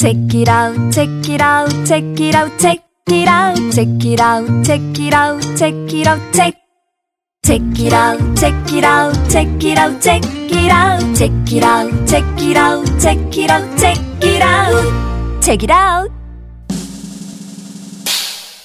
[0.00, 4.64] Check it out, check it out, check it out, check it out, check it out,
[4.64, 6.54] check it out, check it out, check.
[7.44, 12.08] Check it out, check it out, check it out, check it out, check it out,
[12.08, 16.10] check it out, check it out, check it out, check it out.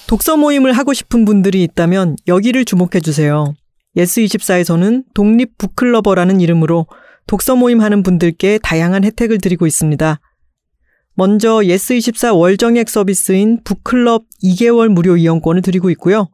[0.06, 3.52] 독서 모임을 하고 싶은 분들이 있다면 여기를 주목해 주세요.
[3.98, 6.86] 예스24에서는 독립 북클러버라는 이름으로
[7.26, 10.18] 독서 모임 하는 분들께 다양한 혜택을 드리고 있습니다.
[11.18, 16.28] 먼저 예스24 월정액 서비스인 북클럽 2개월 무료 이용권을 드리고 있고요.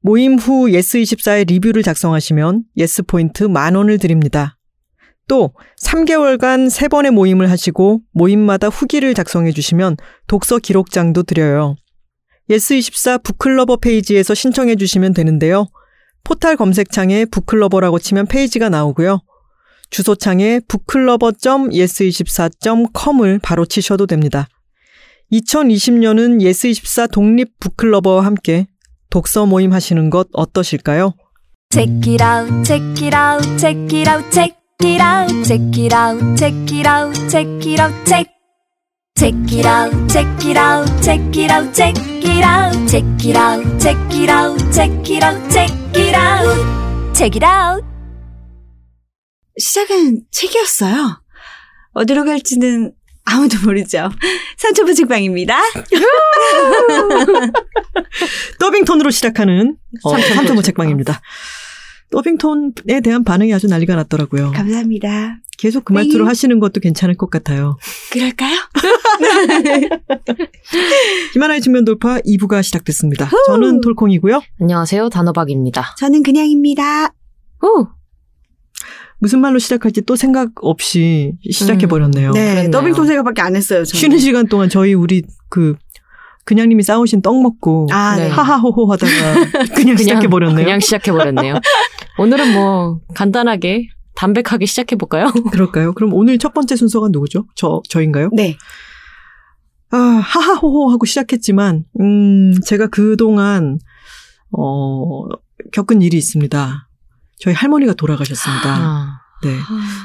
[0.00, 4.58] 모임 후 예스24의 리뷰를 작성하시면 예스포인트 만원을 드립니다.
[5.28, 9.96] 또 3개월간 3번의 모임을 하시고 모임마다 후기를 작성해 주시면
[10.26, 11.76] 독서 기록장도 드려요.
[12.50, 15.68] 예스24 북클러버 페이지에서 신청해 주시면 되는데요.
[16.24, 19.20] 포탈 검색창에 북클러버라고 치면 페이지가 나오고요.
[19.90, 24.48] 주소창에 북클러버.yes24.com을 바로 치셔도 됩니다.
[25.32, 28.66] 2020년은 예스24 독립 북클러버와 함께
[29.10, 31.14] 독서 모임 하시는 것 어떠실까요?
[31.72, 36.20] Check it out, check it out, check it out, check it out, check it out,
[36.36, 38.28] check it out, check it out, check.
[39.18, 43.64] Check it out, check it out, check it out, check it out, check it out,
[43.80, 46.46] check it out, check it out, check it out,
[47.14, 47.95] check it out.
[49.58, 51.20] 시작은 책이었어요.
[51.92, 52.92] 어디로 갈지는
[53.24, 54.10] 아무도 모르죠.
[54.58, 55.58] 산초부 책방입니다.
[58.60, 61.20] 더빙톤으로 시작하는 어, 삼천모 책방입니다.
[62.10, 64.52] 더빙톤에 대한 반응이 아주 난리가 났더라고요.
[64.52, 65.38] 감사합니다.
[65.58, 66.28] 계속 그 말투로 네.
[66.28, 67.78] 하시는 것도 괜찮을 것 같아요.
[68.12, 68.56] 그럴까요?
[71.34, 73.28] 히마라야 측면 돌파 2부가 시작됐습니다.
[73.46, 74.40] 저는 톨콩이고요.
[74.60, 75.08] 안녕하세요.
[75.08, 75.96] 단호박입니다.
[75.98, 77.12] 저는 그냥입니다.
[77.58, 77.88] 후!
[79.18, 82.32] 무슨 말로 시작할지 또 생각 없이 시작해 버렸네요.
[82.32, 82.70] 네, 그랬네요.
[82.70, 83.84] 더빙 도세가밖에 안 했어요.
[83.84, 84.00] 저는.
[84.00, 85.74] 쉬는 시간 동안 저희 우리 그
[86.44, 88.24] 그냥님이 싸우신 떡 먹고 아, 네.
[88.24, 88.28] 네.
[88.30, 90.64] 하하호호 하다가 그냥, 시작해 버렸네요.
[90.64, 91.54] 그냥 시작해 버렸네요.
[92.18, 95.30] 오늘은 뭐 간단하게 담백하게 시작해 볼까요?
[95.52, 95.92] 그럴까요?
[95.92, 97.46] 그럼 오늘 첫 번째 순서가 누구죠?
[97.54, 98.30] 저, 저인가요?
[98.32, 98.56] 네.
[99.90, 103.78] 아, 하하호호 하고 시작했지만, 음, 제가 그동안,
[104.50, 105.26] 어,
[105.72, 106.88] 겪은 일이 있습니다.
[107.38, 108.76] 저희 할머니가 돌아가셨습니다.
[108.76, 109.56] 아, 네.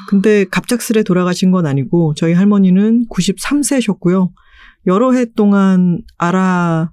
[0.10, 4.32] 근데 갑작스레 돌아가신 건 아니고, 저희 할머니는 93세셨고요.
[4.88, 6.92] 여러 해 동안 알아,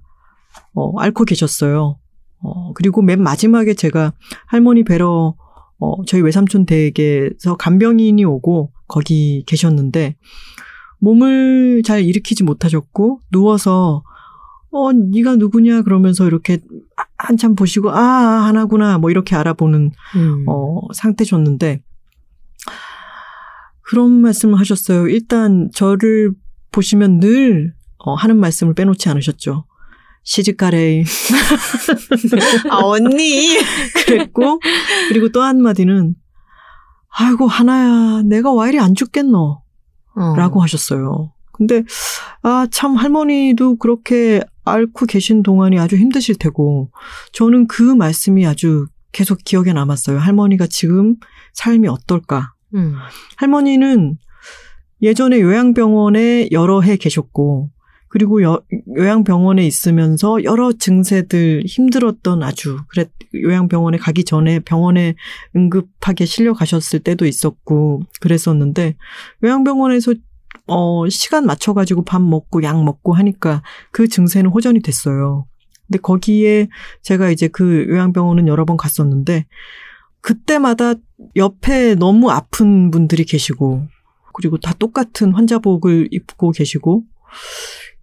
[0.73, 1.99] 어, 앓고 계셨어요.
[2.41, 4.13] 어, 그리고 맨 마지막에 제가
[4.45, 5.35] 할머니 뵈러,
[5.79, 10.15] 어, 저희 외삼촌 댁에서 간병인이 오고, 거기 계셨는데,
[10.99, 14.03] 몸을 잘 일으키지 못하셨고, 누워서,
[14.71, 15.81] 어, 네가 누구냐?
[15.81, 16.59] 그러면서 이렇게
[17.19, 18.97] 한참 보시고, 아, 아, 하나구나.
[18.97, 20.45] 뭐 이렇게 알아보는 음.
[20.47, 21.81] 어, 상태셨는데,
[23.81, 25.07] 그런 말씀을 하셨어요.
[25.07, 26.31] 일단 저를
[26.71, 29.65] 보시면 늘 어, 하는 말씀을 빼놓지 않으셨죠.
[30.23, 31.03] 시집가래.
[32.69, 33.57] 아, 언니.
[34.05, 34.59] 그랬고,
[35.09, 36.15] 그리고 또 한마디는,
[37.09, 39.61] 아이고, 하나야, 내가 와 이리 안 죽겠노?
[40.15, 40.35] 어.
[40.35, 41.33] 라고 하셨어요.
[41.59, 41.83] 근데,
[42.41, 46.89] 아, 참, 할머니도 그렇게 앓고 계신 동안이 아주 힘드실 테고,
[47.33, 50.17] 저는 그 말씀이 아주 계속 기억에 남았어요.
[50.17, 51.17] 할머니가 지금
[51.53, 52.53] 삶이 어떨까?
[52.75, 52.95] 음.
[53.35, 54.17] 할머니는
[55.01, 57.71] 예전에 요양병원에 여러 해 계셨고,
[58.07, 58.61] 그리고 여,
[58.97, 63.05] 요양병원에 있으면서 여러 증세들 힘들었던 아주, 그래,
[63.35, 65.15] 요양병원에 가기 전에 병원에
[65.55, 68.95] 응급하게 실려 가셨을 때도 있었고, 그랬었는데,
[69.43, 70.15] 요양병원에서
[70.69, 75.45] 어, 시간 맞춰가지고 밥 먹고 약 먹고 하니까 그 증세는 호전이 됐어요.
[75.87, 76.69] 근데 거기에
[77.01, 79.47] 제가 이제 그 요양병원은 여러 번 갔었는데,
[80.21, 80.93] 그때마다
[81.35, 83.87] 옆에 너무 아픈 분들이 계시고,
[84.33, 87.03] 그리고 다 똑같은 환자복을 입고 계시고,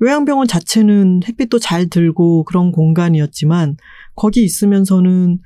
[0.02, 3.76] 요양병원 자체는 햇빛도 잘 들고 그런 공간이었지만,
[4.16, 5.38] 거기 있으면서는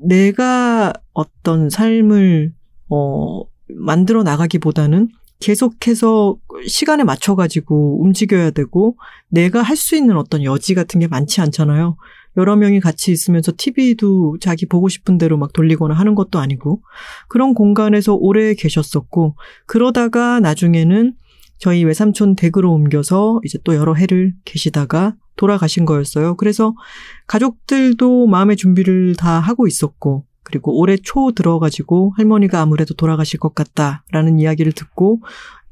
[0.00, 2.54] 내가 어떤 삶을,
[2.88, 8.96] 어, 만들어 나가기보다는 계속해서 시간에 맞춰가지고 움직여야 되고,
[9.28, 11.96] 내가 할 수 있는 어떤 여지 같은 게 많지 않잖아요.
[12.36, 16.82] 여러 명이 같이 있으면서 TV도 자기 보고 싶은 대로 막 돌리거나 하는 것도 아니고,
[17.28, 19.36] 그런 공간에서 오래 계셨었고,
[19.66, 21.14] 그러다가 나중에는
[21.58, 26.36] 저희 외삼촌 댁으로 옮겨서 이제 또 여러 해를 계시다가 돌아가신 거였어요.
[26.36, 26.74] 그래서
[27.26, 34.38] 가족들도 마음의 준비를 다 하고 있었고, 그리고 올해 초 들어가지고 할머니가 아무래도 돌아가실 것 같다라는
[34.38, 35.20] 이야기를 듣고,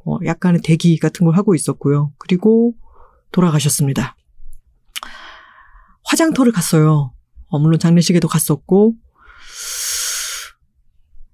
[0.05, 2.13] 어, 약간의 대기 같은 걸 하고 있었고요.
[2.19, 2.75] 그리고
[3.33, 4.17] 돌아가셨습니다.
[6.05, 7.15] 화장터를 갔어요.
[7.47, 8.95] 어, 물론 장례식에도 갔었고.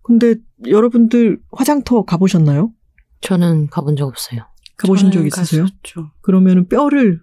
[0.04, 0.36] 근데
[0.68, 2.72] 여러분들 화장터 가보셨나요?
[3.22, 4.42] 저는 가본 적 없어요.
[4.76, 5.62] 가보신 적 있으세요?
[5.64, 6.12] 갔었죠.
[6.20, 7.20] 그러면 뼈를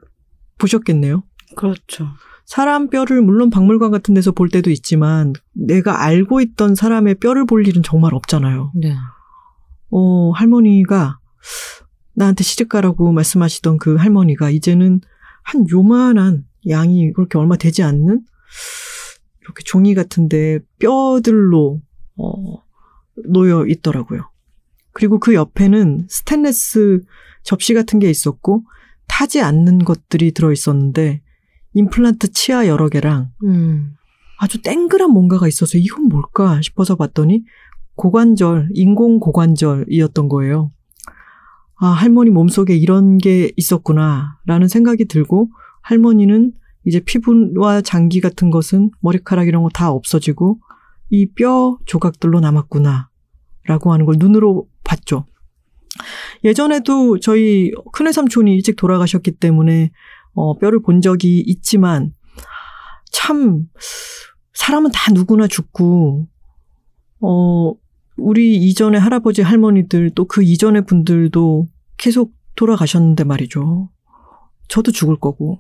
[0.58, 1.24] 보셨겠네요.
[1.56, 2.10] 그렇죠.
[2.50, 7.68] 사람 뼈를 물론 박물관 같은 데서 볼 때도 있지만 내가 알고 있던 사람의 뼈를 볼
[7.68, 8.72] 일은 정말 없잖아요.
[8.74, 8.96] 네.
[9.92, 11.20] 어, 할머니가
[12.16, 15.02] 나한테 시집가라고 말씀하시던 그 할머니가 이제는
[15.44, 18.22] 한 요만한 양이 그렇게 얼마 되지 않는
[19.42, 21.84] 이렇게 종이 같은데 뼈들로
[22.18, 22.64] 어,
[23.28, 24.28] 놓여 있더라고요.
[24.92, 27.04] 그리고 그 옆에는 스테인레스
[27.44, 28.64] 접시 같은 게 있었고
[29.08, 31.22] 타지 않는 것들이 들어 있었는데
[31.74, 33.94] 임플란트 치아 여러 개랑 음.
[34.40, 37.44] 아주 땡그란 뭔가가 있어서 이건 뭘까 싶어서 봤더니
[37.96, 40.72] 고관절, 인공 고관절이었던 거예요.
[41.82, 45.50] 아, 할머니 몸속에 이런 게 있었구나라는 생각이 들고
[45.82, 46.54] 할머니는
[46.86, 50.60] 이제 피부와 장기 같은 것은 머리카락 이런 거 다 없어지고
[51.10, 55.26] 이 뼈 조각들로 남았구나라고 하는 걸 눈으로 봤죠.
[56.44, 59.92] 예전에도 저희 큰애 삼촌이 일찍 돌아가셨기 때문에
[60.40, 62.14] 어, 뼈를 본 적이 있지만
[63.12, 63.66] 참
[64.54, 66.30] 사람은 다 누구나 죽고
[67.20, 67.74] 어
[68.16, 73.90] 우리 이전의 할아버지 할머니들 또 그 이전의 분들도 계속 돌아가셨는데 말이죠.
[74.70, 75.60] 저도 죽을 거고.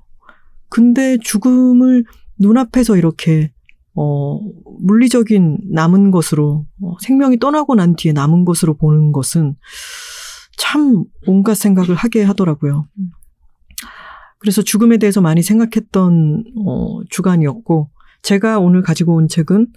[0.69, 2.05] 근데 죽음을
[2.37, 3.51] 눈앞에서 이렇게
[3.95, 4.39] 어
[4.79, 9.57] 물리적인 남은 것으로 어, 생명이 떠나고 난 뒤에 남은 것으로 보는 것은
[10.57, 12.87] 참 온갖 생각을 하게 하더라고요.
[14.39, 17.89] 그래서 죽음에 대해서 많이 생각했던 어, 주간이었고
[18.21, 19.67] 제가 오늘 가지고 온 책은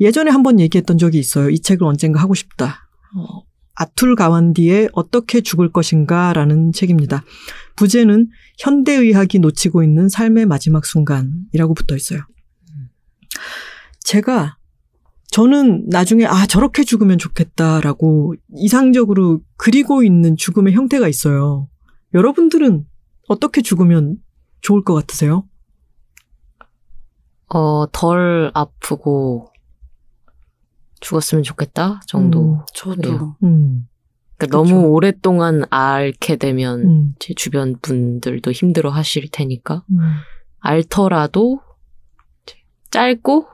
[0.00, 1.50] 예전에 한번 얘기했던 적이 있어요.
[1.50, 2.88] 이 책을 언젠가 하고 싶다.
[3.16, 3.42] 어,
[3.74, 7.24] 아툴 가완디의 어떻게 죽을 것인가라는 책입니다.
[7.76, 12.20] 부제는 현대의학이 놓치고 있는 삶의 마지막 순간이라고 붙어 있어요.
[14.00, 14.56] 제가
[15.30, 21.68] 저는 나중에 아 저렇게 죽으면 좋겠다라고 이상적으로 그리고 있는 죽음의 형태가 있어요.
[22.12, 22.84] 여러분들은
[23.28, 24.18] 어떻게 죽으면
[24.60, 25.48] 좋을 것 같으세요?
[27.48, 29.50] 어, 덜 아프고
[31.00, 32.54] 죽었으면 좋겠다 정도.
[32.54, 33.36] 음, 저도.
[33.42, 33.46] 예.
[33.46, 33.88] 음,
[34.38, 34.56] 그러니까.
[34.56, 39.98] 너무 오랫동안 앓게 되면 음, 제 주변 분들도 힘들어 하실 테니까 음.
[40.60, 41.60] 앓더라도
[42.90, 43.46] 짧고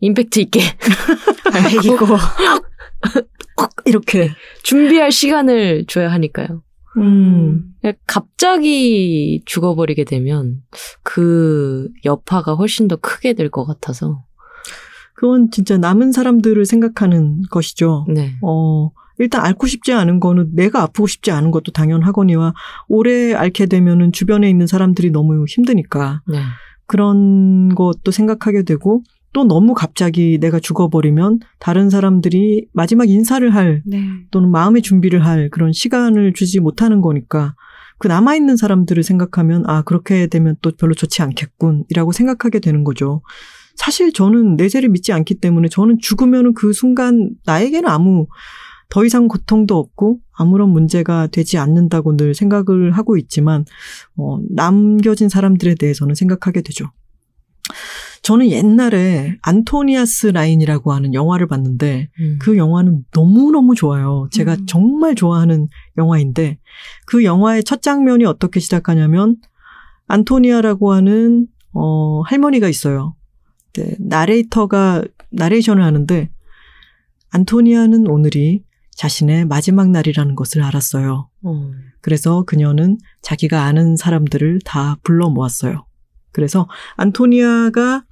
[0.00, 0.60] 임팩트 있게
[1.52, 2.06] 아이고.
[3.86, 4.30] 이렇게.
[4.62, 6.62] 준비할 시간을 줘야 하니까요.
[6.96, 10.62] 음, 그냥 갑자기 죽어버리게 되면
[11.02, 14.24] 그 여파가 훨씬 더 크게 될 것 같아서.
[15.14, 18.04] 그건 진짜 남은 사람들을 생각하는 것이죠.
[18.08, 18.34] 네.
[18.42, 22.52] 어, 일단 앓고 싶지 않은 거는 내가 아프고 싶지 않은 것도 당연하거니와
[22.88, 26.38] 오래 앓게 되면은 주변에 있는 사람들이 너무 힘드니까 네.
[26.86, 29.02] 그런 것도 생각하게 되고
[29.36, 34.02] 또 너무 갑자기 내가 죽어버리면 다른 사람들이 마지막 인사를 할 네.
[34.30, 37.54] 또는 마음의 준비를 할 그런 시간을 주지 못하는 거니까
[37.98, 43.20] 그 남아있는 사람들을 생각하면 아, 그렇게 되면 또 별로 좋지 않겠군이라고 생각하게 되는 거죠.
[43.74, 48.28] 사실 저는 내세를 믿지 않기 때문에 저는 죽으면은 그 순간 나에게는 아무
[48.88, 53.66] 더 이상 고통도 없고 아무런 문제가 되지 않는다고 늘 생각을 하고 있지만
[54.16, 56.86] 어, 남겨진 사람들에 대해서는 생각하게 되죠.
[58.26, 62.38] 저는 옛날에 안토니아스 라인이라고 하는 영화를 봤는데 음.
[62.40, 64.26] 그 영화는 너무너무 좋아요.
[64.32, 64.66] 제가 음.
[64.66, 66.58] 정말 좋아하는 영화인데
[67.06, 69.36] 그 영화의 첫 장면이 어떻게 시작하냐면
[70.08, 73.14] 안토니아라고 하는 어 할머니가 있어요.
[73.74, 76.28] 네, 나레이터가 나레이션을 하는데
[77.30, 81.30] 안토니아는 오늘이 자신의 마지막 날이라는 것을 알았어요.
[81.44, 81.70] 어.
[82.00, 85.86] 그래서 그녀는 자기가 아는 사람들을 다 불러 모았어요.
[86.32, 88.02] 그래서 안토니아가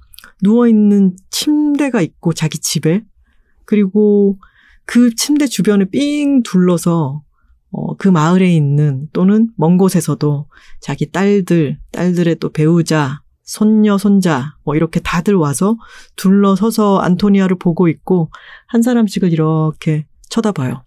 [0.41, 3.03] 누워있는 침대가 있고 자기 집에
[3.65, 4.37] 그리고
[4.85, 7.23] 그 침대 주변을 삥 둘러서
[7.71, 10.47] 어, 그 마을에 있는 또는 먼 곳에서도
[10.79, 15.77] 자기 딸들, 딸들의 또 배우자, 손녀, 손자 뭐 이렇게 다들 와서
[16.15, 18.31] 둘러서서 안토니아를 보고 있고
[18.67, 20.83] 한 사람씩을 이렇게 쳐다봐요.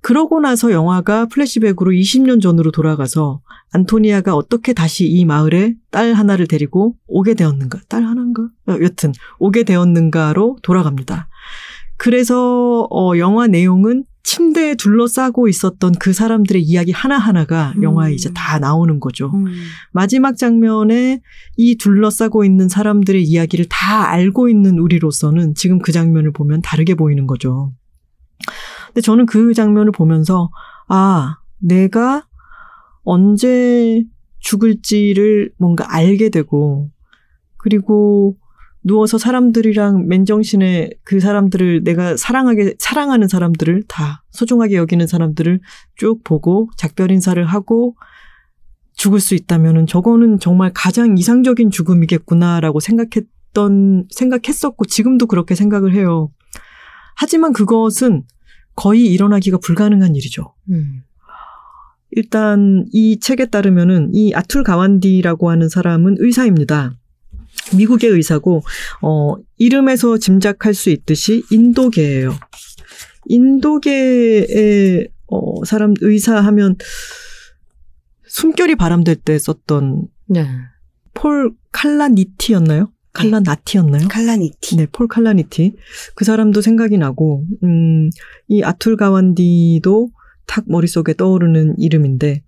[0.00, 3.40] 그러고 나서 영화가 플래시백으로 20년 전으로 돌아가서
[3.72, 7.80] 안토니아가 어떻게 다시 이 마을에 딸 하나를 데리고 오게 되었는가?
[7.88, 8.42] 딸 하나인가?
[8.68, 11.28] 어, 여튼 오게 되었는가로 돌아갑니다.
[11.96, 17.82] 그래서 어, 영화 내용은 침대에 둘러싸고 있었던 그 사람들의 이야기 하나하나가 음.
[17.82, 19.30] 영화에 이제 다 나오는 거죠.
[19.32, 19.46] 음.
[19.90, 21.20] 마지막 장면에
[21.56, 27.26] 이 둘러싸고 있는 사람들의 이야기를 다 알고 있는 우리로서는 지금 그 장면을 보면 다르게 보이는
[27.26, 27.72] 거죠.
[28.88, 30.50] 근데 저는 그 장면을 보면서,
[30.88, 32.26] 아, 내가
[33.02, 34.04] 언제
[34.40, 36.90] 죽을지를 뭔가 알게 되고,
[37.56, 38.36] 그리고
[38.84, 45.60] 누워서 사람들이랑 맨정신에 그 사람들을 내가 사랑하게 사랑하는 사람들을 다 소중하게 여기는 사람들을
[45.96, 47.96] 쭉 보고 작별 인사를 하고
[48.94, 56.30] 죽을 수 있다면은 저거는 정말 가장 이상적인 죽음이겠구나라고 생각했던 생각했었고 지금도 그렇게 생각을 해요.
[57.14, 58.24] 하지만 그것은
[58.78, 60.54] 거의 일어나기가 불가능한 일이죠.
[60.70, 61.02] 음.
[62.12, 66.96] 일단 이 책에 따르면은 이 아툴 가완디라고 하는 사람은 의사입니다.
[67.76, 68.62] 미국의 의사고
[69.02, 72.38] 어 이름에서 짐작할 수 있듯이 인도계예요.
[73.26, 76.76] 인도계의 어 사람 의사 하면
[78.28, 80.46] 숨결이 바람될 때 썼던 네.
[81.14, 82.92] 폴 칼라니티였나요?
[83.12, 84.08] 칼라나티였나요?
[84.08, 84.76] 칼라니티.
[84.76, 85.74] 네, 폴 칼라니티.
[86.14, 88.10] 그 사람도 생각이 나고, 음,
[88.48, 90.10] 이 아툴 가완디도
[90.46, 92.42] 탁 머릿속에 떠오르는 이름인데,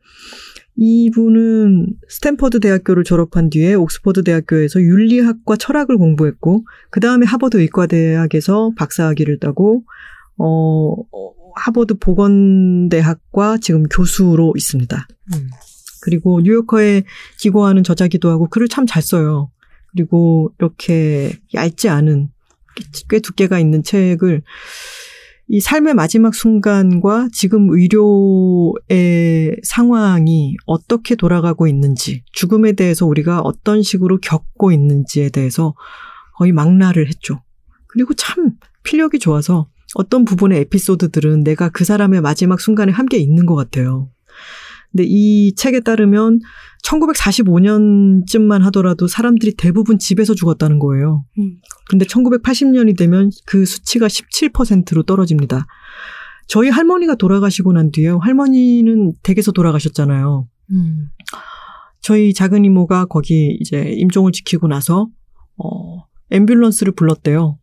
[0.77, 9.39] 이분은 스탠퍼드 대학교를 졸업한 뒤에 옥스퍼드 대학교에서 윤리학과 철학을 공부했고, 그 다음에 하버드 의과대학에서 박사학위를
[9.41, 9.85] 따고,
[10.39, 10.95] 어,
[11.57, 15.09] 하버드 보건대학과 지금 교수로 있습니다.
[15.35, 15.51] 음.
[16.03, 17.03] 그리고 뉴요커에
[17.39, 19.51] 기고하는 저자기도 하고 글을 참 잘 써요.
[19.93, 22.29] 그리고 이렇게 얇지 않은
[23.09, 24.43] 꽤 두께가 있는 책을
[25.53, 34.19] 이 삶의 마지막 순간과 지금 의료의 상황이 어떻게 돌아가고 있는지, 죽음에 대해서 우리가 어떤 식으로
[34.21, 35.75] 겪고 있는지에 대해서
[36.37, 37.43] 거의 망라를 했죠.
[37.89, 38.53] 그리고 참
[38.85, 44.09] 필력이 좋아서 어떤 부분의 에피소드들은 내가 그 사람의 마지막 순간에 함께 있는 것 같아요.
[44.93, 46.41] 근데 이 책에 따르면
[46.85, 51.25] 1945년쯤만 하더라도 사람들이 대부분 집에서 죽었다는 거예요.
[51.39, 51.57] 음.
[51.89, 55.67] 근데 1980년이 되면 그 수치가 17%로 떨어집니다.
[56.49, 60.49] 저희 할머니가 돌아가시고 난 뒤에 할머니는 댁에서 돌아가셨잖아요.
[60.73, 61.09] 음.
[62.01, 65.09] 저희 작은 이모가 거기 이제 임종을 지키고 나서
[65.57, 67.59] 어 앰뷸런스를 불렀대요.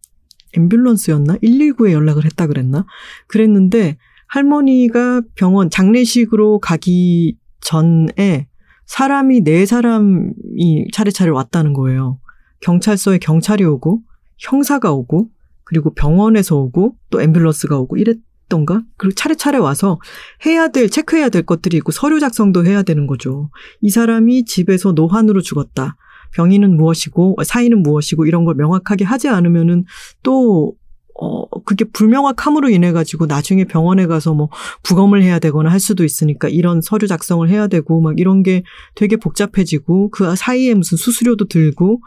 [0.56, 1.42] 앰뷸런스였나?
[1.42, 2.86] 119에 연락을 했다 그랬나?
[3.28, 8.48] 그랬는데 할머니가 병원 장례식으로 가기 전에
[8.86, 12.20] 사람이 네 사람이 차례차례 왔다는 거예요.
[12.62, 14.02] 경찰서에 경찰이 오고
[14.38, 15.30] 형사가 오고
[15.64, 18.82] 그리고 병원에서 오고 또 앰뷸런스가 오고 이랬던가?
[18.96, 20.00] 그리고 차례차례 와서
[20.46, 23.50] 해야 될 체크해야 될 것들이 있고 서류 작성도 해야 되는 거죠.
[23.82, 25.98] 이 사람이 집에서 노환으로 죽었다.
[26.34, 29.86] 병인은 무엇이고 사인은 무엇이고 이런 걸 명확하게 하지 않으면은
[30.24, 30.74] 또
[31.20, 34.50] 어, 그게 불명확함으로 인해 가지고 나중에 병원에 가서 뭐
[34.84, 38.64] 부검을 해야 되거나 할 수도 있으니까 이런 서류 작성을 해야 되고 막 이런 게
[38.96, 42.02] 되게 복잡해지고 그 사이에 무슨 수수료도 들고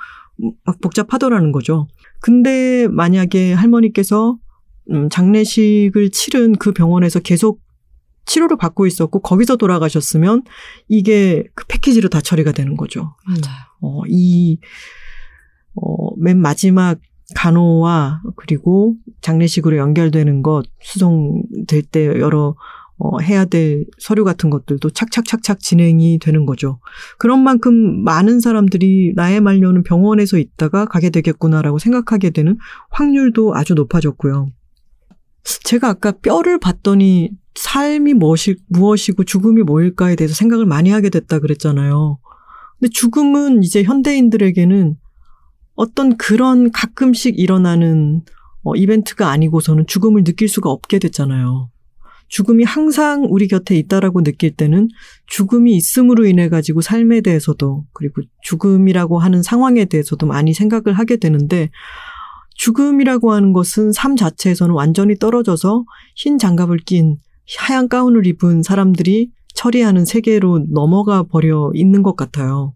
[0.65, 1.89] 막 복잡하더라는 거죠.
[2.21, 4.39] 근데 만약에 할머니께서
[4.91, 7.61] 음, 장례식을 치른 그 병원에서 계속
[8.27, 10.43] 치료를 받고 있었고 거기서 돌아가셨으면
[10.89, 13.17] 이게 그 패키지로 다 처리가 되는 거죠.
[13.27, 13.57] 맞아요.
[13.81, 14.59] 어, 이,
[15.75, 16.99] 어, 맨 마지막
[17.35, 22.55] 간호와 그리고 장례식으로 연결되는 것, 수송될 때 여러
[23.03, 26.81] 어, 해야 될 서류 같은 것들도 착착착착 진행이 되는 거죠.
[27.19, 32.59] 그런 만큼 많은 사람들이 나의 말년은 병원에서 있다가 가게 되겠구나라고 생각하게 되는
[32.91, 34.49] 확률도 아주 높아졌고요.
[35.65, 42.19] 제가 아까 뼈를 봤더니 삶이 무엇이, 무엇이고 죽음이 뭐일까에 대해서 생각을 많이 하게 됐다 그랬잖아요.
[42.79, 44.97] 근데 죽음은 이제 현대인들에게는
[45.81, 48.21] 어떤 그런 가끔씩 일어나는
[48.65, 51.71] 어, 이벤트가 아니고서는 죽음을 느낄 수가 없게 됐잖아요.
[52.29, 54.89] 죽음이 항상 우리 곁에 있다라고 느낄 때는
[55.27, 61.71] 죽음이 있음으로 인해 가지고 삶에 대해서도 그리고 죽음이라고 하는 상황에 대해서도 많이 생각을 하게 되는데
[62.57, 67.17] 죽음이라고 하는 것은 삶 자체에서는 완전히 떨어져서 흰 장갑을 낀
[67.57, 72.75] 하얀 가운을 입은 사람들이 처리하는 세계로 넘어가 버려 있는 것 같아요.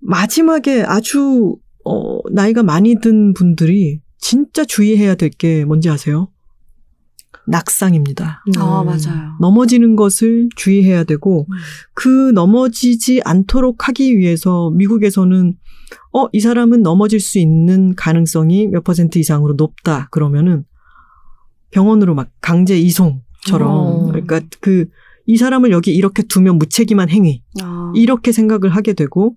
[0.00, 6.28] 마지막에 아주 어, 나이가 많이 든 분들이 진짜 주의해야 될 게 뭔지 아세요?
[7.48, 8.42] 낙상입니다.
[8.58, 8.86] 아, 음.
[8.86, 9.36] 맞아요.
[9.40, 11.46] 넘어지는 것을 주의해야 되고
[11.94, 15.54] 그 넘어지지 않도록 하기 위해서 미국에서는
[16.12, 20.08] 어, 이 사람은 넘어질 수 있는 가능성이 몇 퍼센트 이상으로 높다.
[20.10, 20.64] 그러면은
[21.70, 24.06] 병원으로 막 강제 이송처럼 어.
[24.06, 24.86] 그러니까 그
[25.26, 27.92] 이 사람을 여기 이렇게 두면 무책임한 행위 아.
[27.96, 29.34] 이렇게 생각을 하게 되고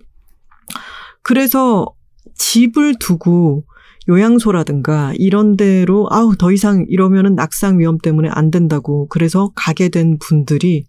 [1.21, 1.87] 그래서
[2.35, 3.65] 집을 두고
[4.07, 10.17] 요양소라든가 이런 데로 아우 더 이상 이러면은 낙상 위험 때문에 안 된다고 그래서 가게 된
[10.19, 10.85] 분들이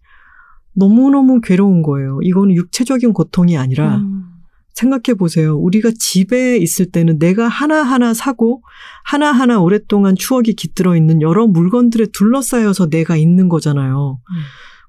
[0.74, 2.18] 너무너무 괴로운 거예요.
[2.22, 4.24] 이거는 육체적인 고통이 아니라 음.
[4.72, 5.56] 생각해 보세요.
[5.58, 8.62] 우리가 집에 있을 때는 내가 하나하나 사고
[9.04, 14.20] 하나하나 오랫동안 추억이 깃들어 있는 여러 물건들에 둘러싸여서 내가 있는 거잖아요.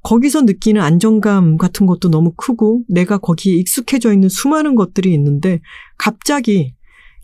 [0.03, 5.62] 거기서 느끼는 안정감 같은 것도 너무 크고 내가 거기에 익숙해져 있는 수많은 것들이 있는데
[5.98, 6.74] 갑자기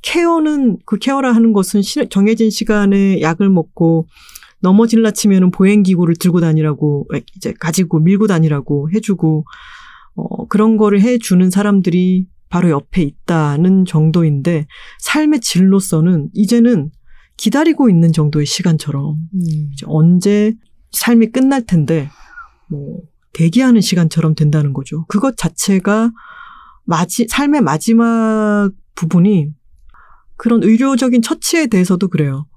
[0.04, 4.08] 케어는 그 케어라 하는 것은 시- 정해진 시간에 약을 먹고
[4.62, 9.46] 넘어질라 치면은 보행 기구를 들고 다니라고 이제 가지고 밀고 다니라고 해주고
[10.16, 14.68] 어 그런 거를 해주는 사람들이 바로 옆에 있다는 정도인데
[15.00, 16.92] 삶의 질로서는 이제는
[17.38, 19.40] 기다리고 있는 정도의 시간처럼 음.
[19.74, 20.54] 이제 언제
[20.92, 22.10] 삶이 끝날 텐데
[22.70, 23.02] 뭐
[23.34, 25.06] 대기하는 시간처럼 된다는 거죠.
[25.08, 26.12] 그것 자체가
[26.86, 29.54] 마지 삶의 마지막 부분이
[30.38, 32.48] 그런 의료적인 처치에 대해서도 그래요.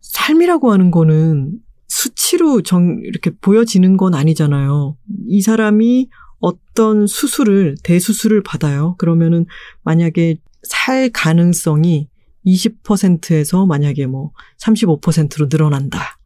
[0.00, 4.96] 삶이라고 하는 거는 수치로 정 이렇게 보여지는 건 아니잖아요.
[5.26, 6.08] 이 사람이
[6.40, 8.94] 어떤 수술을 대수술을 받아요.
[8.98, 9.46] 그러면은
[9.82, 12.08] 만약에 살 가능성이
[12.46, 16.18] 20%에서 만약에 뭐 35%로 늘어난다.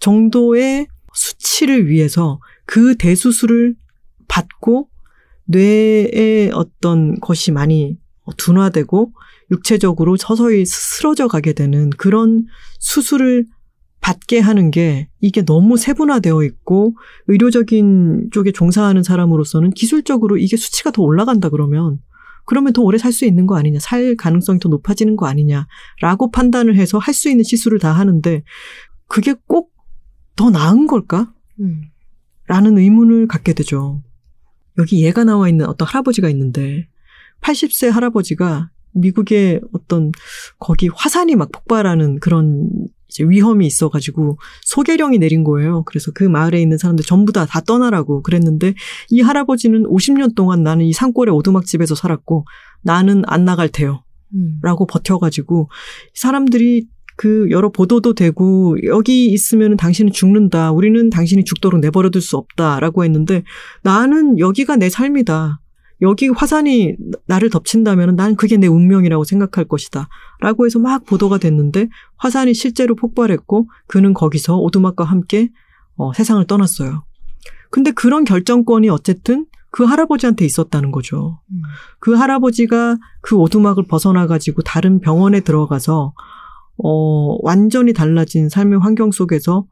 [0.00, 3.74] 정도의 수치를 위해서 그 대수술을
[4.28, 4.88] 받고
[5.46, 7.98] 뇌의 어떤 것이 많이
[8.36, 9.12] 둔화되고
[9.50, 12.46] 육체적으로 서서히 쓰러져 가게 되는 그런
[12.80, 13.46] 수술을
[14.00, 16.94] 받게 하는 게 이게 너무 세분화되어 있고
[17.28, 21.98] 의료적인 쪽에 종사하는 사람으로서는 기술적으로 이게 수치가 더 올라간다 그러면
[22.44, 26.76] 그러면 더 오래 살 수 있는 거 아니냐, 살 가능성이 더 높아지는 거 아니냐라고 판단을
[26.76, 28.44] 해서 할 수 있는 시술을 다 하는데
[29.08, 29.72] 그게 꼭
[30.36, 31.32] 더 나은 걸까?
[31.60, 31.82] 음.
[32.46, 34.02] 라는 의문을 갖게 되죠.
[34.78, 36.88] 여기 얘가 나와 있는 어떤 할아버지가 있는데
[37.40, 40.12] 80세 할아버지가 미국의 어떤
[40.58, 42.70] 거기 화산이 막 폭발하는 그런
[43.20, 45.84] 위험이 있어가지고 소개령이 내린 거예요.
[45.84, 48.74] 그래서 그 마을에 있는 사람들 전부 다 다 떠나라고 그랬는데
[49.10, 52.44] 이 할아버지는 50년 동안 나는 이 산골의 오두막집에서 살았고
[52.82, 54.02] 나는 안 나갈 테요.
[54.34, 54.58] 음.
[54.62, 55.70] 라고 버텨가지고
[56.14, 60.70] 사람들이 그 여러 보도도 되고 여기 있으면 당신은 죽는다.
[60.72, 63.42] 우리는 당신이 죽도록 내버려둘 수 없다라고 했는데
[63.82, 65.60] 나는 여기가 내 삶이다.
[66.02, 66.94] 여기 화산이
[67.26, 70.08] 나를 덮친다면 난 그게 내 운명이라고 생각할 것이다.
[70.40, 75.48] 라고 해서 막 보도가 됐는데 화산이 실제로 폭발했고 그는 거기서 오두막과 함께
[75.96, 77.04] 어, 세상을 떠났어요.
[77.70, 81.40] 근데 그런 결정권이 어쨌든 그 할아버지한테 있었다는 거죠.
[81.50, 81.62] 음.
[81.98, 86.12] 그 할아버지가 그 오두막을 벗어나가지고 다른 병원에 들어가서
[86.82, 89.66] 어, 완전히 달라진 삶의 환경 속에서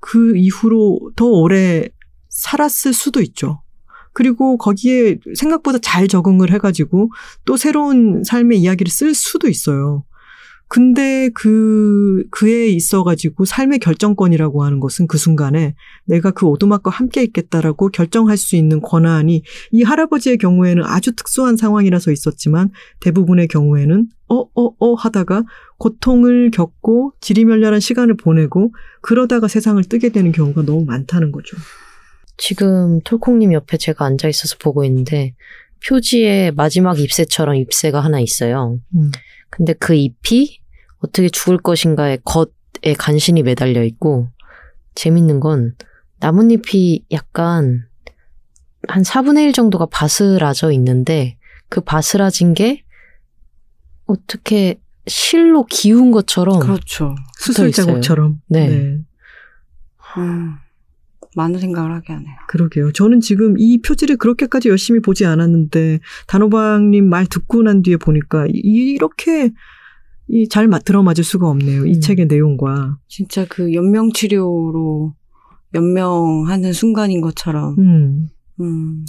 [0.00, 1.88] 그 이후로 더 오래
[2.28, 3.62] 살았을 수도 있죠.
[4.12, 7.10] 그리고 거기에 생각보다 잘 적응을 해가지고
[7.44, 10.04] 또 새로운 삶의 이야기를 쓸 수도 있어요.
[10.68, 15.74] 근데 그, 그에 있어가지고 삶의 결정권이라고 하는 것은 그 순간에
[16.04, 22.10] 내가 그 오두막과 함께 있겠다라고 결정할 수 있는 권한이 이 할아버지의 경우에는 아주 특수한 상황이라서
[22.10, 25.44] 있었지만 대부분의 경우에는 어, 어, 어 하다가
[25.78, 31.56] 고통을 겪고 지리멸렬한 시간을 보내고 그러다가 세상을 뜨게 되는 경우가 너무 많다는 거죠.
[32.36, 35.34] 지금 톨콩님 옆에 제가 앉아 있어서 보고 있는데
[35.86, 38.80] 표지에 마지막 잎새처럼 잎새가 하나 있어요.
[38.96, 39.10] 음.
[39.56, 40.60] 근데 그 잎이
[40.98, 44.28] 어떻게 죽을 것인가의 겉에 간신히 매달려 있고
[44.94, 45.74] 재밌는 건
[46.18, 47.86] 나뭇잎이 약간
[48.86, 51.38] 한 4분의 1 정도가 바스라져 있는데
[51.70, 52.84] 그 바스라진 게
[54.04, 57.14] 어떻게 실로 기운 것처럼 그렇죠.
[57.38, 57.86] 수술 있어요.
[57.86, 58.42] 자국처럼.
[58.48, 58.68] 네.
[58.68, 59.06] 음,
[61.36, 62.34] 많은 생각을 하게 하네요.
[62.48, 62.92] 그러게요.
[62.92, 68.52] 저는 지금 이 표지를 그렇게까지 열심히 보지 않았는데 단호박님 말 듣고 난 뒤에 보니까 이-
[68.94, 69.52] 이렇게
[70.28, 71.86] 이잘 들어맞을 수가 없네요.
[71.86, 72.00] 이 음.
[72.00, 72.98] 책의 내용과.
[73.06, 75.14] 진짜 그 연명 치료로
[75.74, 77.76] 연명하는 순간인 것처럼.
[77.78, 78.28] 음.
[78.60, 79.04] 음,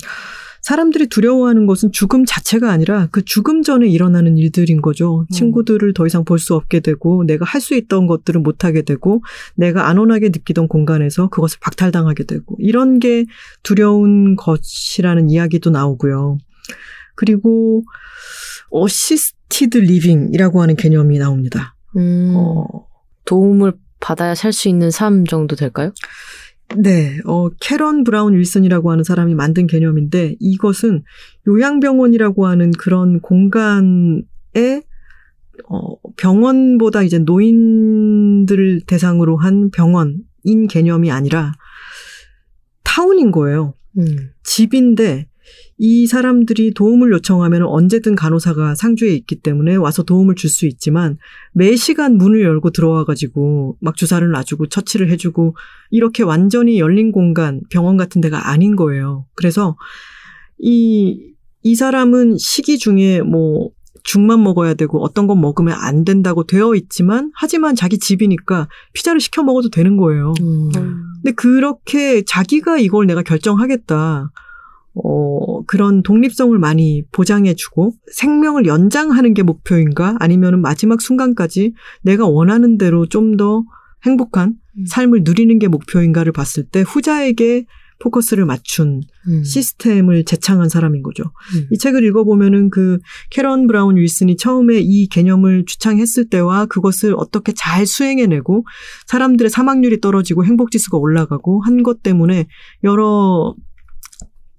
[0.61, 5.25] 사람들이 두려워하는 것은 죽음 자체가 아니라 그 죽음 전에 일어나는 일들인 거죠.
[5.31, 9.23] 친구들을 더 이상 볼 수 없게 되고 내가 할 수 있던 것들을 못 하게 되고
[9.55, 13.25] 내가 안온하게 느끼던 공간에서 그것을 박탈당하게 되고 이런 게
[13.63, 16.37] 두려운 것이라는 이야기도 나오고요.
[17.15, 17.83] 그리고
[18.69, 21.75] assisted living이라고 하는 개념이 나옵니다.
[21.95, 22.65] 음, 어,
[23.25, 25.91] 도움을 받아야 살 수 있는 삶 정도 될까요?
[26.75, 31.03] 네, 어, 캐런 브라운 윌슨이라고 하는 사람이 만든 개념인데 이것은
[31.47, 34.23] 요양병원이라고 하는 그런 공간에
[35.69, 41.53] 어, 병원보다 이제 노인들을 대상으로 한 병원인 개념이 아니라
[42.83, 43.73] 타운인 거예요.
[43.97, 45.27] 음, 집인데
[45.79, 51.17] 이 사람들이 도움을 요청하면 언제든 간호사가 상주에 있기 때문에 와서 도움을 줄 수 있지만
[51.53, 55.55] 매 시간 문을 열고 들어와 가지고 막 주사를 놔주고 처치를 해주고
[55.91, 59.25] 이렇게 완전히 열린 공간 병원 같은 데가 아닌 거예요.
[59.35, 59.75] 그래서
[60.57, 63.69] 이, 이 사람은 시기 중에 뭐
[64.03, 69.43] 죽만 먹어야 되고 어떤 건 먹으면 안 된다고 되어 있지만 하지만 자기 집이니까 피자를 시켜
[69.43, 70.33] 먹어도 되는 거예요.
[70.39, 70.69] 음.
[70.71, 74.31] 근데 그렇게 자기가 이걸 내가 결정하겠다.
[75.03, 80.15] 어, 그런 독립성을 많이 보장해주고 생명을 연장하는 게 목표인가?
[80.19, 83.63] 아니면은 마지막 순간까지 내가 원하는 대로 좀 더
[84.05, 84.85] 행복한 음.
[84.85, 87.65] 삶을 누리는 게 목표인가를 봤을 때 후자에게
[87.99, 89.43] 포커스를 맞춘 음.
[89.43, 91.23] 시스템을 제창한 사람인 거죠.
[91.55, 91.67] 음.
[91.71, 92.99] 이 책을 읽어보면은 그
[93.31, 98.65] 캐런 브라운 윌슨이 처음에 이 개념을 주창했을 때와 그것을 어떻게 잘 수행해내고
[99.07, 102.47] 사람들의 사망률이 떨어지고 행복지수가 올라가고 한 것 때문에
[102.83, 103.55] 여러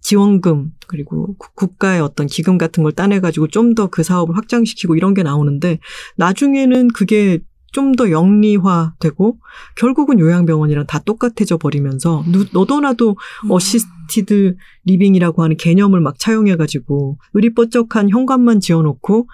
[0.01, 5.13] 지원금 그리고 구- 국가의 어떤 기금 같은 걸 따내가지고 좀 더 그 사업을 확장시키고 이런
[5.15, 5.79] 게 나오는데
[6.17, 7.39] 나중에는 그게
[7.73, 9.39] 좀 더 영리화되고
[9.77, 13.17] 결국은 요양병원이랑 다 똑같아져 버리면서 누- 너도 나도
[13.51, 19.29] assisted living이라고 하는 개념을 막 차용해가지고 으리뻔쩍한 현관만 지어놓고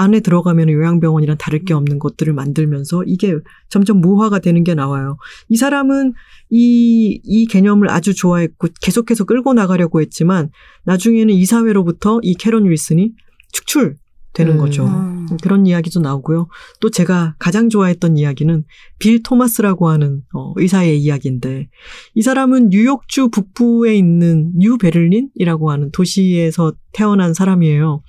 [0.00, 3.34] 안에 들어가면 요양병원이랑 다를 게 없는 것들을 만들면서 이게
[3.68, 5.18] 점점 무화가 되는 게 나와요.
[5.50, 6.14] 이 사람은
[6.48, 10.50] 이, 이 개념을 아주 좋아했고 계속해서 끌고 나가려고 했지만
[10.84, 13.12] 나중에는 이사회로부터 이 캐런 윌슨이
[13.52, 14.58] 축출되는 음.
[14.58, 14.86] 거죠.
[14.86, 15.26] 음.
[15.42, 16.48] 그런 이야기도 나오고요.
[16.80, 18.64] 또 제가 가장 좋아했던 이야기는
[18.98, 21.68] 빌 토마스라고 하는 어, 의사의 이야기인데
[22.14, 28.02] 이 사람은 뉴욕주 북부에 있는 뉴 베를린이라고 하는 도시에서 태어난 사람이에요.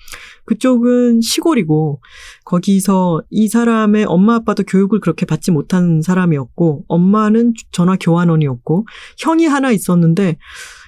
[0.45, 2.01] 그쪽은 시골이고
[2.45, 8.87] 거기서 이 사람의 엄마 아빠도 교육을 그렇게 받지 못한 사람이었고 엄마는 전화 교환원이었고
[9.19, 10.37] 형이 하나 있었는데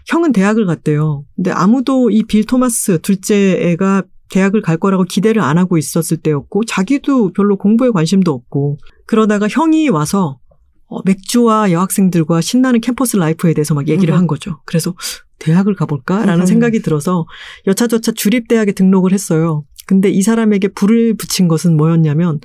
[0.07, 1.23] 형은 대학을 갔대요.
[1.35, 6.65] 근데 아무도 이 빌 토마스 둘째 애가 대학을 갈 거라고 기대를 안 하고 있었을 때였고
[6.65, 10.39] 자기도 별로 공부에 관심도 없고 그러다가 형이 와서
[10.87, 14.17] 어, 맥주와 여학생들과 신나는 캠퍼스 라이프에 대해서 막 얘기를 음.
[14.17, 14.59] 한 거죠.
[14.65, 14.95] 그래서
[15.37, 16.45] 대학을 가볼까라는 음.
[16.47, 17.27] 생각이 들어서
[17.67, 19.65] 여차저차 주립대학에 등록을 했어요.
[19.85, 22.39] 근데 이 사람에게 불을 붙인 것은 뭐였냐면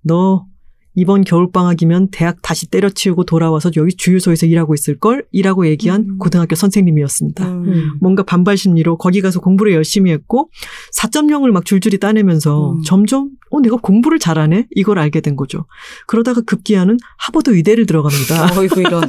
[0.00, 0.46] 너
[0.98, 5.26] 이번 겨울방학이면 대학 다시 때려치우고 돌아와서 여기 주유소에서 일하고 있을걸?
[5.30, 6.18] 이라고 얘기한 음.
[6.18, 7.46] 고등학교 선생님이었습니다.
[7.46, 7.92] 음.
[8.00, 10.50] 뭔가 반발 심리로 거기 가서 공부를 열심히 했고
[10.96, 12.82] 4.0을 막 줄줄이 따내면서 음.
[12.82, 15.66] 점점 어 내가 공부를 잘하네 이걸 알게 된 거죠.
[16.08, 18.58] 그러다가 급기야는 하버드 의대를 들어갑니다.
[18.58, 19.04] 어이구 이런.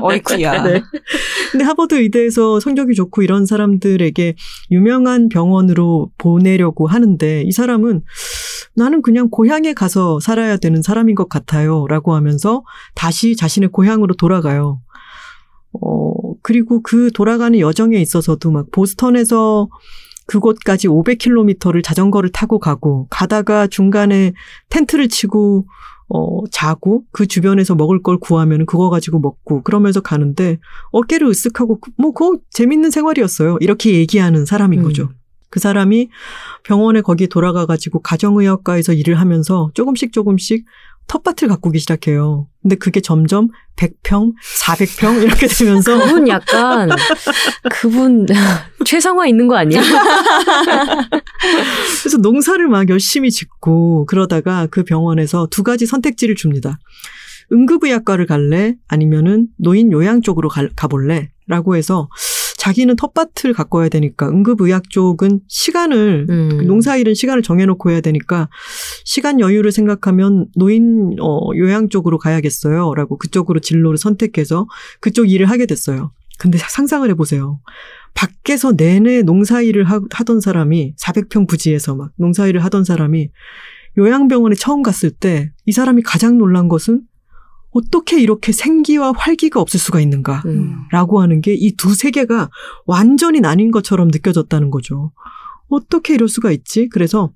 [0.00, 0.62] 어이쿠야.
[0.64, 0.80] 네.
[1.50, 4.36] 근데 하버드 의대에서 성적이 좋고 이런 사람들에게
[4.70, 8.02] 유명한 병원으로 보내려고 하는데 이 사람은
[8.74, 11.86] 나는 그냥 고향에 가서 살아야 되는 사람인 것 같아요.
[11.88, 14.80] 라고 하면서 다시 자신의 고향으로 돌아가요.
[15.72, 19.68] 어, 그리고 그 돌아가는 여정에 있어서도 막 보스턴에서
[20.26, 24.32] 그곳까지 500km를 자전거를 타고 가고 가다가 중간에
[24.68, 25.66] 텐트를 치고
[26.08, 30.58] 어, 자고 그 주변에서 먹을 걸 구하면 그거 가지고 먹고 그러면서 가는데
[30.90, 33.56] 어깨를 으쓱하고 뭐 그거 재밌는 생활이었어요.
[33.60, 34.84] 이렇게 얘기하는 사람인 음.
[34.84, 35.08] 거죠.
[35.52, 36.08] 그 사람이
[36.64, 40.64] 병원에 거기 돌아가 가지고 가정의학과에서 일을 하면서 조금씩 조금씩
[41.08, 42.48] 텃밭을 가꾸기 시작해요.
[42.62, 46.88] 근데 그게 점점 100평, 400평 이렇게 되면서 그분 약간
[47.70, 48.26] 그분
[48.86, 49.82] 최상화 있는 거 아니야?
[52.00, 56.78] 그래서 농사를 막 열심히 짓고 그러다가 그 병원에서 두 가지 선택지를 줍니다.
[57.52, 58.76] 응급의학과를 갈래?
[58.88, 61.28] 아니면은 노인 요양 쪽으로 가, 가볼래?
[61.46, 62.08] 라고 해서
[62.62, 66.64] 자기는 텃밭을 가꿔야 되니까 응급의학 쪽은 시간을 음.
[66.64, 68.48] 농사일은 시간을 정해놓고 해야 되니까
[69.04, 72.94] 시간 여유를 생각하면 노인 어, 요양 쪽으로 가야겠어요.
[72.94, 74.68] 라고 그쪽으로 진로를 선택해서
[75.00, 76.12] 그쪽 일을 하게 됐어요.
[76.38, 77.58] 근데 상상을 해보세요.
[78.14, 83.30] 밖에서 내내 농사일을 하, 하던 사람이 400평 부지에서 막 농사일을 하던 사람이
[83.98, 87.02] 요양병원에 처음 갔을 때 이 사람이 가장 놀란 것은
[87.72, 90.42] 어떻게 이렇게 생기와 활기가 없을 수가 있는가.
[90.46, 90.76] 음.
[90.90, 92.50] 라고 하는 게 이 두 세계가
[92.86, 95.12] 완전히 나뉜 것처럼 느껴졌다는 거죠.
[95.68, 96.88] 어떻게 이럴 수가 있지?
[96.90, 97.32] 그래서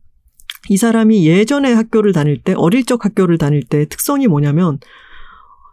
[0.68, 4.78] 이 사람이 예전에 학교를 다닐 때, 어릴 적 학교를 다닐 때 특성이 뭐냐면,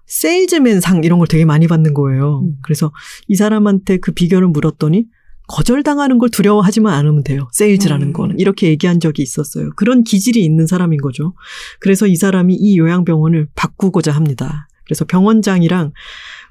[0.05, 2.41] 세일즈맨 상 이런 걸 되게 많이 받는 거예요.
[2.43, 2.57] 음.
[2.61, 2.91] 그래서
[3.27, 5.05] 이 사람한테 그 비결을 물었더니,
[5.47, 7.49] 거절당하는 걸 두려워하지만 않으면 돼요.
[7.51, 8.13] 세일즈라는 음.
[8.13, 8.39] 거는.
[8.39, 9.71] 이렇게 얘기한 적이 있었어요.
[9.75, 11.33] 그런 기질이 있는 사람인 거죠.
[11.79, 14.67] 그래서 이 사람이 이 요양병원을 바꾸고자 합니다.
[14.85, 15.91] 그래서 병원장이랑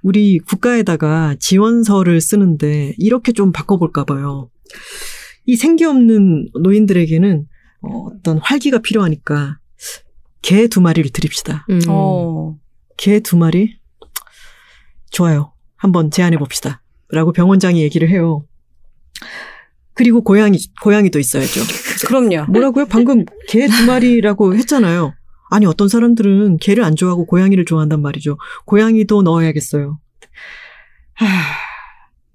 [0.03, 4.51] 우리 국가에다가 지원서를 쓰는데 이렇게 좀 바꿔볼까 봐요.
[5.47, 7.47] 이 생기 없는 노인들에게는
[7.83, 9.59] 어, 어떤 활기가 필요하니까
[10.43, 11.67] 개 두 마리를 드립시다.
[11.71, 11.81] 음.
[11.89, 12.57] 어.
[12.97, 13.77] 개두 마리?
[15.11, 15.53] 좋아요.
[15.77, 16.83] 한번 제안해 봅시다.
[17.11, 18.45] 라고 병원장이 얘기를 해요.
[19.95, 21.61] 그리고 고양이, 고양이도 있어야죠.
[22.07, 22.47] 그럼요.
[22.51, 22.87] 뭐라고요?
[22.87, 25.13] 방금 개 두 마리라고 했잖아요.
[25.51, 28.39] 아니, 어떤 사람들은 개를 안 좋아하고 고양이를 좋아한단 말이죠.
[28.65, 29.99] 고양이도 넣어야겠어요.
[31.15, 31.27] 하,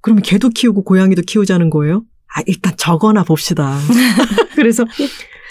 [0.01, 2.03] 그러면 개도 키우고 고양이도 키우자는 거예요?
[2.35, 3.77] 아, 일단 적어나 봅시다.
[4.55, 4.85] 그래서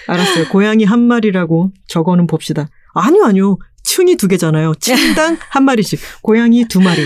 [0.06, 0.48] 알았어요.
[0.48, 2.68] 고양이 한 마리라고 적어는 봅시다.
[2.94, 3.58] 아니요, 아니요.
[3.82, 4.74] 층이 두 개잖아요.
[4.76, 5.98] 층당 한 마리씩.
[6.22, 7.02] 고양이 두 마리.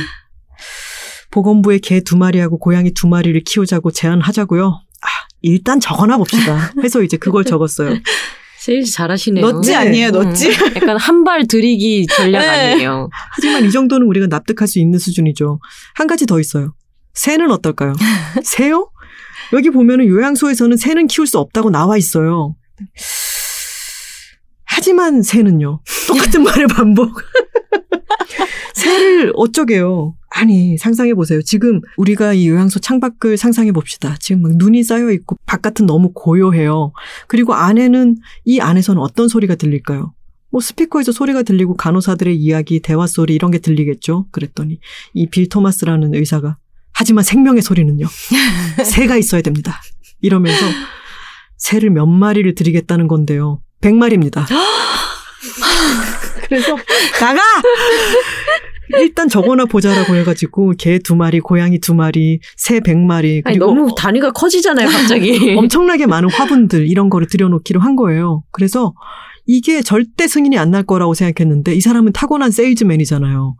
[1.31, 4.67] 보건부에 개 두 마리하고 고양이 두 마리를 키우자고 제안하자고요.
[5.03, 5.09] 아,
[5.43, 6.73] 일단 적어나 봅시다.
[6.83, 7.95] 해서 이제 그걸 적었어요.
[8.59, 9.51] 세일즈 잘하시네요.
[9.53, 9.77] 넛지 네.
[9.77, 10.49] 아니에요, 넛지?
[10.51, 12.47] 음, 약간 한 발 들이기 전략 네.
[12.73, 13.09] 아니에요.
[13.33, 15.61] 하지만 이 정도는 우리가 납득할 수 있는 수준이죠.
[15.95, 16.75] 한 가지 더 있어요.
[17.15, 17.95] 새는 어떨까요?
[18.45, 18.91] 새요?
[19.55, 22.55] 여기 보면은 요양소에서는 새는 키울 수 없다고 나와 있어요.
[24.65, 25.81] 하지만 새는요.
[26.09, 27.21] 똑같은 말의 반복.
[28.75, 30.15] 새를 어쩌게요.
[30.41, 31.43] 아니, 상상해 보세요.
[31.43, 34.17] 지금 우리가 이 요양소 창밖을 상상해 봅시다.
[34.21, 36.93] 지금 막 눈이 쌓여 있고 바깥은 너무 고요해요.
[37.27, 40.15] 그리고 안에는 이 안에서는 어떤 소리가 들릴까요?
[40.51, 44.27] 뭐 스피커에서 소리가 들리고 간호사들의 이야기, 대화 소리 이런 게 들리겠죠.
[44.33, 44.79] 그랬더니
[45.15, 46.57] 이 빌 토마스라는 의사가
[46.93, 48.07] 하지만 생명의 소리는요.
[48.85, 49.81] 새가 있어야 됩니다.
[50.23, 50.65] 이러면서
[51.59, 53.61] 새를 몇 마리를 드리겠다는 건데요.
[53.83, 54.47] 100마리입니다.
[56.49, 56.77] 그래서
[57.21, 57.41] 나가!
[58.99, 63.95] 일단 적어나 보자라고 해가지고 개 두 마리, 고양이 두 마리, 새 100마리 아니, 그리고 너무
[63.97, 65.55] 단위가 커지잖아요, 갑자기.
[65.57, 68.43] 엄청나게 많은 화분들 이런 거를 들여놓기로 한 거예요.
[68.53, 68.95] 그래서
[69.47, 73.57] 이게 절대 승인이 안 날 거라고 생각했는데 이 사람은 타고난 세일즈맨이잖아요.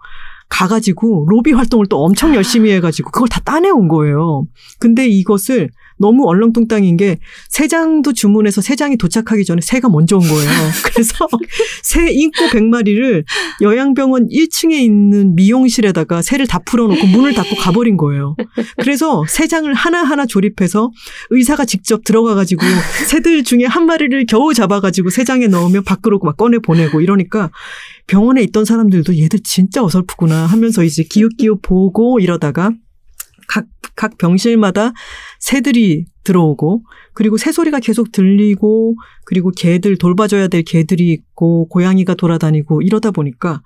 [0.49, 4.47] 가가지고 로비 활동을 또 엄청 열심히 해가지고 그걸 다 따내온 거예요.
[4.79, 7.19] 근데 이것을 너무 얼렁뚱땅인 게
[7.51, 10.51] 새장도 주문해서 새장이 도착하기 전에 새가 먼저 온 거예요.
[10.85, 11.29] 그래서
[11.83, 13.25] 새 인코 100마리를
[13.63, 18.35] 요양병원 1층에 있는 미용실에다가 새를 다 풀어놓고 문을 닫고 가버린 거예요.
[18.79, 20.91] 그래서 새장을 하나하나 조립해서
[21.29, 22.63] 의사가 직접 들어가가지고
[23.07, 27.51] 새들 중에 한 마리를 겨우 잡아가지고 새장에 넣으면 밖으로 막 꺼내 보내고 이러니까
[28.07, 32.73] 병원에 있던 사람들도 얘들 진짜 어설프구나 하면서 이제 기웃기웃 보고 이러다가
[33.97, 34.93] 각, 각 병실마다
[35.39, 36.83] 새들이 들어오고,
[37.15, 43.63] 그리고 새소리가 계속 들리고, 그리고 개들, 돌봐줘야 될 개들이 있고, 고양이가 돌아다니고, 이러다 보니까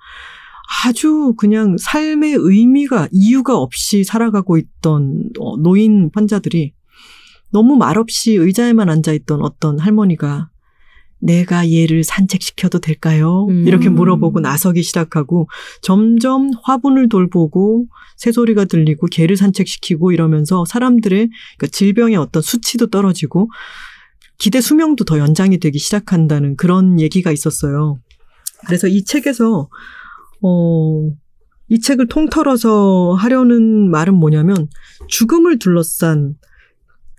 [0.85, 6.73] 아주 그냥 삶의 의미가, 이유가 없이 살아가고 있던 어, 노인 환자들이
[7.51, 10.49] 너무 말없이 의자에만 앉아 있던 어떤 할머니가
[11.19, 13.47] 내가 얘를 산책시켜도 될까요?
[13.49, 13.67] 음.
[13.67, 15.49] 이렇게 물어보고 나서기 시작하고
[15.81, 23.49] 점점 화분을 돌보고 새소리가 들리고 개를 산책시키고 이러면서 사람들의 그러니까 질병의 어떤 수치도 떨어지고
[24.37, 27.99] 기대 수명도 더 연장이 되기 시작한다는 그런 얘기가 있었어요.
[28.67, 29.69] 그래서 이 책에서
[30.41, 31.09] 어,
[31.69, 34.67] 이 책을 통틀어서 하려는 말은 뭐냐면
[35.07, 36.35] 죽음을 둘러싼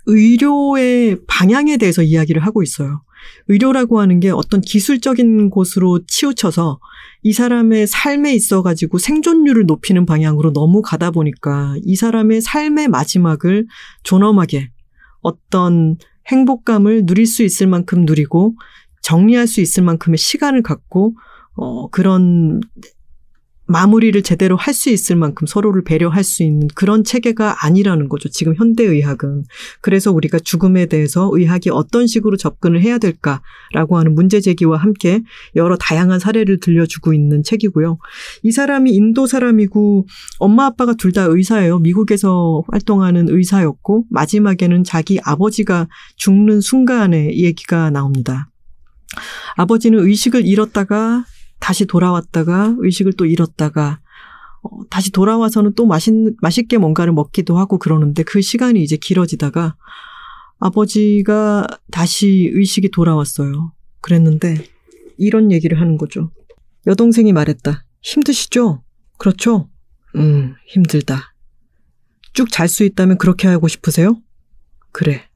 [0.07, 3.03] 의료의 방향에 대해서 이야기를 하고 있어요.
[3.49, 6.79] 의료라고 하는 게 어떤 기술적인 곳으로 치우쳐서
[7.23, 13.67] 이 사람의 삶에 있어 가지고 생존율을 높이는 방향으로 너무 가다 보니까 이 사람의 삶의 마지막을
[14.05, 14.71] 존엄하게
[15.23, 15.97] 어떤
[16.29, 18.55] 행복감을 누릴 수 있을 만큼 누리고
[19.03, 21.15] 정리할 수 있을 만큼의 시간을 갖고
[21.55, 22.61] 어, 그런
[23.67, 28.29] 마무리를 제대로 할 수 있을 만큼 서로를 배려할 수 있는 그런 체계가 아니라는 거죠.
[28.29, 29.45] 지금 현대의학은.
[29.81, 35.23] 그래서 우리가 죽음에 대해서 의학이 어떤 식으로 접근을 해야 될까라고 하는 문제 제기와 함께
[35.55, 37.99] 여러 다양한 사례를 들려주고 있는 책이고요.
[38.43, 40.07] 이 사람이 인도 사람이고
[40.39, 41.79] 엄마 아빠가 둘 다 의사예요.
[41.79, 48.51] 미국에서 활동하는 의사였고 마지막에는 자기 아버지가 죽는 순간에 얘기가 나옵니다.
[49.55, 51.25] 아버지는 의식을 잃었다가
[51.59, 54.01] 다시 돌아왔다가 의식을 또 잃었다가
[54.63, 59.77] 어, 다시 돌아와서는 또 맛있, 맛있게 뭔가를 먹기도 하고 그러는데 그 시간이 이제 길어지다가
[60.59, 63.73] 아버지가 다시 의식이 돌아왔어요.
[64.01, 64.65] 그랬는데
[65.19, 66.31] 이런 얘기를 하는 거죠.
[66.87, 67.85] 여동생이 말했다.
[68.03, 68.83] 힘드시죠?
[69.19, 69.69] 그렇죠?
[70.15, 71.35] 음, 힘들다.
[72.33, 74.21] 쭉 잘 수 있다면 그렇게 하고 싶으세요?
[74.93, 75.29] 그래.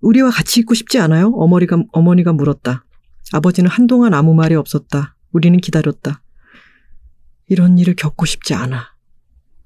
[0.00, 1.28] 우리와 같이 있고 싶지 않아요?
[1.34, 2.84] 어머니가, 어머니가 물었다.
[3.32, 5.16] 아버지는 한동안 아무 말이 없었다.
[5.32, 6.22] 우리는 기다렸다.
[7.48, 8.84] 이런 일을 겪고 싶지 않아.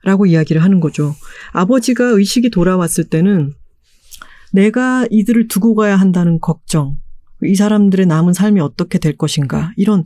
[0.02, 1.14] 라고 이야기를 하는 거죠.
[1.52, 3.54] 아버지가 의식이 돌아왔을 때는
[4.52, 6.98] 내가 이들을 두고 가야 한다는 걱정,
[7.42, 10.04] 이 사람들의 남은 삶이 어떻게 될 것인가, 이런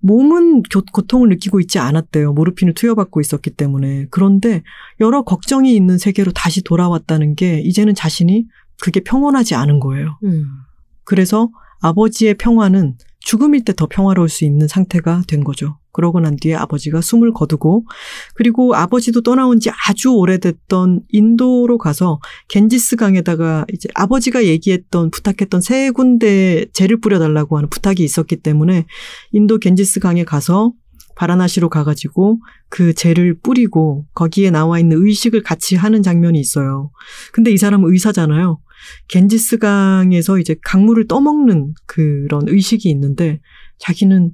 [0.00, 2.32] 몸은 교- 고통을 느끼고 있지 않았대요.
[2.32, 4.06] 모르핀을 투여받고 있었기 때문에.
[4.10, 4.62] 그런데
[5.00, 8.46] 여러 걱정이 있는 세계로 다시 돌아왔다는 게 이제는 자신이
[8.82, 10.18] 그게 평온하지 않은 거예요.
[10.24, 10.44] 음.
[11.04, 15.78] 그래서 아버지의 평화는 죽음일 때 더 평화로울 수 있는 상태가 된 거죠.
[15.92, 17.86] 그러고 난 뒤에 아버지가 숨을 거두고
[18.34, 25.90] 그리고 아버지도 떠나온 지 아주 오래됐던 인도로 가서 겐지스 강에다가 이제 아버지가 얘기했던 부탁했던 세
[25.90, 28.84] 군데 재를 뿌려달라고 하는 부탁이 있었기 때문에
[29.32, 30.72] 인도 겐지스 강에 가서
[31.16, 36.90] 바라나시로 가가지고 그 재를 뿌리고 거기에 나와 있는 의식을 같이 하는 장면이 있어요.
[37.32, 38.60] 근데 이 사람은 의사잖아요.
[39.08, 43.40] 겐지스강에서 이제 강물을 떠먹는 그런 의식이 있는데
[43.78, 44.32] 자기는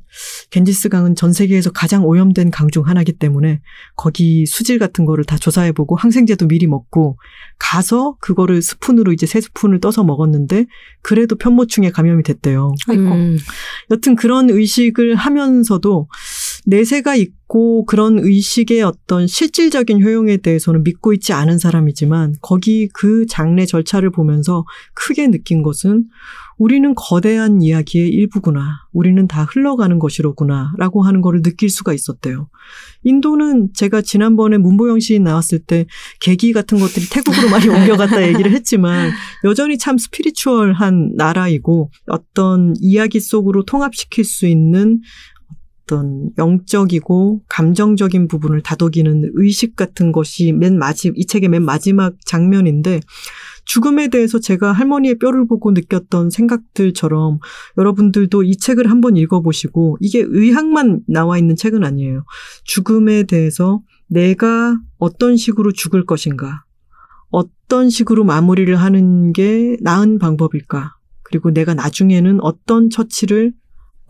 [0.51, 3.61] 겐지스강은 전 세계에서 가장 오염된 강 중 하나이기 때문에
[3.97, 7.19] 거기 수질 같은 거를 다 조사해보고 항생제도 미리 먹고
[7.59, 10.67] 가서 그거를 스푼으로 이제 세 스푼을 떠서 먹었는데
[11.03, 12.73] 그래도 편모충에 감염이 됐대요.
[12.91, 13.37] 음.
[13.91, 16.09] 여튼 그런 의식을 하면서도
[16.67, 23.67] 내세가 있고 그런 의식의 어떤 실질적인 효용에 대해서는 믿고 있지 않은 사람이지만 거기 그 장례
[23.67, 26.05] 절차를 보면서 크게 느낀 것은
[26.59, 28.87] 우리는 거대한 이야기의 일부구나.
[28.93, 30.73] 우리는 다 흘러가는 것이로구나.
[30.79, 32.49] 라고 하는 거를 느낄 수가 있었대요.
[33.03, 35.87] 인도는 제가 지난번에 문보영 시인 나왔을 때
[36.21, 39.11] 계기 같은 것들이 태국으로 많이 옮겨갔다 얘기를 했지만
[39.45, 45.01] 여전히 참 스피리추얼한 나라이고 어떤 이야기 속으로 통합시킬 수 있는
[45.83, 53.01] 어떤 영적이고 감정적인 부분을 다독이는 의식 같은 것이 맨 마지 이 책의 맨 마지막 장면인데
[53.65, 57.39] 죽음에 대해서 제가 할머니의 뼈를 보고 느꼈던 생각들처럼
[57.79, 62.25] 여러분들도 이 책을 한번 읽어보시고 이게 의학만 나와 있는 책은 아니에요.
[62.65, 66.65] 죽음에 대해서 내가 어떤 식으로 죽을 것인가,
[67.31, 73.53] 어떤 식으로 마무리를 하는 게 나은 방법일까, 그리고 내가 나중에는 어떤 처치를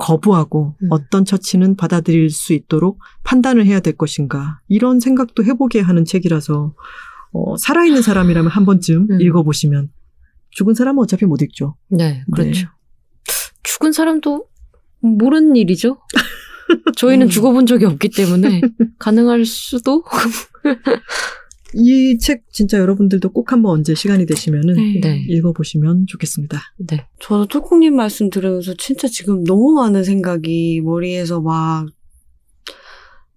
[0.03, 0.89] 거부하고 음.
[0.91, 6.75] 어떤 처치는 받아들일 수 있도록 판단을 해야 될 것인가 이런 생각도 해보게 하는 책이라서
[7.33, 9.21] 어, 살아있는 사람이라면 한 번쯤 음.
[9.21, 9.91] 읽어보시면
[10.51, 11.77] 죽은 사람은 어차피 못 읽죠.
[11.89, 12.51] 네, 그렇죠.
[12.51, 12.69] 네.
[13.63, 14.47] 죽은 사람도
[15.01, 15.99] 모르는 일이죠.
[16.97, 17.31] 저희는 음.
[17.31, 18.61] 죽어본 적이 없기 때문에
[18.99, 20.03] 가능할 수도.
[21.75, 25.01] 이 책 진짜 여러분들도 꼭 한번 언제 시간이 되시면은 네.
[25.01, 26.61] 네, 읽어보시면 좋겠습니다.
[26.79, 27.07] 네.
[27.21, 31.87] 저도 톨콩님 말씀 들으면서 진짜 지금 너무 많은 생각이 머리에서 막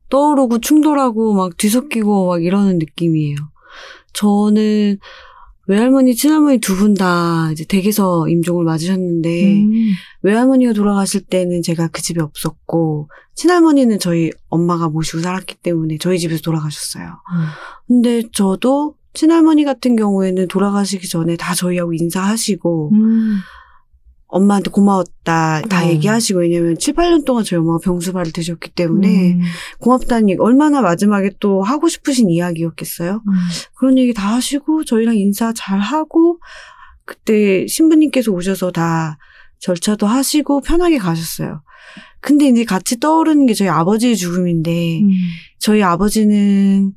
[0.09, 3.35] 떠오르고 충돌하고 막 뒤섞이고 막 이러는 느낌이에요.
[4.13, 4.97] 저는
[5.67, 9.71] 외할머니, 친할머니 두 분 다 이제 댁에서 임종을 맞으셨는데 음.
[10.21, 16.41] 외할머니가 돌아가실 때는 제가 그 집에 없었고 친할머니는 저희 엄마가 모시고 살았기 때문에 저희 집에서
[16.41, 17.05] 돌아가셨어요.
[17.87, 23.37] 근데 저도 친할머니 같은 경우에는 돌아가시기 전에 다 저희하고 인사하시고 음.
[24.35, 25.87] 엄마한테 고마웠다 다 어.
[25.87, 29.41] 얘기하시고 왜냐면 7, 8년 동안 저희 엄마가 병수발을 드셨기 때문에 음.
[29.79, 33.23] 고맙다는 얘기 얼마나 마지막에 또 하고 싶으신 이야기였겠어요.
[33.25, 33.33] 음.
[33.75, 36.39] 그런 얘기 다 하시고 저희랑 인사 잘 하고
[37.05, 39.17] 그때 신부님께서 오셔서 다
[39.59, 41.61] 절차도 하시고 편하게 가셨어요.
[42.19, 45.09] 근데 이제 같이 떠오르는 게 저희 아버지의 죽음인데 음.
[45.59, 46.91] 저희 아버지는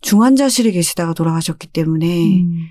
[0.00, 2.66] 중환자실에 계시다가 돌아가셨기 때문에 음.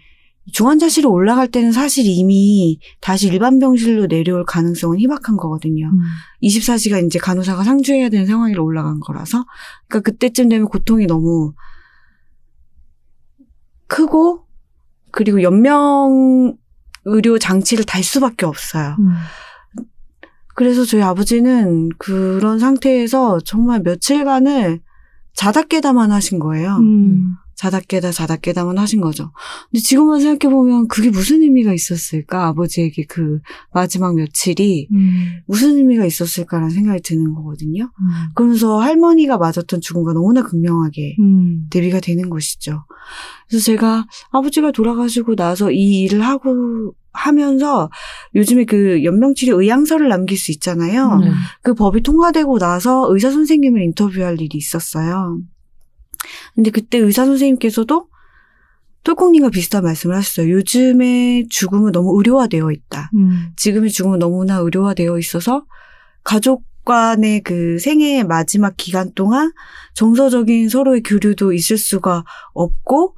[0.51, 5.87] 중환자실에 올라갈 때는 사실 이미 다시 일반 병실로 내려올 가능성은 희박한 거거든요.
[5.87, 5.99] 음.
[6.41, 9.45] 24시간 이제 간호사가 상주해야 되는 상황으로 올라간 거라서.
[9.87, 11.53] 그러니까 그때쯤 되면 고통이 너무
[13.87, 14.45] 크고
[15.11, 16.57] 그리고 연명
[17.05, 18.97] 의료 장치를 달 수밖에 없어요.
[18.99, 19.13] 음.
[20.55, 24.81] 그래서 저희 아버지는 그런 상태에서 정말 며칠간을
[25.33, 26.77] 자다 깨다만 하신 거예요.
[26.77, 27.35] 음.
[27.55, 29.31] 자다 깨다 자다 깨다만 하신 거죠.
[29.71, 32.47] 근데 지금만 생각해 보면 그게 무슨 의미가 있었을까?
[32.47, 33.39] 아버지에게 그
[33.73, 35.41] 마지막 며칠이 음.
[35.47, 37.83] 무슨 의미가 있었을까라는 생각이 드는 거거든요.
[37.83, 38.09] 음.
[38.35, 41.67] 그러면서 할머니가 맞았던 죽음과 너무나 극명하게 음.
[41.69, 42.85] 대비가 되는 것이죠.
[43.47, 47.89] 그래서 제가 아버지가 돌아가시고 나서 이 일을 하고 하면서
[48.33, 51.19] 요즘에 그 연명치료 의향서를 남길 수 있잖아요.
[51.19, 51.31] 네.
[51.61, 55.39] 그 법이 통과되고 나서 의사 선생님을 인터뷰할 일이 있었어요.
[56.55, 58.07] 근데 그때 의사 선생님께서도
[59.03, 60.49] 톨콩님과 비슷한 말씀을 하셨어요.
[60.51, 63.11] 요즘에 죽음은 너무 의료화되어 있다.
[63.15, 63.51] 음.
[63.57, 65.65] 지금의 죽음은 너무나 의료화되어 있어서
[66.23, 69.51] 가족 간의 그 생애의 마지막 기간 동안
[69.93, 73.15] 정서적인 서로의 교류도 있을 수가 없고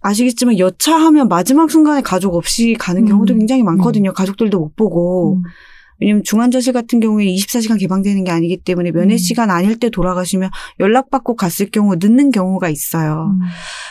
[0.00, 3.06] 아시겠지만 여차하면 마지막 순간에 가족 없이 가는 음.
[3.06, 4.12] 경우도 굉장히 많거든요.
[4.12, 5.40] 가족들도 못 보고.
[6.02, 6.04] 음.
[6.04, 9.18] 왜냐면 중환자실 같은 경우에 24시간 개방되는 게 아니기 때문에 면회 음.
[9.18, 13.34] 시간 아닐 때 돌아가시면 연락받고 갔을 경우 늦는 경우가 있어요.
[13.34, 13.46] 음.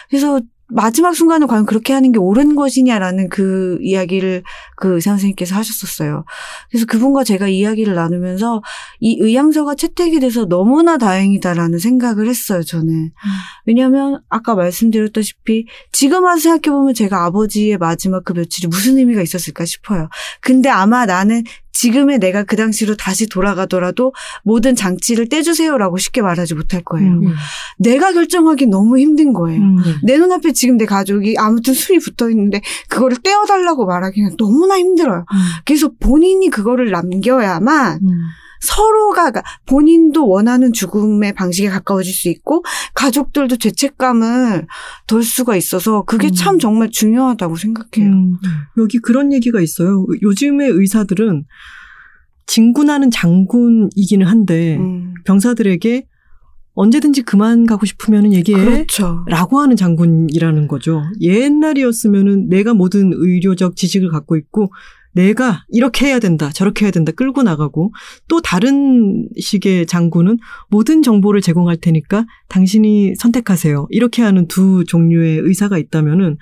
[0.10, 0.41] 그래서
[0.74, 4.43] 마지막 순간을 과연 그렇게 하는 게 옳은 것이냐라는 그 이야기를
[4.78, 6.24] 그 의사 선생님께서 하셨었어요.
[6.69, 8.62] 그래서 그분과 제가 이야기를 나누면서
[9.02, 13.12] 이 의향서가 채택이 돼서 너무나 다행이다라는 생각을 했어요, 저는.
[13.65, 20.08] 왜냐하면 아까 말씀드렸다시피 지금 와서 생각해보면 제가 아버지의 마지막 그 며칠이 무슨 의미가 있었을까 싶어요.
[20.39, 24.13] 근데 아마 나는 지금의 내가 그 당시로 다시 돌아가더라도
[24.43, 27.11] 모든 장치를 떼주세요라고 쉽게 말하지 못할 거예요.
[27.11, 27.34] 음.
[27.78, 29.61] 내가 결정하기 너무 힘든 거예요.
[29.61, 29.78] 음.
[30.03, 35.19] 내 눈앞에 지금 내 가족이 아무튼 술이 붙어 있는데 그거를 떼어달라고 말하기는 너무나 힘들어요.
[35.19, 35.38] 음.
[35.65, 38.22] 그래서 본인이 그거를 남겨야만 음.
[38.62, 44.68] 서로가 가- 본인도 원하는 죽음의 방식에 가까워질 수 있고 가족들도 죄책감을
[45.07, 46.32] 덜 수가 있어서 그게 음.
[46.34, 48.12] 참 정말 중요하다고 생각해요.
[48.12, 48.38] 음,
[48.78, 50.05] 여기 그런 얘기가 있어요.
[50.22, 51.45] 요즘의 의사들은
[52.47, 55.14] 진군하는 장군이기는 한데 음.
[55.26, 56.07] 병사들에게
[56.74, 58.64] 언제든지 그만 가고 싶으면 얘기해.
[58.64, 59.26] 그렇죠.
[59.28, 61.01] 라고 하는 장군이라는 거죠.
[61.20, 64.72] 옛날이었으면은 내가 모든 의료적 지식을 갖고 있고
[65.14, 67.93] 내가 이렇게 해야 된다, 저렇게 해야 된다 끌고 나가고
[68.28, 70.38] 또 다른 식의 장군은
[70.70, 73.88] 모든 정보를 제공할 테니까 당신이 선택하세요.
[73.89, 76.38] 이렇게 하는 두 종류의 의사가 있다면은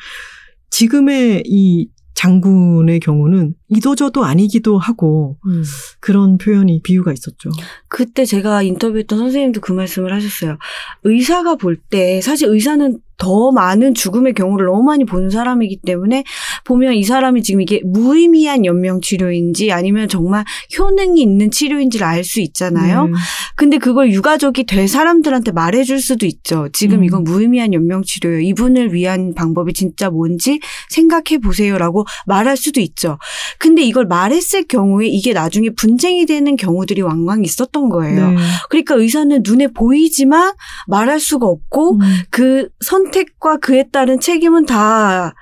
[0.70, 5.64] 지금의 이 장군의 경우는 이도저도 아니기도 하고 음.
[6.00, 7.50] 그런 표현이 비유가 있었죠.
[7.88, 10.58] 그때 제가 인터뷰했던 선생님도 그 말씀을 하셨어요.
[11.04, 16.24] 의사가 볼 때 사실 의사는 더 많은 죽음의 경우를 너무 많이 보는 사람이기 때문에
[16.64, 20.46] 보면 이 사람이 지금 이게 무의미한 연명 치료인지 아니면 정말
[20.78, 23.08] 효능이 있는 치료인지를 알 수 있잖아요.
[23.08, 23.14] 네.
[23.56, 26.70] 근데 그걸 유가족이 될 사람들한테 말해줄 수도 있죠.
[26.74, 27.04] 지금 음.
[27.04, 28.40] 이건 무의미한 연명 치료예요.
[28.42, 30.60] 이분을 위한 방법이 진짜 뭔지
[30.90, 33.18] 생각해 보세요라고 말할 수도 있죠.
[33.60, 38.32] 근데 이걸 말했을 경우에 이게 나중에 분쟁이 되는 경우들이 왕왕 있었던 거예요.
[38.32, 38.38] 네.
[38.70, 40.54] 그러니까 의사는 눈에 보이지만
[40.88, 42.00] 말할 수가 없고 음.
[42.32, 45.34] 그 선택과 그에 따른 책임은 다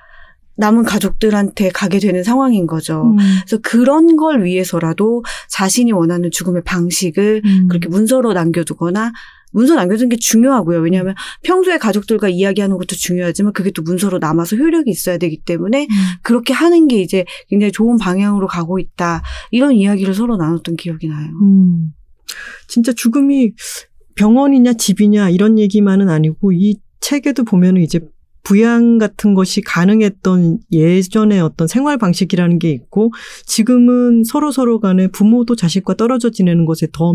[0.56, 3.14] 남은 가족들한테 가게 되는 상황인 거죠.
[3.16, 3.18] 음.
[3.46, 7.68] 그래서 그런 걸 위해서라도 자신이 원하는 죽음의 방식을 음.
[7.68, 9.12] 그렇게 문서로 남겨두거나
[9.52, 10.80] 문서 남겨두는 게 중요하고요.
[10.80, 15.88] 왜냐하면 평소에 가족들과 이야기하는 것도 중요하지만 그게 또 문서로 남아서 효력이 있어야 되기 때문에 음.
[16.22, 19.22] 그렇게 하는 게 이제 굉장히 좋은 방향으로 가고 있다.
[19.50, 21.30] 이런 이야기를 서로 나눴던 기억이 나요.
[21.42, 21.92] 음.
[22.66, 23.52] 진짜 죽음이
[24.16, 28.00] 병원이냐 집이냐 이런 얘기만은 아니고 이 책에도 보면은 이제
[28.42, 33.12] 부양 같은 것이 가능했던 예전의 어떤 생활 방식이라는 게 있고
[33.44, 37.12] 지금은 서로 서로 간에 부모도 자식과 떨어져 지내는 것에 더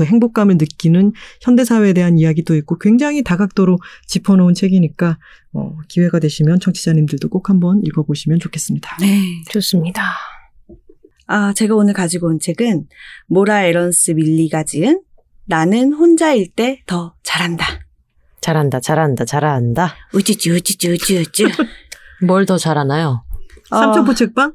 [0.00, 5.18] 그 행복감을 느끼는 현대 사회에 대한 이야기도 있고 굉장히 다각도로 짚어놓은 책이니까
[5.52, 8.96] 어, 기회가 되시면 청취자님들도 꼭 한번 읽어보시면 좋겠습니다.
[8.98, 9.20] 네.
[9.50, 10.14] 좋습니다.
[11.26, 12.86] 아, 제가 오늘 가지고 온 책은
[13.26, 15.02] 모라 에런스 밀리가 지은
[15.44, 17.66] 나는 혼자일 때 더 잘한다.
[18.40, 19.94] 잘한다, 잘한다, 잘한다.
[20.14, 21.44] 우쭈쭈 우쭈쭈 우쭈쭈.
[22.26, 23.22] 뭘 더 잘하나요?
[23.68, 24.54] 삼천포 책방?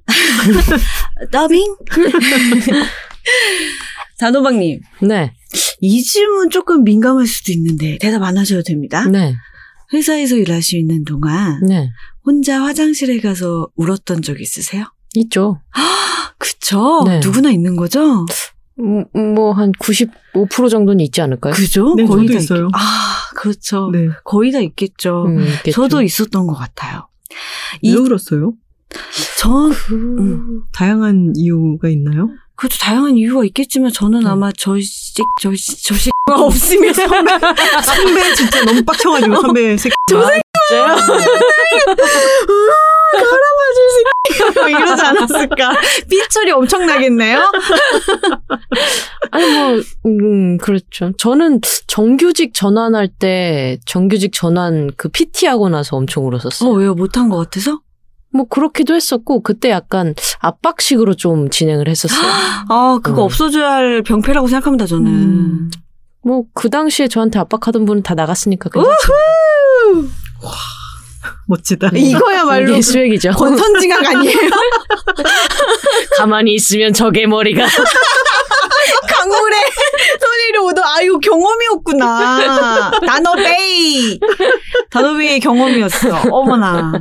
[1.31, 1.75] 더빙?
[4.19, 5.33] 단호박님, 네,
[5.81, 9.05] 이 질문 조금 민감할 수도 있는데 대답 안 하셔도 됩니다.
[9.07, 9.35] 네,
[9.93, 11.89] 회사에서 일하시는 동안 네.
[12.25, 14.85] 혼자 화장실에 가서 울었던 적 있으세요?
[15.15, 15.61] 있죠.
[16.37, 17.03] 그쵸?
[17.05, 17.19] 네.
[17.19, 18.25] 누구나 있는 거죠?
[18.77, 21.53] 뭐, 한 95% 정도는 있지 않을까요?
[21.53, 21.93] 그죠?
[21.95, 22.67] 네, 거의 저도 다 있어요.
[22.67, 22.79] 있- 아,
[23.35, 23.89] 그렇죠.
[23.91, 24.09] 네.
[24.25, 25.25] 거의 다 있겠죠.
[25.27, 25.71] 음, 있겠죠.
[25.71, 27.07] 저도 있었던 것 같아요.
[27.83, 28.53] 왜 이, 울었어요?
[29.39, 29.93] 전, 그...
[30.19, 30.61] 음.
[30.73, 32.29] 다양한 이유가 있나요?
[32.55, 34.27] 그것도 다양한 이유가 있겠지만 저는 음.
[34.27, 37.31] 아마 저 씨, 저 씨, 저 씨가 없으면 선배,
[37.83, 39.93] 선배 진짜 너무 빡쳐가지고 선배 새끼.
[40.07, 40.95] 진짜요?
[44.55, 45.73] 뭐 이러지 않았을까.
[46.09, 47.51] 삐처리 엄청 나겠네요?
[49.31, 51.11] 아니, 뭐, 음, 그렇죠.
[51.17, 56.69] 저는 정규직 전환할 때, 정규직 전환 그 PT 하고 나서 엄청 울었었어요.
[56.69, 56.93] 어, 왜요?
[56.93, 57.79] 못한 것 같아서?
[58.35, 62.21] 뭐, 그렇기도 했었고, 그때 약간 압박식으로 좀 진행을 했었어요.
[62.69, 63.25] 아, 그거 음.
[63.25, 65.11] 없어져야 할 병폐라고 생각합니다, 저는.
[65.11, 65.71] 음.
[66.23, 68.95] 뭐, 그 당시에 저한테 압박하던 분은 다 나갔으니까 괜찮죠.
[71.47, 71.91] 멋지다.
[71.93, 73.31] 이거야말로 이게 수액이죠.
[73.31, 74.37] 권선징악 아니에요?
[76.17, 77.65] 가만히 있으면 적의 머리가.
[79.07, 79.55] 강물에
[80.19, 82.91] 소리를 오도 아 이거 경험이었구나.
[83.05, 84.19] 단어베이.
[84.91, 86.29] 단어베이의 경험이었어.
[86.31, 86.93] 어머나.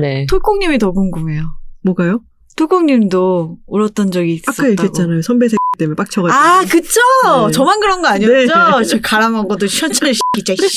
[0.00, 0.26] 네.
[0.28, 1.42] 톨콩님이 더 궁금해요.
[1.82, 2.20] 뭐가요?
[2.56, 4.62] 톨콩님도 울었던 적이 있었다고.
[4.62, 5.22] 아까 얘기했잖아요.
[5.22, 6.38] 선배 새끼 때문에 빡쳐가지고.
[6.38, 7.00] 아, 그쵸?
[7.46, 7.52] 네.
[7.52, 8.32] 저만 그런 거 아니었죠?
[8.78, 8.84] 네.
[8.84, 10.76] 저 갈아먹어도 시원찮을 진짜 씨.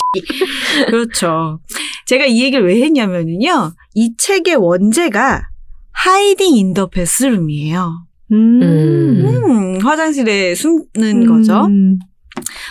[0.88, 1.60] 그렇죠.
[2.06, 3.74] 제가 이 얘기를 왜 했냐면요.
[3.94, 5.44] 이 책의 원제가
[5.92, 8.06] Hiding in the Bathroom이에요.
[8.32, 8.62] 음.
[8.62, 9.26] 음.
[9.26, 11.66] 음, 화장실에 숨는 거죠.
[11.66, 12.00] 음.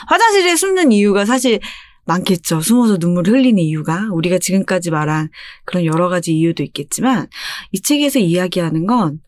[0.08, 1.60] 화장실에 숨는 이유가 사실
[2.06, 2.60] 많겠죠.
[2.60, 4.08] 숨어서 눈물을 흘리는 이유가.
[4.12, 5.30] 우리가 지금까지 말한
[5.64, 7.28] 그런 여러 가지 이유도 있겠지만,
[7.72, 9.20] 이 책에서 이야기하는 건,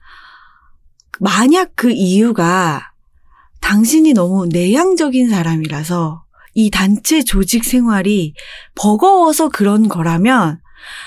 [1.18, 2.92] 만약 그 이유가
[3.60, 6.24] 당신이 너무 내향적인 사람이라서
[6.54, 8.34] 이 단체 조직 생활이
[8.74, 10.60] 버거워서 그런 거라면,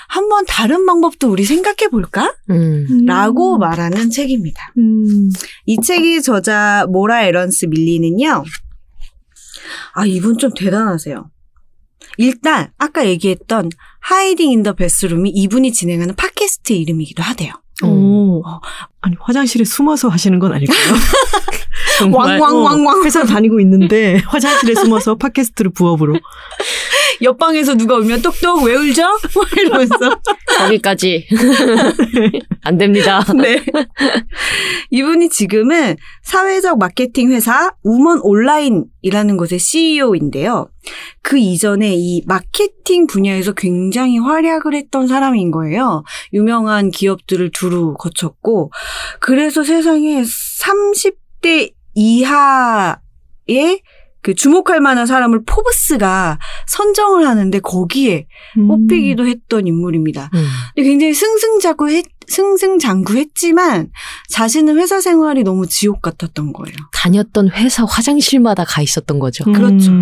[0.08, 2.34] 한번 다른 방법도 우리 생각해 볼까?
[2.50, 3.04] 음.
[3.06, 4.72] 라고 말하는 책입니다.
[4.78, 5.30] 음.
[5.66, 8.44] 이 책의 저자 모라 에런스 밀리는요.
[9.94, 11.30] 아, 이분 좀 대단하세요.
[12.18, 13.70] 일단 아까 얘기했던
[14.00, 17.52] Hiding in the Bathroom이 이분이 진행하는 팟캐스트 이름이기도 하대요.
[17.84, 18.42] 오.
[19.00, 20.76] 아니 화장실에 숨어서 하시는 건 아닐까요?
[22.08, 26.16] 왕왕왕왕 회사 다니고 있는데 화장실에 숨어서 팟캐스트를 부업으로.
[27.22, 29.02] 옆방에서 누가 울면 똑똑 왜 울죠?
[29.34, 30.20] 뭐 이러면서
[30.58, 31.26] 거기까지
[32.62, 33.22] 안 됩니다.
[33.34, 33.62] 네.
[34.90, 40.70] 이분이 지금은 사회적 마케팅 회사 우먼 온라인이라는 곳의 CEO인데요.
[41.22, 46.04] 그 이전에 이 마케팅 분야에서 굉장히 활약을 했던 사람인 거예요.
[46.32, 48.72] 유명한 기업들을 두루 거쳤고,
[49.20, 53.82] 그래서 세상에 30대 이하의
[54.22, 58.26] 그 주목할 만한 사람을 포브스가 선정을 하는데 거기에
[58.58, 58.68] 음.
[58.68, 60.30] 뽑히기도 했던 인물입니다.
[60.34, 60.46] 음.
[60.74, 63.90] 근데 굉장히 승승장구했, 승승장구했지만
[64.28, 66.76] 자신은 회사 생활이 너무 지옥 같았던 거예요.
[66.92, 69.44] 다녔던 회사 화장실마다 가 있었던 거죠.
[69.48, 69.52] 음.
[69.52, 69.92] 그렇죠.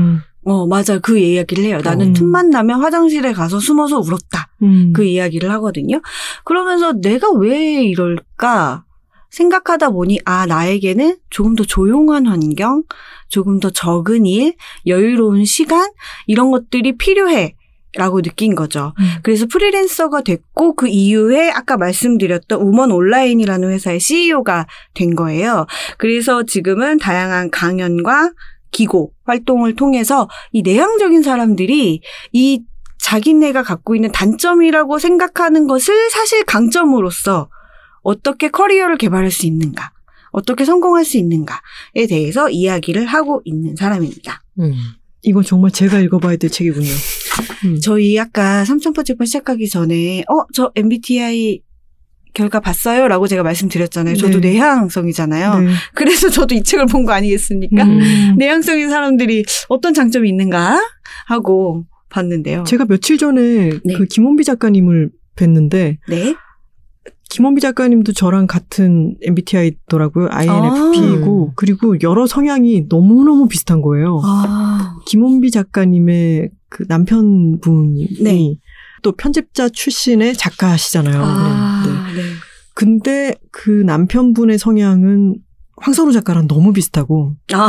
[0.44, 0.98] 어, 맞아.
[0.98, 1.80] 그 이야기를 해요.
[1.84, 2.12] 나는 음.
[2.14, 4.48] 틈만 나면 화장실에 가서 숨어서 울었다.
[4.62, 4.92] 음.
[4.94, 6.00] 그 이야기를 하거든요.
[6.44, 8.84] 그러면서 내가 왜 이럴까
[9.30, 12.82] 생각하다 보니 아 나에게는 조금 더 조용한 환경,
[13.28, 14.54] 조금 더 적은 일,
[14.86, 15.90] 여유로운 시간
[16.26, 17.54] 이런 것들이 필요해.
[17.94, 18.92] 라고 느낀 거죠.
[19.00, 19.04] 음.
[19.22, 25.66] 그래서 프리랜서가 됐고 그 이후에 아까 말씀드렸던 우먼 온라인이라는 회사의 CEO가 된 거예요.
[25.96, 28.32] 그래서 지금은 다양한 강연과
[28.70, 32.02] 기고 활동을 통해서 이 내향적인 사람들이
[32.32, 32.62] 이
[32.98, 37.48] 자기네가 갖고 있는 단점이라고 생각하는 것을 사실 강점으로서
[38.02, 39.90] 어떻게 커리어를 개발할 수 있는가,
[40.30, 44.42] 어떻게 성공할 수 있는가에 대해서 이야기를 하고 있는 사람입니다.
[44.60, 44.74] 음.
[45.22, 46.88] 이거 정말 제가 읽어봐야 될 책이군요.
[47.64, 47.80] 음.
[47.80, 51.60] 저희 아까 삼천포집판 시작하기 전에 어 저 MBTI
[52.34, 53.08] 결과 봤어요?
[53.08, 54.14] 라고 제가 말씀드렸잖아요.
[54.16, 54.52] 저도 네.
[54.52, 55.58] 내향성이잖아요.
[55.60, 55.72] 네.
[55.94, 57.82] 그래서 저도 이 책을 본 거 아니겠습니까?
[57.84, 58.36] 음.
[58.38, 60.80] 내향성인 사람들이 어떤 장점이 있는가
[61.26, 62.62] 하고 봤는데요.
[62.64, 63.94] 제가 며칠 전에 네.
[63.96, 66.34] 그 김원비 작가님을 뵀는데 네.
[67.28, 70.28] 김원비 작가님도 저랑 같은 MBTI더라고요.
[70.30, 74.20] INFP이고 그리고 여러 성향이 너무너무 비슷한 거예요.
[74.24, 74.96] 아.
[75.06, 78.54] 김원비 작가님의 그 남편분이 네.
[79.02, 81.22] 또 편집자 출신의 작가시잖아요.
[81.22, 81.82] 아,
[82.14, 82.22] 네.
[82.22, 82.28] 네.
[82.74, 85.36] 근데 그 남편분의 성향은
[85.80, 87.68] 황선우 작가랑 너무 비슷하고 아.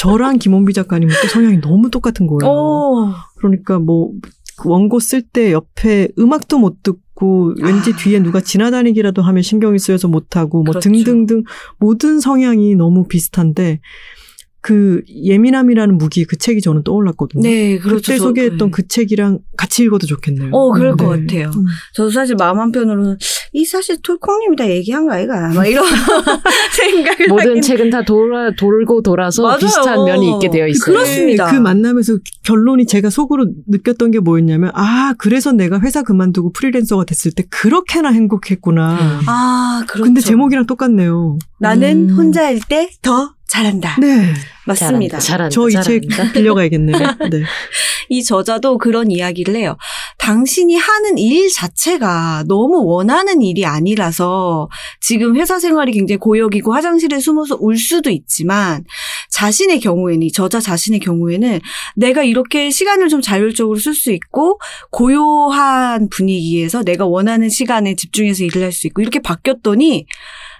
[0.00, 2.50] 저랑 김원비 작가님은 또 성향이 너무 똑같은 거예요.
[2.50, 3.12] 오.
[3.36, 4.10] 그러니까 뭐
[4.56, 7.96] 그 원고 쓸 때 옆에 음악도 못 듣고 왠지 아.
[7.96, 10.90] 뒤에 누가 지나다니기라도 하면 신경이 쓰여서 못 하고 뭐 그렇죠.
[10.90, 11.44] 등등등
[11.78, 13.80] 모든 성향이 너무 비슷한데
[14.66, 17.40] 그 예민함이라는 무기 그 책이 저는 떠올랐거든요.
[17.42, 17.96] 네, 그렇죠.
[18.02, 18.70] 그때 저- 소개했던 네.
[18.72, 20.50] 그 책이랑 같이 읽어도 좋겠네요.
[20.52, 21.04] 어, 그럴 네.
[21.04, 21.52] 것 같아요.
[21.54, 21.64] 음.
[21.94, 23.16] 저도 사실 마음 한편으로는
[23.52, 25.52] 이 사실 톨콩님이 다 얘기한 거 아이가?
[25.54, 25.84] 막 이런
[26.76, 29.58] 생각을 모든 하긴 책은 다 돌아, 돌고 돌아서 맞아요.
[29.58, 30.94] 비슷한 면이 있게 되어 있어요.
[30.94, 31.46] 그렇습니다.
[31.50, 37.30] 그 만남에서 결론이 제가 속으로 느꼈던 게 뭐였냐면 아 그래서 내가 회사 그만두고 프리랜서가 됐을
[37.32, 38.92] 때 그렇게나 행복했구나.
[38.94, 39.20] 음.
[39.28, 40.04] 아, 그렇죠.
[40.04, 41.38] 근데 제목이랑 똑같네요.
[41.60, 42.16] 나는 음.
[42.16, 43.96] 혼자일 때 더 잘한다.
[44.00, 44.34] 네,
[44.66, 45.18] 맞습니다.
[45.18, 45.54] 잘한다.
[45.54, 46.02] 저이 책.
[46.34, 46.98] 빌려가야겠네요.
[47.30, 47.42] 네.
[48.08, 49.76] 이 저자도 그런 이야기를 해요.
[50.18, 54.68] 당신이 하는 일 자체가 너무 원하는 일이 아니라서
[55.00, 58.84] 지금 회사 생활이 굉장히 고역이고 화장실에 숨어서 울 수도 있지만
[59.30, 61.60] 자신의 경우에는, 이 저자 자신의 경우에는
[61.96, 64.58] 내가 이렇게 시간을 좀 자율적으로 쓸 수 있고
[64.90, 70.06] 고요한 분위기에서 내가 원하는 시간에 집중해서 일을 할 수 있고 이렇게 바뀌었더니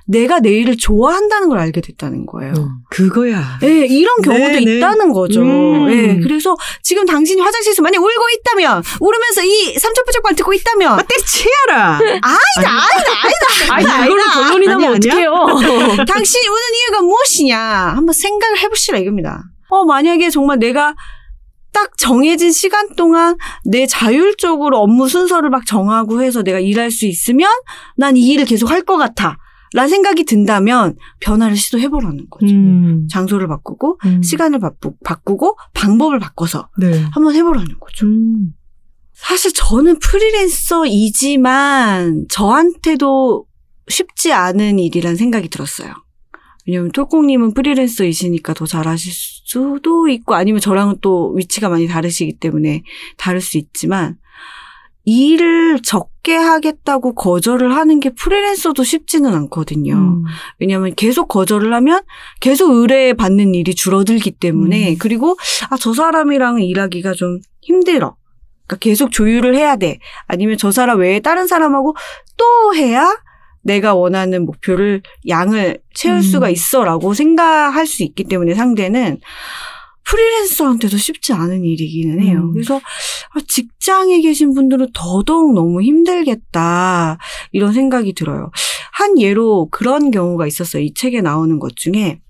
[0.09, 2.53] 내가 내 일을 좋아한다는 걸 알게 됐다는 거예요.
[2.57, 2.69] 음.
[2.91, 3.59] 그거야.
[3.65, 4.77] 예, 이런 경우도 네, 네.
[4.77, 5.41] 있다는 거죠.
[5.43, 5.91] 음.
[5.91, 11.95] 예, 그래서 지금 당신이 화장실에서 많이 울고 있다면, 울으면서 이 삼천포책관 듣고 있다면, 떼치야라.
[11.95, 14.41] 아니다, 아니다, 아니다, 아니, 아니다, 그걸로 아니다.
[14.41, 14.97] 결론이 나면 아니?
[15.09, 16.05] 어떡해요?
[16.07, 17.59] 당신이 우는 이유가 무엇이냐?
[17.97, 19.43] 한번 생각을 해보시라 이겁니다.
[19.69, 20.95] 어, 만약에 정말 내가
[21.73, 27.51] 딱 정해진 시간 동안 내 자율적으로 업무 순서를 막 정하고 해서 내가 일할 수 있으면
[27.97, 29.37] 난 이 일을 계속 할 것 같아.
[29.73, 32.55] 라는 생각이 든다면 변화를 시도해보라는 거죠.
[32.55, 33.09] 음.
[33.11, 34.23] 장소를 바꾸고 음.
[34.23, 37.05] 시간을 바꾸, 바꾸고 방법을 바꿔서 네.
[37.13, 38.07] 한번 해보라는 거죠.
[38.07, 38.53] 음.
[39.13, 41.47] 사실 저는 프리랜서이지만
[42.29, 43.47] 저한테도
[43.89, 45.95] 쉽지 않은 일이란 생각이 들었어요.
[46.67, 52.83] 왜냐면 톨콩님은 프리랜서이시니까 더 잘하실 수도 있고 아니면 저랑은 또 위치가 많이 다르시기 때문에
[53.17, 54.19] 다를 수 있지만
[55.07, 59.95] 일을 적게 하겠다고 거절을 하는 게 프리랜서도 쉽지는 않거든요.
[59.95, 60.25] 음.
[60.59, 62.03] 왜냐하면 계속 거절을 하면
[62.41, 64.97] 계속 의뢰 받는 일이 줄어들기 때문에 음.
[64.99, 65.37] 그리고
[65.71, 68.17] 아 저 사람이랑 일하기가 좀 힘들어.
[68.67, 69.99] 그러니까 계속 조율을 해야 돼.
[70.27, 71.95] 아니면 저 사람 외에 다른 사람하고
[72.37, 73.07] 또 해야
[73.63, 76.23] 내가 원하는 목표를 양을 채울 음.
[76.23, 79.19] 수가 있어라고 생각할 수 있기 때문에 상대는
[80.07, 82.41] 프리랜서한테도 쉽지 않은 일이기는 해요.
[82.41, 82.53] 음.
[82.53, 87.19] 그래서 아, 직장에 계신 분들은 더더욱 너무 힘들겠다
[87.53, 88.51] 이런 생각이 들어요.
[88.93, 90.83] 한 예로 그런 경우가 있었어요.
[90.83, 92.21] 이 책에 나오는 것 중에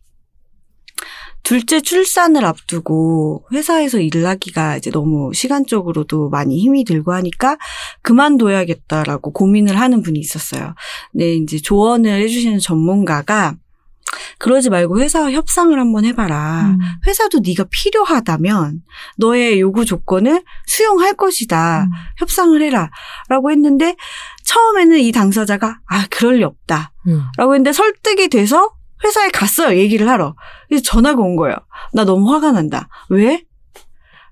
[1.47, 7.57] 둘째 출산을 앞두고 회사에서 일하기가 이제 너무 시간적으로도 많이 힘이 들고 하니까
[8.03, 10.75] 그만둬야겠다라고 고민을 하는 분이 있었어요.
[11.15, 13.55] 네, 이제 조언을 해주시는 전문가가
[14.39, 16.67] 그러지 말고 회사와 협상을 한번 해봐라.
[16.67, 16.79] 음.
[17.07, 18.83] 회사도 네가 필요하다면
[19.17, 21.85] 너의 요구 조건을 수용할 것이다.
[21.85, 21.91] 음.
[22.19, 22.91] 협상을 해라.
[23.29, 23.97] 라고 했는데
[24.45, 26.93] 처음에는 이 당사자가 아 그럴 리 없다.
[27.09, 27.23] 음.
[27.37, 28.71] 라고 했는데 설득이 돼서
[29.05, 29.77] 회사에 갔어요.
[29.77, 30.35] 얘기를 하러.
[30.69, 31.57] 그래서 전화가 온 거예요.
[31.93, 32.89] 나 너무 화가 난다.
[33.09, 33.43] 왜?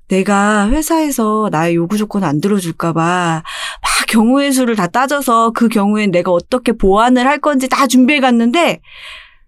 [0.08, 6.30] 내가 회사에서 나의 요구 조건 안 들어줄까봐 막 경우의 수를 다 따져서 그 경우엔 내가
[6.30, 8.80] 어떻게 보완을 할 건지 다 준비해 갔는데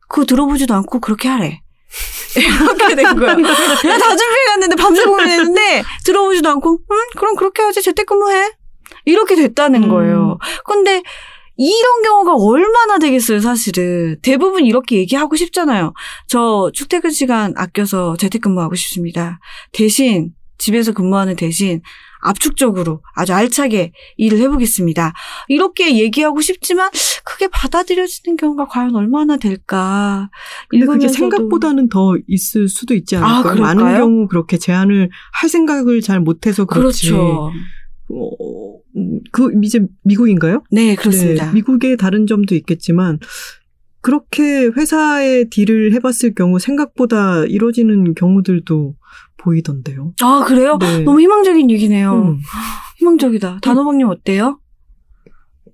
[0.09, 1.61] 그거 들어보지도 않고 그렇게 하래.
[2.37, 3.35] 이렇게 된 거야.
[3.35, 8.53] 내가 다 준비해 갔는데 밤새 고민했는데 들어보지도 않고 응 그럼 그렇게 하지 재택근무해.
[9.05, 9.89] 이렇게 됐다는 음.
[9.89, 10.39] 거예요.
[10.65, 11.03] 근데
[11.57, 14.19] 이런 경우가 얼마나 되겠어요, 사실은.
[14.21, 15.95] 대부분 이렇게 얘기하고 싶잖아요.
[16.29, 19.39] 저 출퇴근 시간 아껴서 재택근무하고 싶습니다.
[19.73, 21.81] 대신 집에서 근무하는 대신
[22.27, 25.13] 압축적으로 아주 알차게 일을 해보겠습니다.
[25.49, 26.91] 이렇게 얘기하고 싶지만
[27.25, 30.31] 그게 받아들여지는 경우가 과연 얼마나 될까.
[30.69, 31.19] 근데 그게 읽으면서도.
[31.19, 33.55] 생각보다는 더 있을 수도 있지 아, 않을까요?
[33.55, 33.75] 그럴까요?
[33.75, 37.11] 많은 경우 그렇게 제안을 할 생각을 잘 못해서 그렇지.
[37.11, 37.51] 그렇죠.
[38.09, 40.63] 어, 음, 그 이제 미국인가요?
[40.71, 41.47] 네, 그렇습니다.
[41.47, 43.19] 네, 미국의 다른 점도 있겠지만
[44.01, 48.95] 그렇게 회사에 딜을 해봤을 경우 생각보다 이루어지는 경우들도
[49.39, 50.13] 보이던데요.
[50.23, 50.79] 아, 그래요?
[50.81, 51.01] 네.
[51.01, 52.15] 너무 희망적인 얘기네요.
[52.15, 52.39] 음.
[52.99, 53.59] 희망적이다.
[53.63, 54.59] 단호박님 어때요?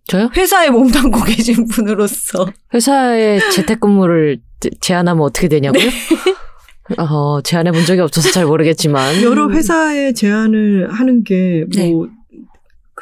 [0.09, 0.31] 저요?
[0.37, 2.47] 회사에 몸담고 계신 분으로서.
[2.75, 5.83] 회사에 재택근무를 제- 제안하면 어떻게 되냐고요?
[6.99, 9.23] 어, 제안해 본 적이 없어서 잘 모르겠지만.
[9.23, 12.09] 여러 회사에 제안을 하는 게뭐그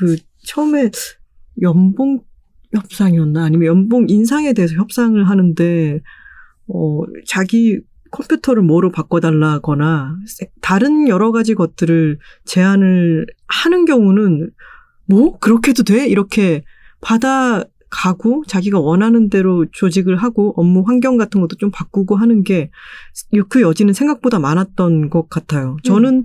[0.07, 0.17] 네.
[0.47, 0.91] 처음에
[1.63, 2.21] 연봉
[2.75, 6.01] 협상이었나 아니면 연봉 인상에 대해서 협상을 하는데
[6.69, 7.81] 어 자기
[8.11, 10.17] 컴퓨터를 뭐로 바꿔달라거나
[10.61, 14.51] 다른 여러 가지 것들을 제안을 하는 경우는
[15.07, 15.39] 뭐?
[15.39, 16.07] 그렇게도 돼?
[16.07, 16.63] 이렇게
[17.01, 22.71] 받아가고 자기가 원하는 대로 조직을 하고 업무 환경 같은 것도 좀 바꾸고 하는 게
[23.49, 25.77] 그 여지는 생각보다 많았던 것 같아요.
[25.83, 26.25] 저는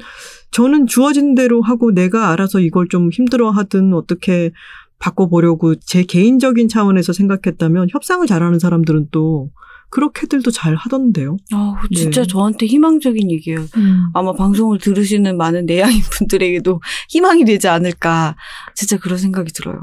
[0.52, 4.52] 저는 주어진 대로 하고 내가 알아서 이걸 좀 힘들어 하든 어떻게
[5.00, 9.50] 바꿔보려고 제 개인적인 차원에서 생각했다면 협상을 잘하는 사람들은 또
[9.90, 11.38] 그렇게들도 잘 하던데요.
[11.54, 12.28] 아, 진짜 네.
[12.28, 13.66] 저한테 희망적인 얘기예요.
[13.78, 14.10] 음.
[14.14, 18.36] 아마 방송을 들으시는 많은 내향인 분들에게도 희망이 되지 않을까.
[18.76, 19.82] 진짜 그런 생각이 들어요.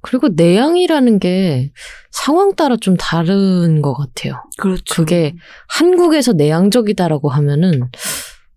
[0.00, 1.72] 그리고 내향이라는 게
[2.10, 4.42] 상황 따라 좀 다른 것 같아요.
[4.58, 4.94] 그렇죠.
[4.94, 5.34] 그게
[5.68, 7.88] 한국에서 내향적이다라고 하면은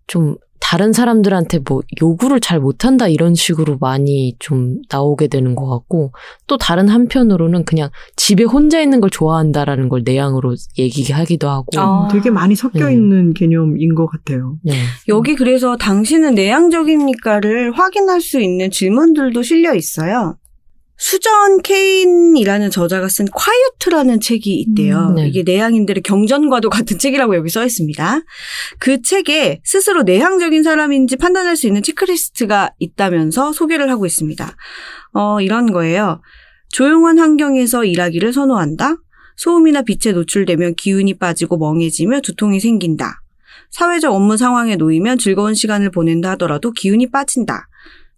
[0.06, 0.36] 좀
[0.70, 6.12] 다른 사람들한테 뭐 요구를 잘 못한다 이런 식으로 많이 좀 나오게 되는 것 같고
[6.46, 12.06] 또 다른 한편으로는 그냥 집에 혼자 있는 걸 좋아한다라는 걸 내향으로 얘기하기도 하고 아.
[12.12, 12.92] 되게 많이 섞여 음.
[12.92, 14.58] 있는 개념인 것 같아요.
[14.62, 14.74] 네.
[15.08, 20.36] 여기 그래서 당신은 내향적입니까를 확인할 수 있는 질문들도 실려 있어요.
[21.00, 24.98] 수전 케인이라는 저자가 쓴 콰이어트라는 책이 있대요.
[24.98, 25.28] 음, 네.
[25.28, 28.20] 이게 내향인들의 경전과도 같은 책이라고 여기 써 있습니다.
[28.78, 34.54] 그 책에 스스로 내향적인 사람인지 판단할 수 있는 체크리스트가 있다면서 소개를 하고 있습니다.
[35.14, 36.20] 어, 이런 거예요.
[36.68, 38.96] 조용한 환경에서 일하기를 선호한다.
[39.36, 43.22] 소음이나 빛에 노출되면 기운이 빠지고 멍해지며 두통이 생긴다.
[43.70, 47.68] 사회적 업무 상황에 놓이면 즐거운 시간을 보낸다 하더라도 기운이 빠진다.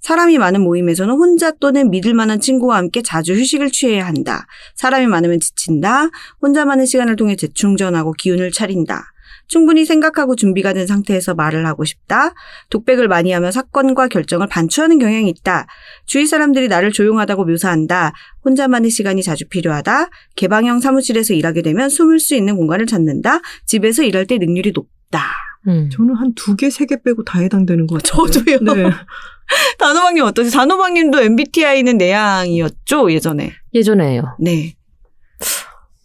[0.02, 4.46] 사람이 많은 모임에서는 혼자 또는 믿을 만한 친구와 함께 자주 휴식을 취해야 한다.
[4.74, 6.08] 사람이 많으면 지친다.
[6.42, 9.04] 혼자만의 시간을 통해 재충전하고 기운을 차린다.
[9.46, 12.32] 충분히 생각하고 준비가 된 상태에서 말을 하고 싶다.
[12.70, 15.66] 독백을 많이 하면 사건과 결정을 반추하는 경향이 있다.
[16.06, 18.12] 주위 사람들이 나를 조용하다고 묘사한다.
[18.44, 20.08] 혼자만의 시간이 자주 필요하다.
[20.36, 23.40] 개방형 사무실에서 일하게 되면 숨을 수 있는 공간을 찾는다.
[23.66, 25.51] 집에서 일할 때 능률이 높다.
[25.68, 25.88] 음.
[25.90, 28.26] 저는 한 두 개, 세 개 빼고 다 해당되는 것 같아요.
[28.26, 28.58] 저도요.
[28.74, 28.90] 네.
[29.78, 30.50] 단호박님 어떠세요?
[30.50, 33.52] 단호박님도 MBTI는 내향이었죠 예전에.
[33.74, 34.36] 예전에요.
[34.40, 34.74] 네.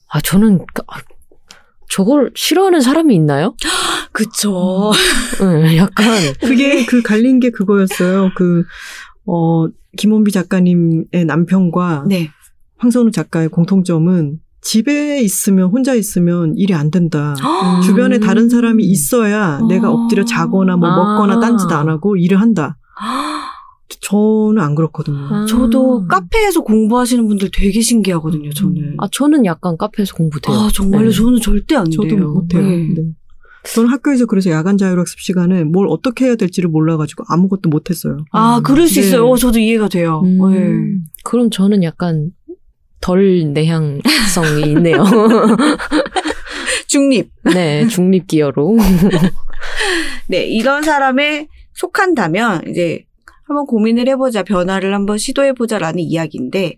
[0.09, 0.99] 아 저는 그- 아,
[1.89, 3.55] 저걸 싫어하는 사람이 있나요?
[4.11, 4.91] 그쵸.
[5.41, 6.05] 응, 약간
[6.41, 8.31] 그게 그 갈린 게 그거였어요.
[8.35, 8.65] 그,
[9.25, 12.29] 어, 김원비 작가님의 남편과 네.
[12.77, 17.33] 황선우 작가의 공통점은 집에 있으면, 혼자 있으면 일이 안 된다.
[17.39, 17.81] 음.
[17.83, 20.95] 주변에 다른 사람이 있어야 내가 엎드려 자거나 뭐 아.
[20.97, 22.77] 먹거나 딴짓 안 하고 일을 한다.
[24.01, 25.45] 저는 안 그렇거든요.
[25.45, 26.07] 저도 음.
[26.09, 28.95] 카페에서 공부하시는 분들 되게 신기하거든요, 저는.
[28.97, 30.53] 아 저는 약간 카페에서 공부돼요.
[30.53, 31.11] 아, 정말요?
[31.11, 31.15] 네.
[31.15, 32.29] 저는 절대 안 저도 돼요.
[32.33, 32.61] 못해요.
[32.61, 32.93] 네.
[32.93, 33.03] 네.
[33.73, 38.17] 저는 학교에서 그래서 야간 자율학습 시간에 뭘 어떻게 해야 될지를 몰라가지고 아무것도 못했어요.
[38.33, 39.07] 아, 그럴 수 네.
[39.07, 39.29] 있어요.
[39.29, 40.21] 어, 저도 이해가 돼요.
[40.25, 41.05] 음, 네.
[41.23, 42.31] 그럼 저는 약간
[43.07, 45.01] 덜 내향성이 있네요.
[46.87, 47.31] 중립.
[47.45, 48.75] 네, 중립 기여로.
[50.27, 53.05] 네, 이런 사람에 속한다면 이제
[53.45, 56.75] 한번 고민을 해보자, 변화를 한번 시도해보자라는 이야기인데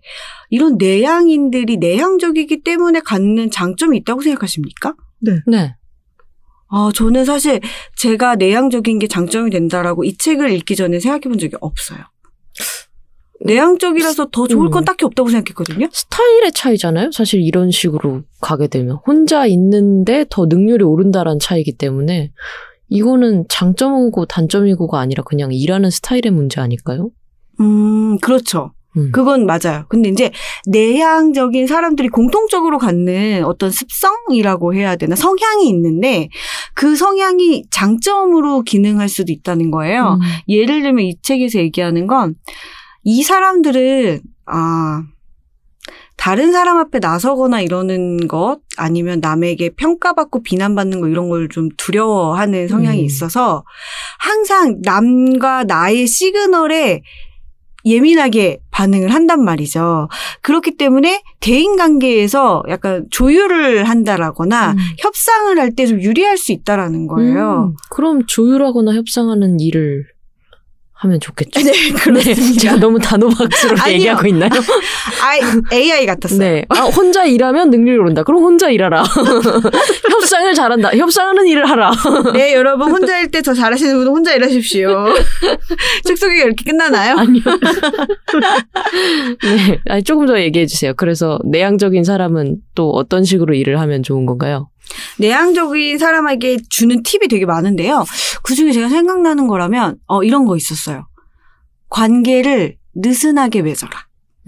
[0.50, 4.94] 이런 내향인들이 내향적이기 때문에 갖는 장점이 있다고 생각하십니까?
[5.18, 5.74] 네.
[6.68, 7.58] 아, 저는 사실
[7.96, 11.98] 제가 내향적인 게 장점이 된다라고 이 책을 읽기 전에 생각해 본 적이 없어요.
[13.44, 14.84] 내향 적이라서 더 좋을 건 음.
[14.84, 15.88] 딱히 없다고 생각했거든요.
[15.90, 17.10] 스타일의 차이잖아요.
[17.12, 22.32] 사실 이런 식으로 가게 되면 혼자 있는데 더 능률이 오른다라는 차이기 때문에
[22.88, 27.10] 이거는 장점이고 단점이고가 아니라 그냥 일하는 스타일의 문제 아닐까요?
[27.60, 28.72] 음, 그렇죠.
[28.96, 29.10] 음.
[29.12, 29.84] 그건 맞아요.
[29.88, 30.32] 근데 이제
[30.66, 36.28] 내향적인 사람들이 공통적으로 갖는 어떤 습성이라고 해야 되나 성향이 있는데
[36.74, 40.18] 그 성향이 장점으로 기능할 수도 있다는 거예요.
[40.20, 40.26] 음.
[40.48, 42.34] 예를 들면 이 책에서 얘기하는 건
[43.02, 45.02] 이 사람들은 아
[46.16, 52.68] 다른 사람 앞에 나서거나 이러는 것 아니면 남에게 평가받고 비난받는 거 이런 걸 좀 두려워하는
[52.68, 53.04] 성향이 음.
[53.04, 53.64] 있어서
[54.18, 57.02] 항상 남과 나의 시그널에
[57.86, 60.08] 예민하게 반응을 한단 말이죠.
[60.42, 64.76] 그렇기 때문에 대인 관계에서 약간 조율을 한다라거나 음.
[64.98, 67.72] 협상을 할 때 좀 유리할 수 있다라는 거예요.
[67.72, 70.04] 음, 그럼 조율하거나 협상하는 일을
[71.02, 71.60] 하면 좋겠죠.
[71.60, 72.60] 네, 네, 그렇습니다.
[72.60, 73.94] 제가 너무 단호박스럽게 아니요.
[73.96, 74.50] 얘기하고 있나요?
[75.22, 76.38] 아, AI 같았어요.
[76.38, 76.64] 네.
[76.68, 78.22] 아, 혼자 일하면 능률이 오른다.
[78.22, 79.02] 그럼 혼자 일하라.
[80.10, 80.90] 협상을 잘한다.
[80.96, 81.90] 협상하는 일을 하라.
[82.34, 85.06] 네, 여러분 혼자 일 때 더 잘하시는 분은 혼자 일하십시오.
[86.04, 87.16] 책 소개가 이렇게 끝나나요?
[87.16, 87.42] 아니요.
[89.42, 89.78] 네.
[89.88, 90.92] 아니, 조금 더 얘기해 주세요.
[90.96, 94.69] 그래서 내향적인 사람은 또 어떤 식으로 일을 하면 좋은 건가요?
[95.18, 98.04] 내향적인 사람에게 주는 팁이 되게 많은데요.
[98.42, 101.06] 그 중에 제가 생각나는 거라면 어, 이런 거 있었어요.
[101.88, 103.92] 관계를 느슨하게 맺어라.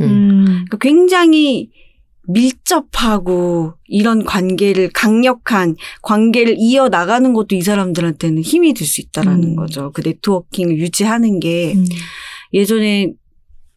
[0.01, 0.07] 음.
[0.07, 0.45] 음.
[0.45, 1.71] 그러니까 굉장히
[2.29, 9.57] 밀접하고 이런 관계를 강력한 관계를 이어 나가는 것도 이 사람들한테는 힘이 될수 있다라는 음.
[9.57, 9.91] 거죠.
[9.93, 11.85] 그 네트워킹을 유지하는 게 음.
[12.55, 13.13] 예전에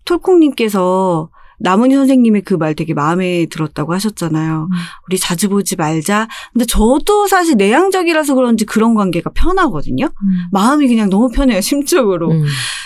[0.05, 1.29] 톨콩님께서
[1.59, 4.67] 남은희 선생님의 그 말 되게 마음에 들었다고 하셨잖아요.
[4.71, 4.77] 음.
[5.07, 6.27] 우리 자주 보지 말자.
[6.53, 10.09] 근데 저도 사실 내향적이라서 그런지 그런 관계가 편하거든요.
[10.51, 12.31] 마음이 그냥 너무 편해요, 심적으로.
[12.31, 12.43] 음.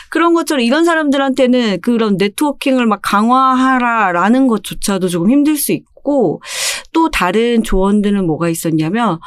[0.10, 6.42] 그런 것처럼 이런 사람들한테는 그런 네트워킹을 막 강화하라라는 것조차도 조금 힘들 수 있고
[6.94, 9.20] 또 다른 조언들은 뭐가 있었냐면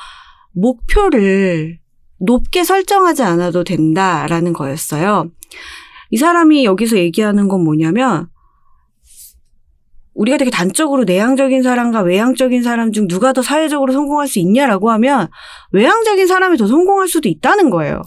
[0.55, 1.78] 목표를
[2.18, 5.30] 높게 설정하지 않아도 된다라는 거였어요.
[6.11, 8.28] 이 사람이 여기서 얘기하는 건 뭐냐면
[10.14, 15.28] 우리가 되게 단적으로 내향적인 사람과 외향적인 사람 중 누가 더 사회적으로 성공할 수 있냐라고 하면
[15.72, 18.02] 외향적인 사람이 더 성공할 수도 있다는 거예요.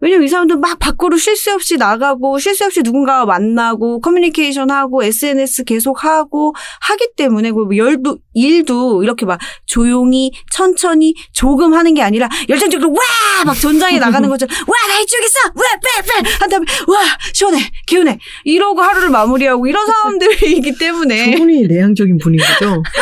[0.00, 4.70] 왜냐면 이 사람들 막 밖으로 쉴 새 없이 나가고 쉴 새 없이 누군가와 만나고 커뮤니케이션
[4.70, 6.54] 하고 SNS 계속 하고
[6.88, 13.44] 하기 때문에 그 열도 일도 이렇게 막 조용히 천천히 조금 하는 게 아니라 열정적으로 와!
[13.44, 14.74] 막 전장에 나가는 것처럼 와!
[14.88, 15.38] 나 이쪽 있어!
[15.54, 16.30] 와빼빼!
[16.40, 17.00] 한 다음에 와!
[17.32, 17.58] 시원해!
[17.86, 18.18] 개운해!
[18.44, 22.82] 이러고 하루를 마무리하고 이런 사람들이기 때문에 저분이 내향적인 분인 거죠.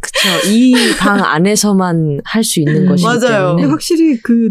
[0.00, 0.48] 그쵸.
[0.50, 3.20] 이 방 안에서만 할 수 있는 음, 것이기 맞아요.
[3.20, 3.54] 때문에.
[3.56, 4.50] 근데 확실히 그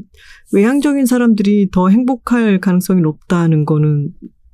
[0.54, 4.10] 외향적인 사람들이 더 행복할 가능성이 높다는 거는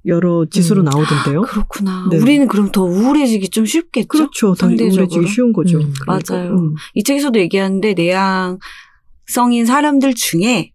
[0.07, 0.85] 여러 지수로 음.
[0.85, 1.41] 나오던데요.
[1.41, 2.07] 그렇구나.
[2.11, 2.17] 네.
[2.17, 4.07] 우리는 그럼 더 우울해지기 좀 쉽겠죠?
[4.07, 4.47] 그렇죠.
[4.53, 4.93] 더 상대적으로.
[5.03, 5.79] 우울해지기 쉬운 거죠.
[5.79, 6.33] 음, 그러니까.
[6.35, 6.51] 맞아요.
[6.57, 6.73] 음.
[6.93, 8.59] 이 책에서도 얘기하는데 내향
[9.27, 10.71] 성인 사람들 중에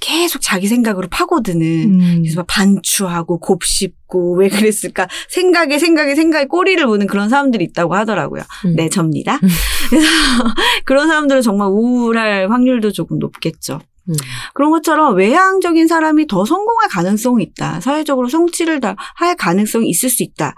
[0.00, 2.22] 계속 자기 생각으로 파고드는 음.
[2.22, 8.42] 그래서 막 반추하고 곱씹고 왜 그랬을까 생각에 생각에 생각에 꼬리를 무는 그런 사람들이 있다고 하더라고요.
[8.66, 8.76] 음.
[8.76, 9.38] 네, 접니다.
[9.90, 10.06] 그래서
[10.84, 13.80] 그런 사람들은 정말 우울할 확률도 조금 높겠죠.
[14.08, 14.14] 음.
[14.54, 17.80] 그런 것처럼 외향적인 사람이 더 성공할 가능성이 있다.
[17.80, 20.54] 사회적으로 성취를 다 할 가능성이 있을 수 있다.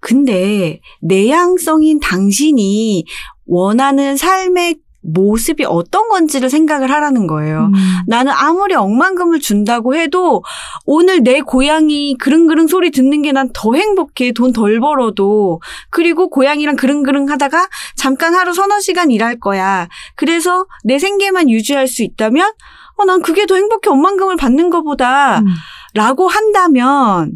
[0.00, 3.06] 근데 내향성인 당신이
[3.46, 7.70] 원하는 삶의 모습이 어떤 건지를 생각을 하라는 거예요.
[7.72, 7.72] 음.
[8.06, 10.42] 나는 아무리 억만금을 준다고 해도
[10.86, 14.32] 오늘 내 고양이 그릉그릉 소리 듣는 게 난 더 행복해.
[14.32, 15.60] 돈 덜 벌어도.
[15.90, 19.88] 그리고 고양이랑 그릉그릉 하다가 잠깐 하루 서너 시간 일할 거야.
[20.16, 22.50] 그래서 내 생계만 유지할 수 있다면
[22.96, 23.90] 어, 난 그게 더 행복해.
[23.90, 25.40] 억만금을 받는 것보다.
[25.40, 25.46] 음.
[25.94, 27.32] 라고 한다면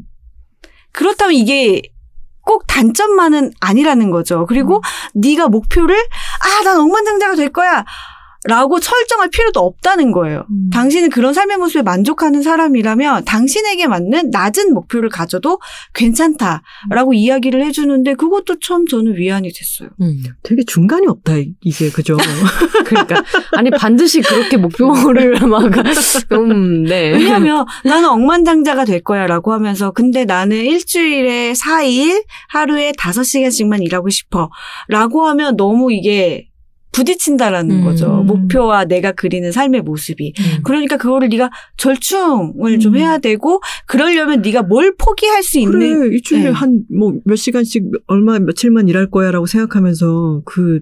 [0.92, 1.82] 그렇다면 이게
[2.48, 4.46] 꼭 단점만은 아니라는 거죠.
[4.46, 4.80] 그리고
[5.12, 7.84] 네가 목표를 아, 난 억만장자가 될 거야.
[8.48, 10.46] 라고 설정할 필요도 없다는 거예요.
[10.50, 10.70] 음.
[10.72, 15.60] 당신은 그런 삶의 모습에 만족하는 사람이라면 당신에게 맞는 낮은 목표를 가져도
[15.92, 19.90] 괜찮다라고 이야기를 해주는데 그것도 참 저는 위안이 됐어요.
[20.00, 20.22] 음.
[20.42, 22.16] 되게 중간이 없다 이게 그죠.
[22.86, 23.22] 그러니까
[23.52, 25.64] 아니 반드시 그렇게 목표를 막
[26.32, 27.10] 음, 네.
[27.10, 34.50] 왜냐하면 나는 억만장자가 될 거야 라고 하면서 근데 나는 일주일에 4일 하루에 5시간씩만 일하고 싶어
[34.88, 36.47] 라고 하면 너무 이게
[36.92, 37.84] 부딪힌다라는 음.
[37.84, 38.08] 거죠.
[38.26, 40.32] 목표와 내가 그리는 삶의 모습이.
[40.38, 40.62] 음.
[40.62, 42.98] 그러니까 그거를 네가 절충을 좀 음.
[42.98, 46.50] 해야 되고 그러려면 네가 뭘 포기할 수 있는 그래 일주일에 네.
[46.50, 50.80] 한뭐 몇 시간씩 얼마 며칠만 일할 거야라고 생각하면서 그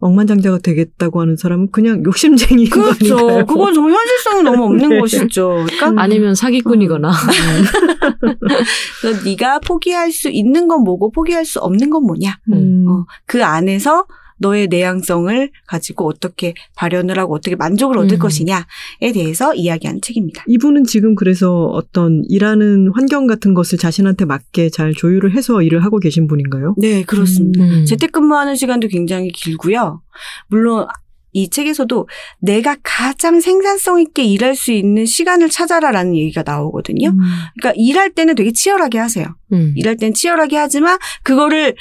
[0.00, 3.16] 억만장자가 되겠다고 하는 사람은 그냥 욕심쟁이인 그렇죠.
[3.16, 3.46] 거니까요.
[3.46, 4.98] 그건 정말 현실성이 너무 없는 네.
[4.98, 5.66] 것이죠.
[5.66, 7.10] 그러니까 아니면 사기꾼이거나.
[9.00, 12.38] 그래서 네가 포기할 수 있는 건 뭐고 포기할 수 없는 건 뭐냐.
[12.52, 12.86] 음.
[12.88, 14.06] 어, 그 안에서
[14.40, 18.18] 너의 내향성을 가지고 어떻게 발현을 하고 어떻게 만족을 얻을 음.
[18.18, 20.44] 것이냐에 대해서 이야기하는 책입니다.
[20.46, 25.98] 이분은 지금 그래서 어떤 일하는 환경 같은 것을 자신한테 맞게 잘 조율을 해서 일을 하고
[25.98, 26.74] 계신 분인가요?
[26.78, 27.64] 네, 그렇습니다.
[27.64, 27.84] 음.
[27.84, 30.02] 재택근무하는 시간도 굉장히 길고요.
[30.48, 30.86] 물론
[31.32, 32.08] 이 책에서도
[32.40, 37.10] 내가 가장 생산성 있게 일할 수 있는 시간을 찾아라라는 얘기가 나오거든요.
[37.10, 37.18] 음.
[37.60, 39.26] 그러니까 일할 때는 되게 치열하게 하세요.
[39.52, 39.72] 음.
[39.76, 41.76] 일할 땐 치열하게 하지만 그거를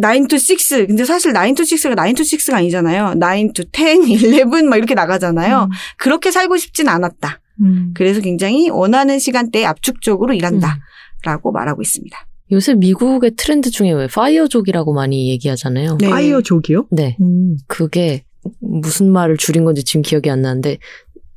[0.00, 0.86] 9 to 6.
[0.86, 3.14] 근데 사실 9 to 6가 9 to 6가 아니잖아요.
[3.18, 5.68] 9 to 10, 11 막 이렇게 나가잖아요.
[5.98, 7.40] 그렇게 살고 싶진 않았다.
[7.60, 7.92] 음.
[7.94, 10.78] 그래서 굉장히 원하는 시간대에 압축적으로 일한다.
[11.24, 12.26] 라고 말하고 있습니다.
[12.50, 15.98] 요새 미국의 트렌드 중에 왜 파이어족이라고 많이 얘기하잖아요.
[15.98, 16.08] 네.
[16.08, 16.86] 파이어족이요?
[16.90, 17.16] 네.
[17.20, 17.56] 음.
[17.66, 18.24] 그게
[18.60, 20.78] 무슨 말을 줄인 건지 지금 기억이 안 나는데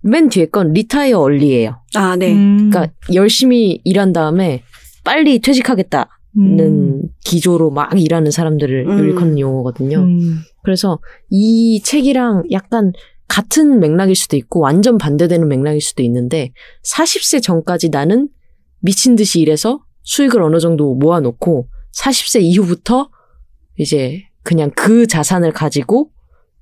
[0.01, 1.81] 맨 뒤에 건 리타이어 얼리예요.
[1.95, 2.33] 아, 네.
[2.33, 2.69] 음.
[2.69, 4.63] 그러니까 열심히 일한 다음에
[5.03, 7.01] 빨리 퇴직하겠다 는 음.
[7.23, 8.99] 기조로 막 일하는 사람들을 음.
[8.99, 9.99] 일컫는 용어거든요.
[9.99, 10.39] 음.
[10.63, 12.91] 그래서 이 책이랑 약간
[13.29, 16.51] 같은 맥락일 수도 있고 완전 반대되는 맥락일 수도 있는데
[16.83, 18.27] 40세 전까지 나는
[18.79, 23.09] 미친 듯이 일해서 수익을 어느 정도 모아놓고 40세 이후부터
[23.77, 26.11] 이제 그냥 그 자산을 가지고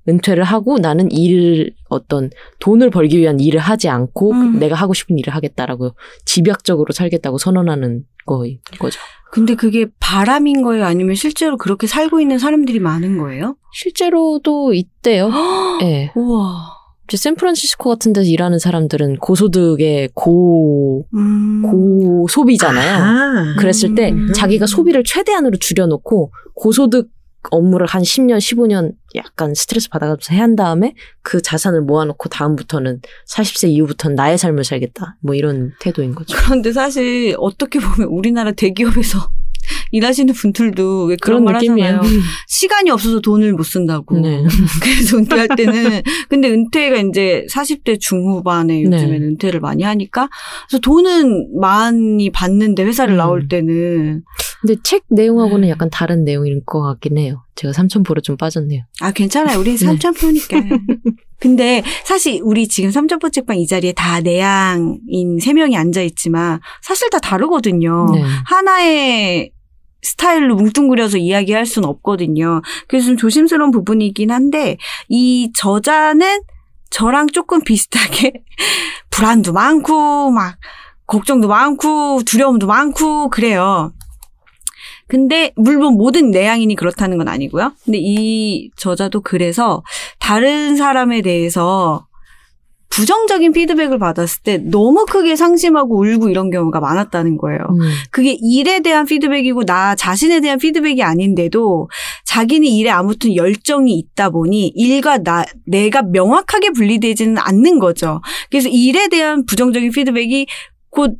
[0.08, 4.58] 은퇴를 하고 나는 일을 어떤 돈을 벌기 위한 일을 하지 않고 음.
[4.58, 8.98] 내가 하고 싶은 일을 하겠다라고 집약적으로 살겠다고 선언하는 거인 거죠.
[9.30, 10.84] 근데 그게 바람인 거예요?
[10.84, 13.56] 아니면 실제로 그렇게 살고 있는 사람들이 많은 거예요?
[13.72, 15.30] 실제로도 있대요.
[15.82, 16.12] 예.
[16.14, 16.72] 우와.
[17.08, 21.62] 이제 샌프란시스코 같은 데서 일하는 사람들은 고소득의 고, 음.
[21.62, 22.94] 고 소비잖아요.
[22.94, 23.56] 아.
[23.58, 24.32] 그랬을 때 음.
[24.32, 27.08] 자기가 소비를 최대한으로 줄여놓고 고소득
[27.50, 33.68] 업무를 한 10년, 15년 약간 스트레스 받아가면서 해야 한 다음에 그 자산을 모아놓고 다음부터는 40세
[33.70, 35.16] 이후부터는 나의 삶을 살겠다.
[35.20, 36.36] 뭐 이런 태도인 거죠.
[36.36, 39.30] 그런데 사실 어떻게 보면 우리나라 대기업에서
[39.92, 41.96] 일하시는 분들도 왜 그런, 그런 말 느낌이에요.
[41.98, 42.20] 하잖아요.
[42.48, 44.18] 시간이 없어서 돈을 못 쓴다고.
[44.18, 44.42] 네.
[44.82, 49.16] 그래서 은퇴할 때는 근데 은퇴가 이제 40대 중후반에 요즘에 네.
[49.16, 50.28] 은퇴를 많이 하니까
[50.68, 53.18] 그래서 돈은 많이 받는데 회사를 음.
[53.18, 54.22] 나올 때는
[54.66, 57.44] 근데 책 내용하고는 약간 다른 내용일 것 같긴 해요.
[57.54, 58.84] 제가 삼천포로 좀 빠졌네요.
[59.02, 59.60] 아 괜찮아요.
[59.60, 60.56] 우리 삼천포니까.
[61.38, 67.10] 근데 사실 우리 지금 삼천포 책방 이 자리에 다 내향인 세 명이 앉아 있지만 사실
[67.10, 68.06] 다 다르거든요.
[68.14, 68.22] 네.
[68.46, 69.50] 하나의
[70.00, 72.62] 스타일로 뭉뚱그려서 이야기할 수는 없거든요.
[72.88, 74.78] 그래서 좀 조심스러운 부분이긴 한데
[75.10, 76.40] 이 저자는
[76.88, 78.32] 저랑 조금 비슷하게
[79.10, 80.56] 불안도 많고 막
[81.06, 83.92] 걱정도 많고 두려움도 많고 그래요.
[85.08, 87.72] 근데 물론 모든 내향인이 그렇다는 건 아니고요.
[87.84, 89.82] 근데 이 저자도 그래서
[90.18, 92.06] 다른 사람에 대해서
[92.94, 97.58] 부정적인 피드백을 받았을 때 너무 크게 상심하고 울고 이런 경우가 많았다는 거예요.
[97.58, 97.90] 음.
[98.12, 101.88] 그게 일에 대한 피드백이고 나 자신에 대한 피드백이 아닌데도
[102.24, 108.20] 자기는 일에 아무튼 열정이 있다 보니 일과 나 내가 명확하게 분리되지는 않는 거죠.
[108.48, 110.46] 그래서 일에 대한 부정적인 피드백이
[110.90, 111.16] 곧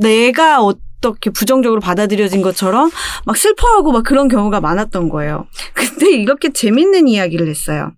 [0.00, 2.90] 내가 어 떻게 부정적으로 받아들여진 것처럼
[3.24, 5.46] 막 슬퍼하고 막 그런 경우가 많았던 거예요.
[5.74, 7.92] 근데 이렇게 재밌는 이야기를 했어요.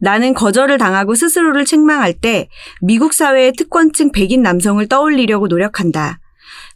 [0.00, 2.48] 나는 거절을 당하고 스스로를 책망할 때
[2.80, 6.18] 미국 사회의 특권층 백인 남성을 떠올리려고 노력한다.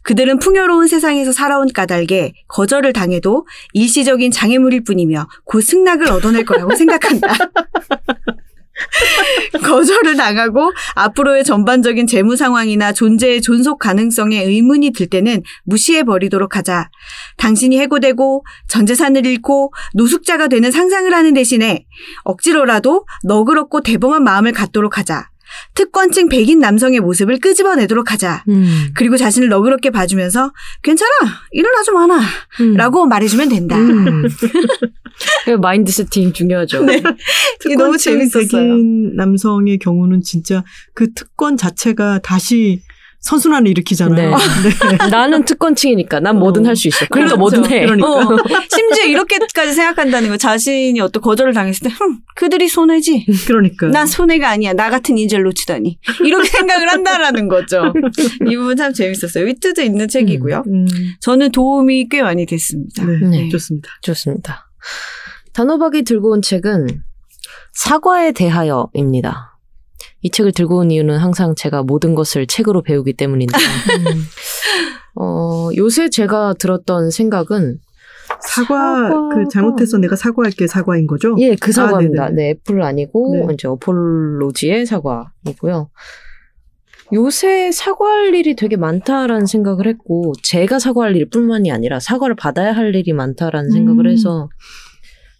[0.03, 7.27] 그들은 풍요로운 세상에서 살아온 까닭에 거절을 당해도 일시적인 장애물일 뿐이며 곧 승낙을 얻어낼 거라고 생각한다.
[9.63, 16.89] 거절을 당하고 앞으로의 전반적인 재무 상황이나 존재의 존속 가능성에 의문이 들 때는 무시해 버리도록 하자.
[17.37, 21.85] 당신이 해고되고 전 재산을 잃고 노숙자가 되는 상상을 하는 대신에
[22.23, 25.29] 억지로라도 너그럽고 대범한 마음을 갖도록 하자.
[25.73, 28.43] 특권층 백인 남성의 모습을 끄집어내도록 하자.
[28.49, 28.89] 음.
[28.95, 30.51] 그리고 자신을 너그럽게 봐주면서
[30.83, 31.11] 괜찮아
[31.51, 32.19] 일은 아주 많아
[32.61, 32.73] 음.
[32.75, 33.77] 라고 말해주면 된다.
[33.77, 34.23] 음.
[35.45, 36.83] 그 마인드 세팅 중요하죠.
[36.83, 37.01] 네.
[37.77, 38.47] 너무 재밌었어요.
[38.47, 42.81] 백인 남성의 경우는 진짜 그 특권 자체가 다시
[43.19, 44.29] 선순환을 일으키잖아요.
[44.29, 44.35] 네.
[44.97, 45.09] 네.
[45.09, 46.69] 나는 특권층이니까 난 뭐든 어.
[46.69, 47.05] 할수 있어.
[47.09, 47.37] 그러니까 그렇죠.
[47.37, 47.85] 뭐든 해.
[47.85, 48.07] 그러니까.
[48.07, 48.37] 어,
[48.69, 53.87] 심지어 이렇게까지 생각한다는 거 자신이 어떤 거절을 당했을 때 흠, 그들이 손해지 그러니까.
[53.87, 57.93] 난 손해가 아니야 나 같은 인재를 놓치다니 이렇게 생각을 한다라는 거죠
[58.47, 60.85] 이 부분 참 재밌었어요 위트도 있는 책이고요 음,
[61.21, 63.49] 저는 도움이 꽤 많이 됐습니다 네, 네.
[63.49, 63.89] 좋습니다.
[64.01, 64.69] 좋습니다.
[65.53, 66.87] 단호박이 들고 온 책은
[67.73, 69.56] 사과에 대하여입니다.
[70.21, 73.53] 이 책을 들고 온 이유는 항상 제가 모든 것을 책으로 배우기 때문인데,
[75.15, 77.79] 어, 요새 제가 들었던 생각은,
[78.41, 81.35] 사과 사과가- 그 잘못해서 내가 사과할게 사과인 거죠?
[81.39, 82.29] 예, 그 사과입니다.
[82.29, 82.35] 네네.
[82.35, 83.53] 네, 애플 아니고, 네.
[83.53, 85.89] 이제 어폴로지의 사과이고요.
[87.13, 92.93] 요새 사과할 일이 되게 많다라는 생각을 했고, 제가 사과할 일 뿐만이 아니라 사과를 받아야 할
[92.93, 94.11] 일이 많다라는 생각을 음.
[94.11, 94.49] 해서,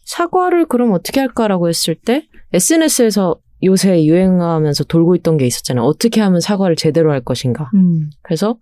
[0.06, 5.86] 사과를 그럼 어떻게 할까라고 했을 때, SNS에서 요새 유행하면서 돌고 있던 게 있었잖아요.
[5.86, 7.70] 어떻게 하면 사과를 제대로 할 것인가.
[7.74, 8.10] 음.
[8.22, 8.58] 그래서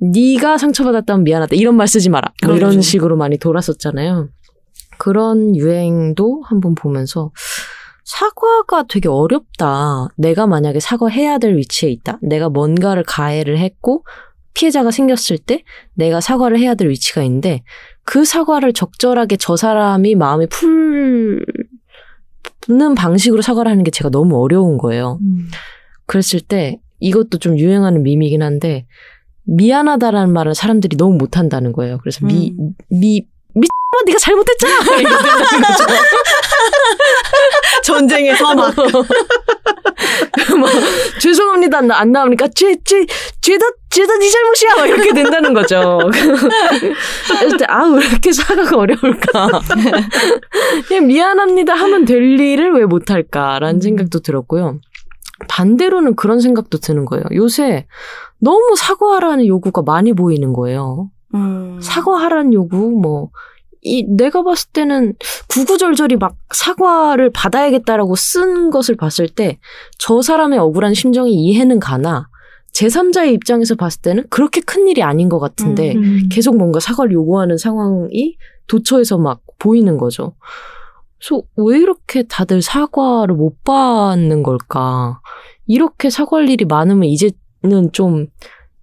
[0.00, 2.82] 네가 상처받았다면 미안하다 이런 말 쓰지 마라 뭐 이런 그렇죠.
[2.82, 4.28] 식으로 많이 돌았었잖아요.
[4.98, 7.30] 그런 유행도 한번 보면서
[8.04, 10.08] 사과가 되게 어렵다.
[10.16, 12.18] 내가 만약에 사과해야 될 위치에 있다.
[12.20, 14.04] 내가 뭔가를 가해를 했고
[14.54, 15.62] 피해자가 생겼을 때
[15.94, 17.62] 내가 사과를 해야 될 위치가 있는데
[18.04, 21.44] 그 사과를 적절하게 저 사람이 마음이 풀
[22.68, 25.18] 는 방식으로 사과를 하는 게 제가 너무 어려운 거예요.
[25.20, 25.48] 음.
[26.06, 28.86] 그랬을 때 이것도 좀 유행하는 밈이긴 한데
[29.44, 31.98] 미안하다라는 말을 사람들이 너무 못한다는 거예요.
[31.98, 32.74] 그래서 미, 음.
[32.88, 33.26] 미,
[34.06, 34.74] 네가 잘못했잖아!
[34.98, 35.84] 이렇게 된다는 거죠.
[37.84, 38.74] 전쟁의 서막.
[38.76, 40.70] 막,
[41.20, 41.78] 죄송합니다.
[41.78, 43.06] 안, 안 나오니까 죄, 죄,
[43.40, 44.76] 죄다, 죄다 네 잘못이야!
[44.76, 45.98] 막 이렇게 된다는 거죠.
[47.28, 49.60] 그래서 때, 아, 왜 이렇게 사과가 어려울까?
[50.88, 54.80] 그냥 미안합니다 하면 될 일을 왜 못할까라는 생각도 들었고요.
[55.48, 57.24] 반대로는 그런 생각도 드는 거예요.
[57.34, 57.86] 요새
[58.38, 61.10] 너무 사과하라는 요구가 많이 보이는 거예요.
[61.34, 61.78] 음.
[61.82, 63.30] 사과하라는 요구, 뭐,
[63.82, 65.14] 이, 내가 봤을 때는
[65.48, 69.58] 구구절절이 막 사과를 받아야겠다라고 쓴 것을 봤을 때
[69.98, 72.28] 저 사람의 억울한 심정이 이해는 가나
[72.72, 76.28] 제3자의 입장에서 봤을 때는 그렇게 큰 일이 아닌 것 같은데 음.
[76.30, 80.34] 계속 뭔가 사과를 요구하는 상황이 도처에서 막 보이는 거죠.
[81.18, 85.20] 그래서 왜 이렇게 다들 사과를 못 받는 걸까?
[85.66, 88.26] 이렇게 사과할 일이 많으면 이제는 좀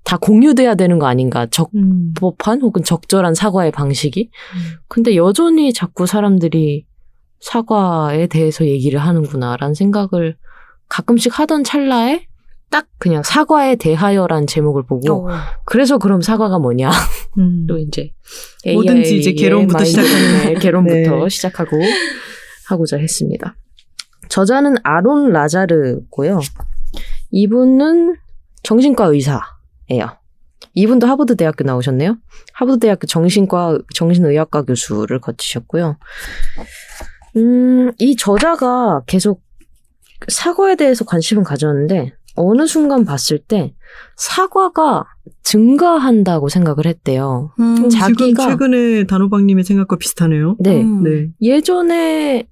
[0.03, 1.47] 다 공유돼야 되는 거 아닌가?
[1.75, 2.13] 음.
[2.15, 4.31] 적법한 혹은 적절한 사과의 방식이.
[4.87, 6.85] 근데 여전히 자꾸 사람들이
[7.39, 10.35] 사과에 대해서 얘기를 하는구나라는 생각을
[10.89, 12.25] 가끔씩 하던 찰나에
[12.69, 15.31] 딱 그냥 사과에 대하여라는 제목을 보고 어.
[15.65, 16.91] 그래서 그럼 사과가 뭐냐
[17.39, 17.65] 음.
[17.67, 18.11] 또 이제
[18.73, 20.43] 뭐든지 이제 개론부터 시작하는.
[20.43, 21.29] 네, 개론부터 네.
[21.29, 21.77] 시작하고
[22.67, 23.55] 하고자 했습니다.
[24.29, 26.39] 저자는 아론 라자르고요.
[27.31, 28.15] 이분은
[28.61, 29.41] 정신과 의사
[29.91, 30.07] 예요.
[30.73, 32.17] 이분도 하버드 대학교 나오셨네요.
[32.53, 35.97] 하버드 대학교 정신과 정신의학과 교수를 거치셨고요.
[37.37, 39.41] 음, 이 저자가 계속
[40.27, 43.73] 사과에 대해서 관심을 가졌는데 어느 순간 봤을 때
[44.17, 45.05] 사과가
[45.43, 47.51] 증가한다고 생각을 했대요.
[47.59, 47.89] 음.
[47.89, 50.55] 자- 자기가- 최근에 단호박님의 생각과 비슷하네요.
[50.59, 50.81] 네.
[50.81, 51.03] 음.
[51.03, 51.27] 네.
[51.41, 52.43] 예전에는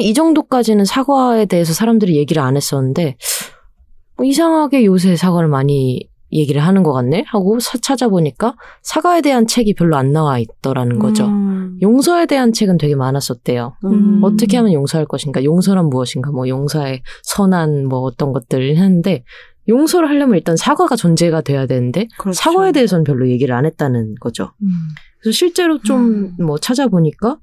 [0.00, 3.16] 이 정도까지는 사과에 대해서 사람들이 얘기를 안 했었는데
[4.16, 9.74] 뭐 이상하게 요새 사과를 많이 얘기를 하는 것 같네 하고 사- 찾아보니까 사과에 대한 책이
[9.74, 11.26] 별로 안 나와 있더라는 거죠.
[11.26, 11.78] 음.
[11.82, 13.76] 용서에 대한 책은 되게 많았었대요.
[13.84, 14.20] 음.
[14.24, 15.44] 어떻게 하면 용서할 것인가?
[15.44, 16.30] 용서란 무엇인가?
[16.32, 19.22] 뭐 용서의 선한 뭐 어떤 것들을 했는데
[19.68, 22.34] 용서를 하려면 일단 사과가 존재가 돼야 되는데 그렇죠.
[22.36, 24.50] 사과에 대해서는 별로 얘기를 안 했다는 거죠.
[24.62, 24.68] 음.
[25.20, 27.38] 그래서 실제로 좀 뭐 찾아보니까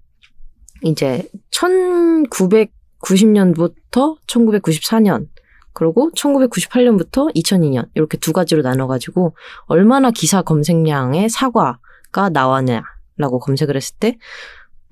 [0.84, 5.28] 이제 1990년부터 1994년
[5.74, 14.18] 그리고 1998년부터 2002년 이렇게 두 가지로 나눠가지고 얼마나 기사 검색량의 사과가 나왔냐라고 검색을 했을 때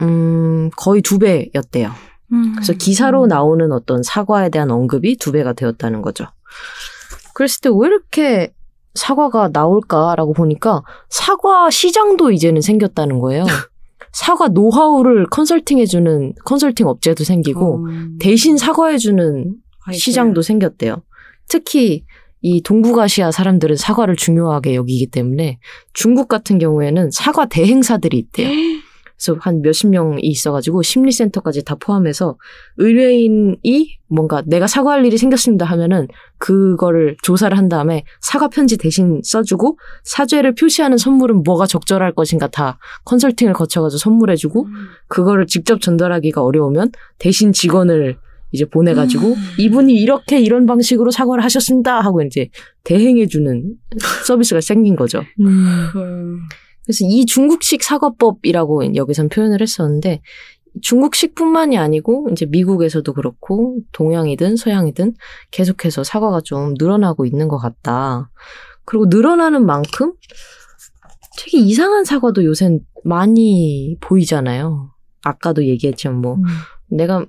[0.01, 1.91] 음, 거의 두 배였대요.
[2.33, 2.53] 음.
[2.55, 6.25] 그래서 기사로 나오는 어떤 사과에 대한 언급이 두 배가 되었다는 거죠.
[7.33, 8.53] 그랬을 때 왜 이렇게
[8.93, 13.45] 사과가 나올까라고 보니까 사과 시장도 이제는 생겼다는 거예요.
[14.11, 18.17] 사과 노하우를 컨설팅해주는 컨설팅 업체도 생기고 음.
[18.19, 19.55] 대신 사과해주는
[19.85, 19.99] 아이고야.
[19.99, 21.03] 시장도 생겼대요.
[21.47, 22.05] 특히
[22.41, 25.59] 이 동북아시아 사람들은 사과를 중요하게 여기기 때문에
[25.93, 28.49] 중국 같은 경우에는 사과 대행사들이 있대요.
[29.23, 32.37] 그래서 한 몇십 명이 있어가지고 심리센터까지 다 포함해서
[32.77, 36.07] 의뢰인이 뭔가 내가 사과할 일이 생겼습니다 하면은
[36.39, 42.79] 그거를 조사를 한 다음에 사과 편지 대신 써주고 사죄를 표시하는 선물은 뭐가 적절할 것인가 다
[43.05, 44.67] 컨설팅을 거쳐가지고 선물해주고
[45.07, 48.17] 그거를 직접 전달하기가 어려우면 대신 직원을
[48.51, 49.35] 이제 보내가지고 음.
[49.59, 52.49] 이분이 이렇게 이런 방식으로 사과를 하셨습니다 하고 이제
[52.83, 53.75] 대행해주는
[54.25, 55.21] 서비스가 생긴 거죠.
[55.39, 55.47] 음.
[55.95, 56.39] 음.
[56.85, 60.21] 그래서 이 중국식 사과법이라고 여기선 표현을 했었는데
[60.81, 65.13] 중국식뿐만이 아니고 이제 미국에서도 그렇고 동양이든 서양이든
[65.51, 68.31] 계속해서 사과가 좀 늘어나고 있는 것 같다.
[68.85, 70.13] 그리고 늘어나는 만큼
[71.37, 74.91] 되게 이상한 사과도 요새 많이 보이잖아요.
[75.23, 76.43] 아까도 얘기했지만 뭐 음.
[76.89, 77.25] 내가 미-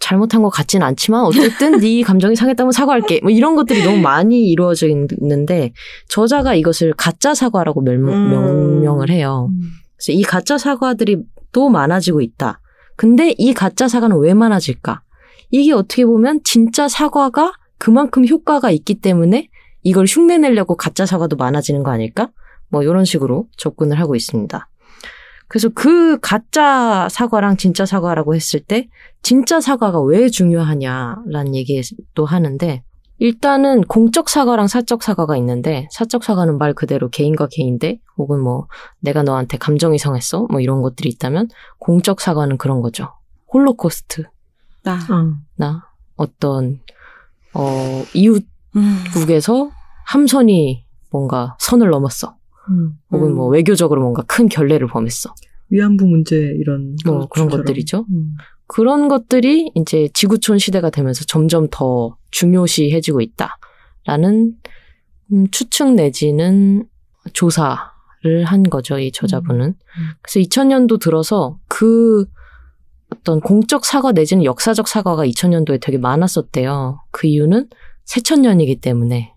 [0.00, 3.20] 잘못한 것 같진 않지만 어쨌든 네 감정이 상했다면 사과할게.
[3.22, 5.72] 뭐 이런 것들이 너무 많이 이루어져 있는데
[6.08, 8.30] 저자가 이것을 가짜 사과라고 멸- 음.
[8.30, 9.50] 명명을 해요.
[9.96, 11.18] 그래서 이 가짜 사과들이
[11.52, 12.60] 또 많아지고 있다.
[12.96, 15.02] 근데 이 가짜 사과는 왜 많아질까?
[15.50, 19.48] 이게 어떻게 보면 진짜 사과가 그만큼 효과가 있기 때문에
[19.82, 22.30] 이걸 흉내내려고 가짜 사과도 많아지는 거 아닐까?
[22.68, 24.68] 뭐 이런 식으로 접근을 하고 있습니다.
[25.50, 28.88] 그래서 그 가짜 사과랑 진짜 사과라고 했을 때
[29.20, 32.84] 진짜 사과가 왜 중요하냐라는 얘기도 하는데
[33.18, 38.68] 일단은 공적 사과랑 사적 사과가 있는데 사적 사과는 말 그대로 개인과 개인대 혹은 뭐
[39.00, 41.48] 내가 너한테 감정이 상했어 뭐 이런 것들이 있다면
[41.80, 43.08] 공적 사과는 그런 거죠.
[43.52, 44.26] 홀로코스트
[44.84, 44.94] 나.
[44.94, 45.34] 어.
[45.56, 45.82] 나
[46.14, 46.78] 어떤
[47.54, 48.04] 어 음.
[48.14, 49.72] 이웃국에서
[50.06, 52.36] 함선이 뭔가 선을 넘었어.
[52.70, 52.92] 음.
[53.10, 53.52] 혹은 뭐 음.
[53.52, 55.34] 외교적으로 뭔가 큰 결례를 범했어.
[55.70, 57.48] 위안부 문제 이런 뭐 그런.
[57.48, 58.06] 것들이죠.
[58.10, 58.36] 음.
[58.66, 64.52] 그런 것들이 이제 지구촌 시대가 되면서 점점 더 중요시해지고 있다라는
[65.32, 66.86] 음, 추측 내지는
[67.32, 69.74] 조사를 한 거죠 이 저자분은.
[70.22, 72.26] 그래서 2000년도 들어서 그
[73.12, 77.00] 어떤 공적 사과 내지는 역사적 사과가 2000년도에 되게 많았었대요.
[77.10, 77.68] 그 이유는
[78.04, 79.34] 새천년이기 때문에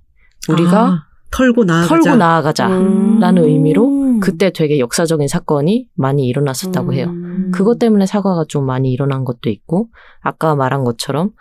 [0.49, 1.87] 우리가 아, 털고 나아가자.
[1.87, 2.67] 털고 나아가자.
[2.67, 3.19] 음.
[3.19, 7.07] 라는 의미로 그때 되게 역사적인 사건이 많이 일어났었다고 해요.
[7.09, 7.51] 음.
[7.51, 9.89] 그것 때문에 사과가 좀 많이 일어난 것도 있고,
[10.21, 11.31] 아까 말한 것처럼,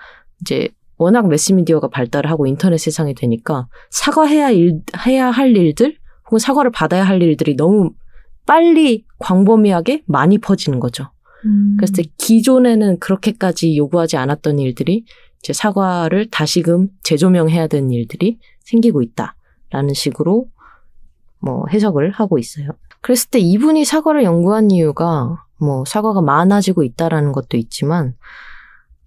[0.40, 6.70] 이제 워낙 매스미디어가 발달을 하고 인터넷 세상이 되니까 사과해야 일, 해야 할 일들, 혹은 사과를
[6.70, 7.90] 받아야 할 일들이 너무
[8.46, 11.10] 빨리 광범위하게 많이 퍼지는 거죠.
[11.44, 11.76] 음.
[11.78, 15.04] 그래서 기존에는 그렇게까지 요구하지 않았던 일들이
[15.40, 19.34] 이제 사과를 다시금 재조명해야 되는 일들이 생기고 있다
[19.72, 20.46] 라는 식으로
[21.40, 22.68] 뭐 해석을 하고 있어요.
[23.00, 28.14] 그랬을 때 이분이 사과를 연구한 이유가 뭐 사과가 많아지고 있다라는 것도 있지만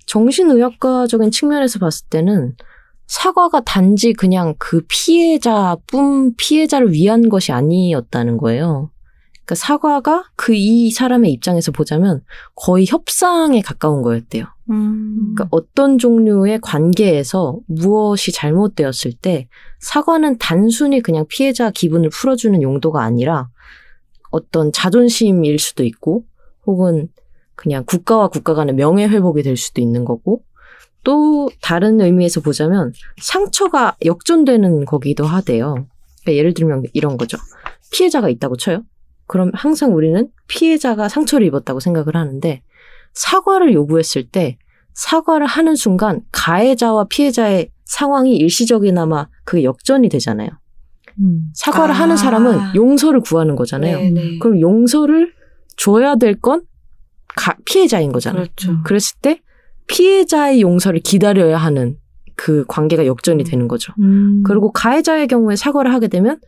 [0.07, 2.55] 정신의학과적인 측면에서 봤을 때는
[3.07, 8.89] 사과가 단지 그냥 그 피해자뿐 피해자를 위한 것이 아니었다는 거예요.
[9.46, 12.22] 그러니까 사과가 그 이 사람의 입장에서 보자면
[12.56, 14.46] 거의 협상에 가까운 거였대요.
[14.72, 15.34] 음.
[15.36, 19.48] 그러니까 어떤 종류의 관계에서 무엇이 잘못되었을 때
[19.80, 23.50] 사과는 단순히 그냥 피해자 기분을 풀어주는 용도가 아니라
[24.32, 26.26] 어떤 자존심일 수도 있고
[26.66, 27.10] 혹은
[27.54, 30.41] 그냥 국가와 국가 간의 명예 회복이 될 수도 있는 거고
[31.04, 32.91] 또 다른 의미에서 보자면
[33.22, 35.86] 상처가 역전되는 거기도 하대요.
[36.24, 37.38] 그러니까 예를 들면 이런 거죠.
[37.91, 38.84] 피해자가 있다고 쳐요.
[39.28, 42.62] 그럼 항상 우리는 피해자가 상처를 입었다고 생각을 하는데
[43.14, 44.58] 사과를 요구했을 때
[44.94, 50.50] 사과를 하는 순간 가해자와 피해자의 상황이 일시적이나마 그게 역전이 되잖아요.
[51.20, 51.50] 음.
[51.54, 51.98] 사과를 아.
[51.98, 53.98] 하는 사람은 용서를 구하는 거잖아요.
[53.98, 54.40] 네네.
[54.40, 55.34] 그럼 용서를
[55.78, 56.64] 줘야 될 건
[57.66, 58.44] 피해자인 거잖아요.
[58.44, 58.82] 그렇죠.
[58.84, 59.42] 그랬을 때
[59.88, 61.98] 피해자의 용서를 기다려야 하는
[62.36, 63.94] 그 관계가 역전이 되는 거죠.
[64.00, 64.44] 음.
[64.46, 66.40] 그리고 가해자의 경우에 사과를 하게 되면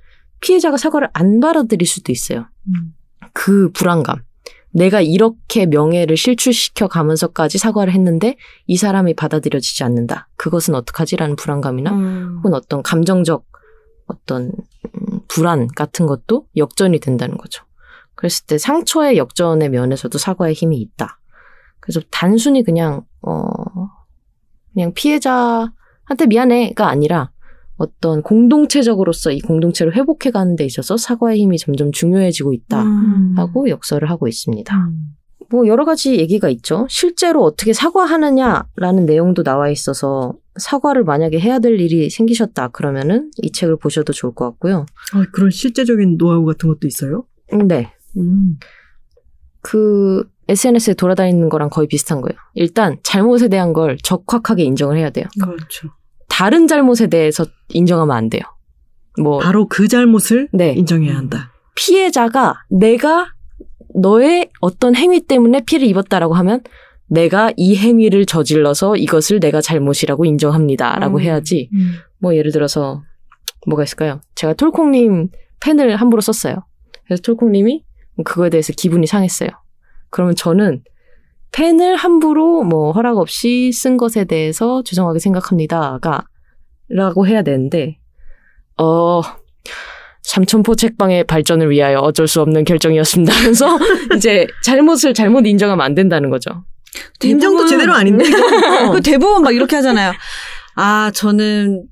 [0.42, 2.48] 피해자가 사과를 안 받아들일 수도 있어요.
[2.68, 2.94] 음.
[3.34, 4.22] 그 불안감.
[4.72, 8.36] 내가 이렇게 명예를 실추시켜 가면서까지 사과를 했는데
[8.68, 10.30] 이 사람이 받아들여지지 않는다.
[10.36, 12.38] 그것은 어떡하지라는 불안감이나 음.
[12.38, 13.46] 혹은 어떤 감정적
[14.06, 17.64] 어떤 음, 불안 같은 것도 역전이 된다는 거죠.
[18.16, 21.20] 그랬을 때 상처의 역전의 면에서도 사과의 힘이 있다.
[21.80, 23.48] 그래서 단순히 그냥 어
[24.74, 27.32] 그냥 피해자한테 미안해가 아니라
[27.78, 32.84] 어떤 공동체적으로서 이 공동체를 회복해 가는 데 있어서 사과의 힘이 점점 중요해지고 있다
[33.36, 33.70] 라고 음.
[33.70, 34.76] 역설을 하고 있습니다.
[34.76, 35.18] 음.
[35.50, 36.86] 뭐 여러 가지 얘기가 있죠.
[36.90, 43.78] 실제로 어떻게 사과하느냐라는 내용도 나와 있어서 사과를 만약에 해야 될 일이 생기셨다 그러면은 이 책을
[43.78, 44.86] 보셔도 좋을 것 같고요.
[45.14, 47.26] 아, 그런 실제적인 노하우 같은 것도 있어요?
[47.54, 47.94] 음, 네.
[48.18, 48.58] 음.
[49.62, 52.38] 그 SNS에 돌아다니는 거랑 거의 비슷한 거예요.
[52.54, 55.26] 일단 잘못에 대한 걸 적확하게 인정을 해야 돼요.
[55.42, 55.90] 그렇죠.
[56.38, 58.44] 다른 잘못에 대해서 인정하면 안 돼요.
[59.20, 60.74] 뭐 바로 그 잘못을 네.
[60.74, 61.52] 인정해야 한다.
[61.76, 63.34] 피해자가 내가
[63.96, 66.62] 너의 어떤 행위 때문에 피해를 입었다라고 하면
[67.08, 71.22] 내가 이 행위를 저질러서 이것을 내가 잘못이라고 인정합니다라고 음.
[71.22, 71.72] 해야지
[72.20, 73.02] 뭐 예를 들어서
[73.66, 74.22] 뭐가 있을까요?
[74.36, 76.68] 제가 톨콩님 펜을 함부로 썼어요.
[77.06, 77.84] 그래서 톨콩님이
[78.24, 79.50] 그거에 대해서 기분이 상했어요.
[80.12, 80.84] 그러면 저는
[81.52, 86.26] 펜을 함부로 뭐 허락 없이 쓴 것에 대해서 죄송하게 생각합니다가
[86.90, 87.98] 라고 해야 되는데
[88.78, 89.22] 어
[90.24, 93.34] 삼천포 책방의 발전을 위하여 어쩔 수 없는 결정이었습니다.
[93.42, 93.78] 그래서
[94.16, 96.64] 이제 잘못을 잘못 인정하면 안 된다는 거죠.
[97.24, 98.26] 인정도 대부분- 제대로 아닌데.
[98.92, 100.12] 그 대부분 막 이렇게 하잖아요.
[100.76, 101.84] 아, 저는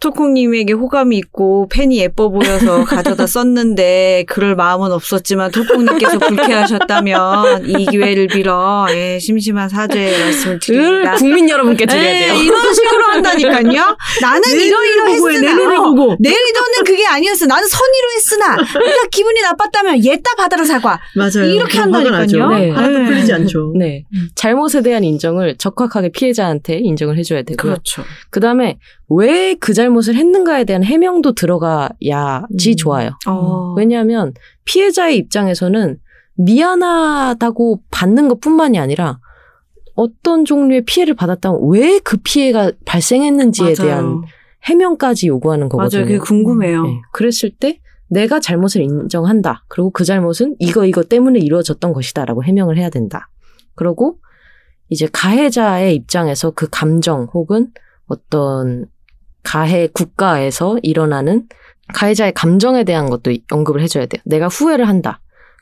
[0.00, 8.28] 톨콩님에게 호감이 있고 펜이 예뻐 보여서 가져다 썼는데 그럴 마음은 없었지만 톨콩님께서 불쾌하셨다면 이 기회를
[8.28, 11.14] 빌어 예, 심심한 사죄의 말씀을 을 드립니다.
[11.14, 12.34] 국민 여러분께 드려야 예, 돼요.
[12.34, 13.96] 이런 식으로 한다니까요.
[14.22, 16.16] 나는 이러 이러 했으나 어, 보고.
[16.20, 17.46] 내 의도는 그게 아니었어.
[17.46, 21.00] 나는 선의로 했으나 네가 기분이 나빴다면 얘따 받아라 사과.
[21.16, 21.50] 맞아요.
[21.50, 22.18] 이렇게 한다니까요.
[22.18, 22.48] 나죠.
[22.50, 22.70] 네.
[22.70, 23.04] 하나도 네.
[23.06, 23.72] 풀리지 않죠.
[23.76, 24.04] 네.
[24.36, 27.56] 잘못에 대한 인정을 적확하게 피해자한테 인정을 해줘야 되고요.
[27.56, 28.04] 그렇죠.
[28.30, 28.78] 그 다음에
[29.10, 32.76] 왜 그 잘못을 했는가에 대한 해명도 들어가야지 음.
[32.76, 33.10] 좋아요.
[33.26, 33.74] 어.
[33.76, 35.98] 왜냐하면 피해자의 입장에서는
[36.36, 39.18] 미안하다고 받는 것 뿐만이 아니라
[39.94, 44.22] 어떤 종류의 피해를 받았다면 왜 그 피해가 발생했는지에 대한
[44.64, 46.00] 해명까지 요구하는 거거든요.
[46.00, 46.06] 맞아요.
[46.06, 46.82] 그게 궁금해요.
[46.84, 47.00] 네.
[47.12, 49.64] 그랬을 때 내가 잘못을 인정한다.
[49.68, 53.28] 그리고 그 잘못은 이거 이거 때문에 이루어졌던 것이다라고 해명을 해야 된다.
[53.74, 54.18] 그리고
[54.88, 57.68] 이제 가해자의 입장에서 그 감정 혹은
[58.06, 58.86] 어떤
[59.42, 61.46] 가해 국가에서 일어나는
[61.94, 64.20] 가해자의 감정에 대한 것도 언급을 해줘야 돼요.
[64.24, 65.20] 내가 후회를 한다.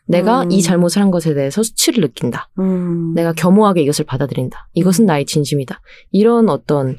[0.08, 0.52] 내가 음.
[0.52, 2.48] 이 잘못을 한 것에 대해서 수치를 느낀다.
[2.58, 3.12] 음.
[3.14, 4.68] 내가 겸허하게 이것을 받아들인다.
[4.74, 5.80] 이것은 나의 진심이다.
[6.10, 6.96] 이런 어떤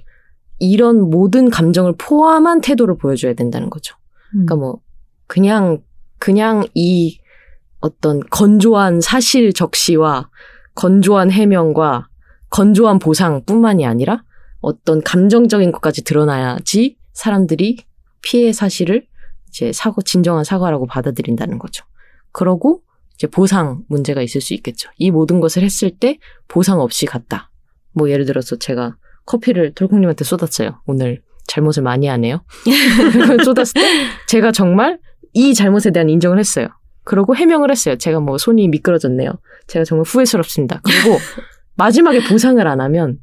[0.59, 3.95] 이런 모든 감정을 포함한 태도를 보여줘야 된다는 거죠.
[4.31, 4.79] 그러니까 뭐
[5.27, 5.79] 그냥
[6.19, 7.19] 그냥 이
[7.79, 10.29] 어떤 건조한 사실 적시와
[10.75, 12.07] 건조한 해명과
[12.49, 14.23] 건조한 보상뿐만이 아니라
[14.67, 17.77] 어떤 감정적인 것까지 드러나야지 사람들이
[18.21, 19.07] 피해 사실을
[19.47, 21.85] 이제 사고 진정한 사과라고 받아들인다는 거죠.
[22.33, 22.81] 그러고
[23.15, 24.89] 이제 보상 문제가 있을 수 있겠죠.
[24.97, 26.19] 이 모든 것을 했을 때
[26.49, 27.49] 보상 없이 갔다.
[27.93, 30.81] 뭐 예를 들어서 제가 커피를 돌콩님한테 쏟았어요.
[30.85, 32.43] 오늘 잘못을 많이 하네요.
[33.45, 33.81] 쏟았을 때
[34.27, 34.99] 제가 정말
[35.31, 36.67] 이 잘못에 대한 인정을 했어요.
[37.05, 37.97] 그러고 해명을 했어요.
[37.97, 39.31] 제가 뭐 손이 미끄러졌네요.
[39.67, 40.81] 제가 정말 후회스럽습니다.
[40.83, 41.17] 그리고
[41.77, 43.19] 마지막에 보상을 안 하면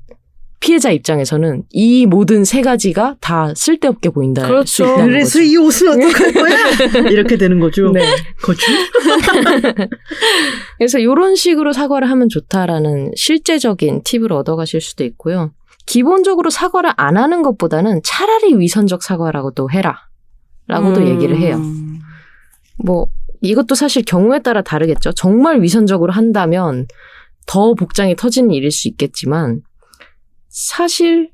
[0.65, 4.41] 피해자 입장에서는 이 모든 세 가지가 다 쓸데없게 보인다.
[4.41, 4.97] 수 그렇죠.
[4.97, 5.43] 그래서 거죠.
[5.43, 6.57] 이 옷은 어떡할 거야?
[7.13, 7.93] 이렇게 되는 거죠.
[7.93, 8.01] 네.
[8.41, 8.65] 거추?
[10.79, 15.53] 그래서 이런 식으로 사과를 하면 좋다라는 실제적인 팁을 얻어가실 수도 있고요.
[15.85, 19.99] 기본적으로 사과를 안 하는 것보다는 차라리 위선적 사과라고도 해라.
[20.67, 21.09] 라고도 음.
[21.09, 21.61] 얘기를 해요.
[22.83, 23.09] 뭐,
[23.43, 25.13] 이것도 사실 경우에 따라 다르겠죠.
[25.13, 26.87] 정말 위선적으로 한다면
[27.45, 29.61] 더 복장이 터지는 일일 수 있겠지만,
[30.55, 31.33] 사실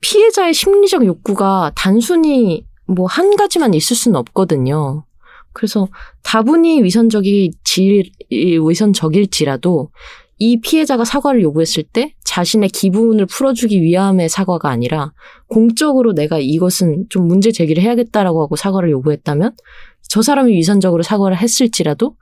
[0.00, 5.04] 피해자의 심리적 욕구가 단순히 뭐 한 가지만 있을 수는 없거든요.
[5.52, 5.88] 그래서
[6.22, 9.90] 다분히 위선적이 질, 위선적일지라도
[10.38, 15.12] 이 피해자가 사과를 요구했을 때 자신의 기분을 풀어주기 위함의 사과가 아니라
[15.48, 19.56] 공적으로 내가 이것은 좀 문제 제기를 해야겠다라고 하고 사과를 요구했다면
[20.02, 22.14] 저 사람이 위선적으로 사과를 했을지라도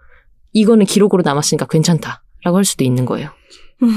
[0.55, 3.29] 이거는 기록으로 남았으니까 괜찮다라고 할 수도 있는 거예요.
[3.83, 3.89] 음.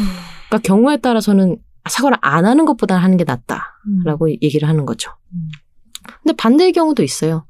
[0.49, 1.57] 그러니까 경우에 따라서는
[1.89, 5.11] 사과를 안 하는 것보다는 하는 게 낫다라고 얘기를 하는 거죠.
[5.33, 5.49] 음.
[6.23, 7.45] 근데 반대의 경우도 있어요.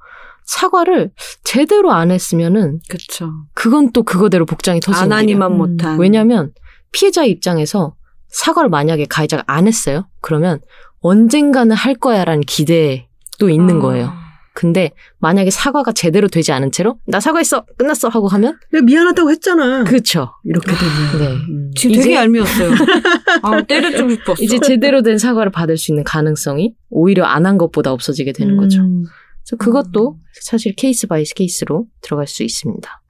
[0.45, 1.11] 사과를
[1.43, 3.31] 제대로 안 했으면은 그렇죠.
[3.53, 5.37] 그건 또 그거대로 복장이 터지는 안 일이에요.
[5.43, 5.57] 하니만 음.
[5.57, 5.99] 못한.
[5.99, 6.53] 왜냐하면
[6.91, 7.95] 피해자 입장에서
[8.29, 10.07] 사과를 만약에 가해자가 안 했어요.
[10.21, 10.59] 그러면
[11.01, 13.81] 언젠가는 할 거야라는 기대도 있는 아.
[13.81, 14.13] 거예요.
[14.57, 14.89] 근데
[15.19, 19.83] 만약에 사과가 제대로 되지 않은 채로 나 사과했어 끝났어 하고 하면 내가 미안하다고 했잖아.
[19.83, 20.31] 그쵸.
[20.43, 21.19] 이렇게 되면.
[21.19, 21.27] 네.
[21.47, 21.71] 음.
[21.75, 22.71] 지금 되게 얄미웠어요.
[23.43, 24.43] 아, 때려주고 싶었어.
[24.43, 28.81] 이제 제대로 된 사과를 받을 수 있는 가능성이 오히려 안 한 것보다 없어지게 되는 거죠.
[28.81, 29.03] 음.
[29.45, 33.01] 그래서 그것도 사실 case by case로 들어갈 수 있습니다.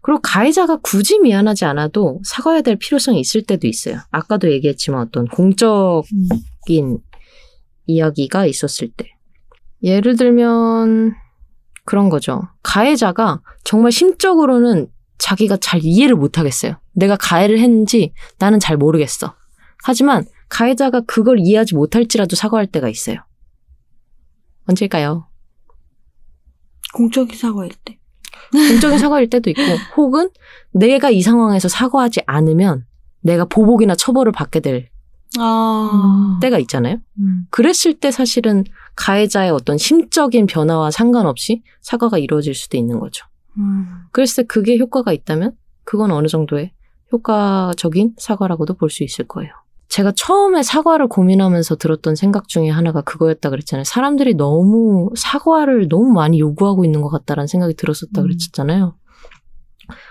[0.00, 3.98] 그리고 가해자가 굳이 미안하지 않아도 사과해야 될 필요성이 있을 때도 있어요.
[4.10, 7.00] 아까도 얘기했지만 어떤 공적인
[7.84, 9.10] 이야기가 있었을 때.
[9.82, 11.14] 예를 들면
[11.84, 12.42] 그런 거죠.
[12.62, 14.88] 가해자가 정말 심적으로는
[15.18, 16.80] 자기가 잘 이해를 못 하겠어요.
[16.92, 19.34] 내가 가해를 했는지 나는 잘 모르겠어.
[19.82, 23.16] 하지만 가해자가 그걸 이해하지 못할지라도 사과할 때가 있어요.
[24.66, 25.28] 언제일까요?
[26.94, 27.98] 공적인 사과일 때.
[28.52, 29.62] 공적인 사과일 때도 있고,
[29.96, 30.28] 혹은
[30.72, 32.84] 내가 이 상황에서 사과하지 않으면
[33.20, 34.89] 내가 보복이나 처벌을 받게 될
[35.38, 36.38] 아.
[36.42, 36.96] 때가 있잖아요.
[37.18, 37.46] 음.
[37.50, 38.64] 그랬을 때 사실은
[38.96, 43.26] 가해자의 어떤 심적인 변화와 상관없이 사과가 이루어질 수도 있는 거죠.
[43.58, 43.86] 음.
[44.12, 45.52] 그랬을 때 그게 효과가 있다면
[45.84, 46.72] 그건 어느 정도의
[47.12, 49.52] 효과적인 사과라고도 볼 수 있을 거예요.
[49.88, 53.82] 제가 처음에 사과를 고민하면서 들었던 생각 중에 하나가 그거였다 그랬잖아요.
[53.84, 58.22] 사람들이 너무 사과를 너무 많이 요구하고 있는 것 같다라는 생각이 들었었다 음.
[58.22, 58.94] 그랬잖아요.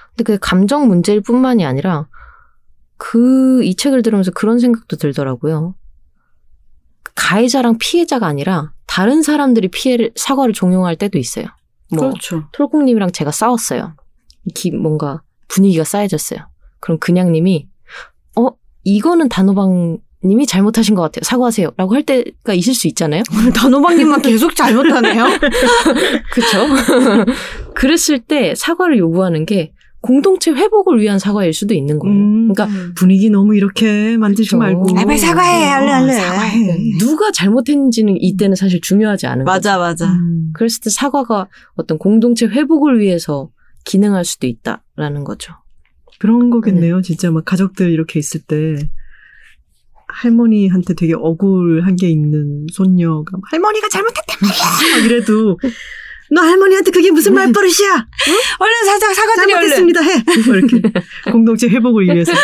[0.09, 2.07] 근데 그게 감정 문제일 뿐만이 아니라
[2.99, 5.75] 그 이 책을 들으면서 그런 생각도 들더라고요.
[7.15, 11.45] 가해자랑 피해자가 아니라 다른 사람들이 피해를 사과를 종용할 때도 있어요.
[11.91, 12.43] 뭐 그렇죠.
[12.51, 13.95] 톨콩님이랑 제가 싸웠어요.
[14.55, 16.39] 기, 뭔가 분위기가 쌓여졌어요.
[16.79, 17.67] 그럼 그냥님이
[18.37, 18.49] 어
[18.83, 21.21] 이거는 단호박 님이 잘못하신 것 같아요.
[21.23, 21.71] 사과하세요.
[21.77, 23.23] 라고 할 때가 있을 수 있잖아요.
[23.55, 25.25] 단호박님만 계속 잘못하네요.
[26.31, 26.67] 그쵸?
[27.73, 32.15] 그랬을 때 사과를 요구하는 게 공동체 회복을 위한 사과일 수도 있는 거예요.
[32.15, 34.57] 음, 그러니까 분위기 너무 이렇게 만들지 그쵸.
[34.57, 34.87] 말고.
[34.97, 36.13] 아, 빨리 사과해, 얼른, 얼른.
[36.13, 36.77] 사과해.
[36.99, 39.53] 누가 잘못했는지는 이때는 사실 중요하지 않은 거죠.
[39.53, 40.13] 맞아, 맞아.
[40.13, 40.51] 음.
[40.53, 43.49] 그랬을 때 사과가 어떤 공동체 회복을 위해서
[43.83, 45.53] 기능할 수도 있다라는 거죠.
[46.19, 47.01] 그런 거겠네요.
[47.01, 48.75] 진짜 막 가족들 이렇게 있을 때
[50.07, 54.97] 할머니한테 되게 억울한 게 있는 손녀가 막 할머니가 잘못했단 말이야.
[54.97, 55.59] 막 이래도
[56.31, 58.05] 너 할머니한테 그게 무슨 말버릇이야?
[58.59, 59.69] 얼른 사자, 사과드려, 얼른.
[59.69, 60.23] 잘못했습니다 해.
[60.45, 60.81] 뭐 이렇게
[61.31, 62.31] 공동체 회복을 위해서.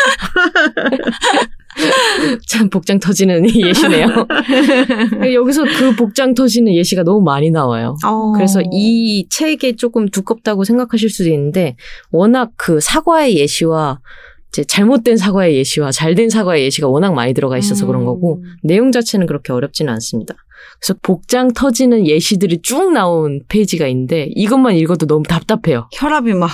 [2.48, 4.08] 참 복장 터지는 예시네요.
[5.34, 7.96] 여기서 그 복장 터지는 예시가 너무 많이 나와요.
[8.04, 8.32] 어.
[8.32, 11.76] 그래서 이 책이 조금 두껍다고 생각하실 수도 있는데
[12.10, 14.00] 워낙 그 사과의 예시와
[14.48, 17.88] 이제 잘못된 사과의 예시와 잘된 사과의 예시가 워낙 많이 들어가 있어서 음.
[17.88, 20.34] 그런 거고 내용 자체는 그렇게 어렵지는 않습니다.
[20.80, 25.88] 그래서 복장 터지는 예시들이 쭉 나온 페이지가 있는데 이것만 읽어도 너무 답답해요.
[25.92, 26.50] 혈압이 막.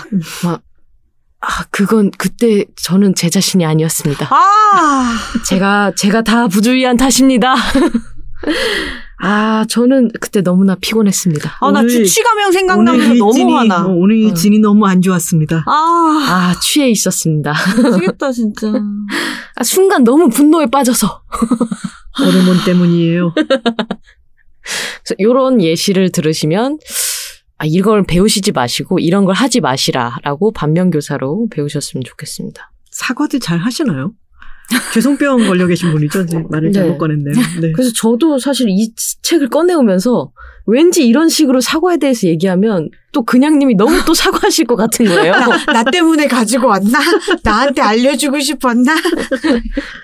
[1.45, 4.29] 아, 그건 그때 저는 제 자신이 아니었습니다.
[4.31, 5.19] 아!
[5.49, 7.55] 제가 제가 다 부주의한 탓입니다.
[9.25, 11.59] 아, 저는 그때 너무나 피곤했습니다.
[11.61, 13.87] 아, 나 오늘- 오늘 생각나면서 이 너무 진이, 화나.
[13.87, 14.35] 어, 오늘 이 어.
[14.35, 15.65] 진이 너무 안 좋았습니다.
[15.67, 17.55] 아, 아, 취해 있었습니다.
[17.85, 18.73] 미치겠다, 진짜.
[19.55, 21.23] 아, 순간 너무 분노에 빠져서.
[22.19, 23.35] 호르몬 때문이에요.
[25.03, 26.79] 그래서 이런 예시를 들으시면
[27.59, 32.73] 아, 이걸 배우시지 마시고 이런 걸 하지 마시라라고 반면교사로 배우셨으면 좋겠습니다.
[32.91, 34.13] 사과들 잘 하시나요?
[34.95, 36.25] 죄송병 걸려 계신 분이죠.
[36.51, 36.73] 말을 네.
[36.73, 37.35] 잘못 꺼냈네요.
[37.61, 37.73] 네.
[37.73, 40.33] 그래서 저도 사실 이 책을 꺼내오면서
[40.67, 45.35] 왠지 이런 식으로 사과에 대해서 얘기하면 또 그냥님이 너무 또 사과하실 것 같은 거예요.
[45.67, 47.01] 나 때문에 가지고 왔나?
[47.43, 48.95] 나한테 알려주고 싶었나?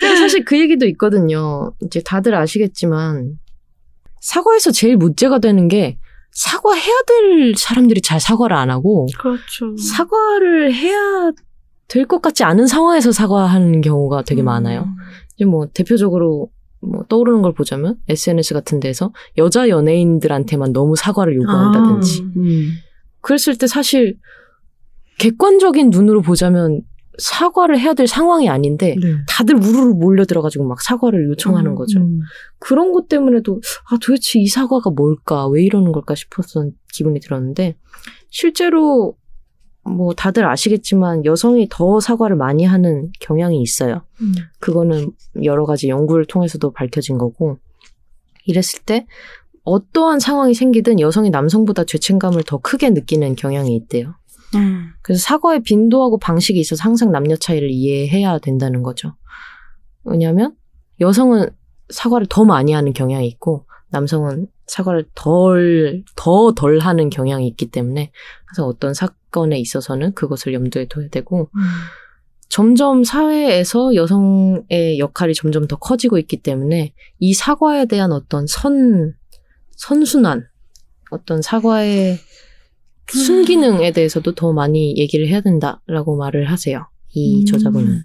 [0.00, 1.72] 사실 그 얘기도 있거든요.
[1.82, 3.38] 이제 다들 아시겠지만
[4.20, 5.98] 사과에서 제일 문제가 되는 게
[6.32, 9.76] 사과해야 될 사람들이 잘 사과를 안 하고 그렇죠.
[9.76, 11.30] 사과를 해야
[11.88, 14.86] 될 것 같지 않은 상황에서 사과하는 경우가 되게 많아요.
[15.36, 16.50] 이제 뭐 대표적으로
[16.80, 22.70] 뭐 떠오르는 걸 보자면 SNS 같은 데서 여자 연예인들한테만 너무 사과를 요구한다든지 아, 음.
[23.20, 24.16] 그랬을 때 사실
[25.18, 26.82] 객관적인 눈으로 보자면
[27.18, 29.16] 사과를 해야 될 상황이 아닌데 네.
[29.26, 31.98] 다들 우르르 몰려 들어가지고 막 사과를 요청하는 거죠.
[31.98, 32.20] 음.
[32.60, 33.60] 그런 것 때문에도
[33.90, 37.74] 아 도대체 이 사과가 뭘까 왜 이러는 걸까 싶었던 기분이 들었는데
[38.30, 39.16] 실제로
[39.88, 44.02] 뭐 다들 아시겠지만 여성이 더 사과를 많이 하는 경향이 있어요.
[44.20, 44.32] 음.
[44.60, 45.10] 그거는
[45.44, 47.58] 여러 가지 연구를 통해서도 밝혀진 거고
[48.44, 49.06] 이랬을 때
[49.64, 54.14] 어떠한 상황이 생기든 여성이 남성보다 죄책감을 더 크게 느끼는 경향이 있대요.
[54.54, 54.90] 음.
[55.02, 59.14] 그래서 사과의 빈도하고 방식이 있어서 항상 남녀 차이를 이해해야 된다는 거죠.
[60.04, 60.54] 왜냐하면
[61.00, 61.50] 여성은
[61.90, 68.10] 사과를 더 많이 하는 경향이 있고 남성은 사과를 덜, 더 덜 하는 경향이 있기 때문에
[68.46, 71.50] 그래서 어떤 사 건에 있어서는 그것을 염두에 둬야 되고
[72.48, 79.14] 점점 사회에서 여성의 역할이 점점 더 커지고 있기 때문에 이 사과에 대한 어떤 선,
[79.76, 80.46] 선순환,
[81.10, 82.18] 어떤 사과의
[83.10, 86.88] 순기능에 대해서도 더 많이 얘기를 해야 된다라고 말을 하세요.
[87.10, 87.46] 이 음.
[87.46, 88.02] 저자분은.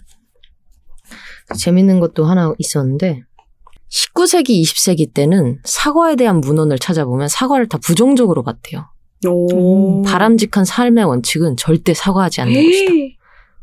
[1.58, 3.24] 재밌는 것도 하나 있었는데,
[3.90, 8.93] 19세기, 20세기 때는 사과에 대한 문헌을 찾아보면 사과를 다 부정적으로 봤대요.
[9.28, 10.02] 오.
[10.04, 12.92] 바람직한 삶의 원칙은 절대 사과하지 않는 것이다.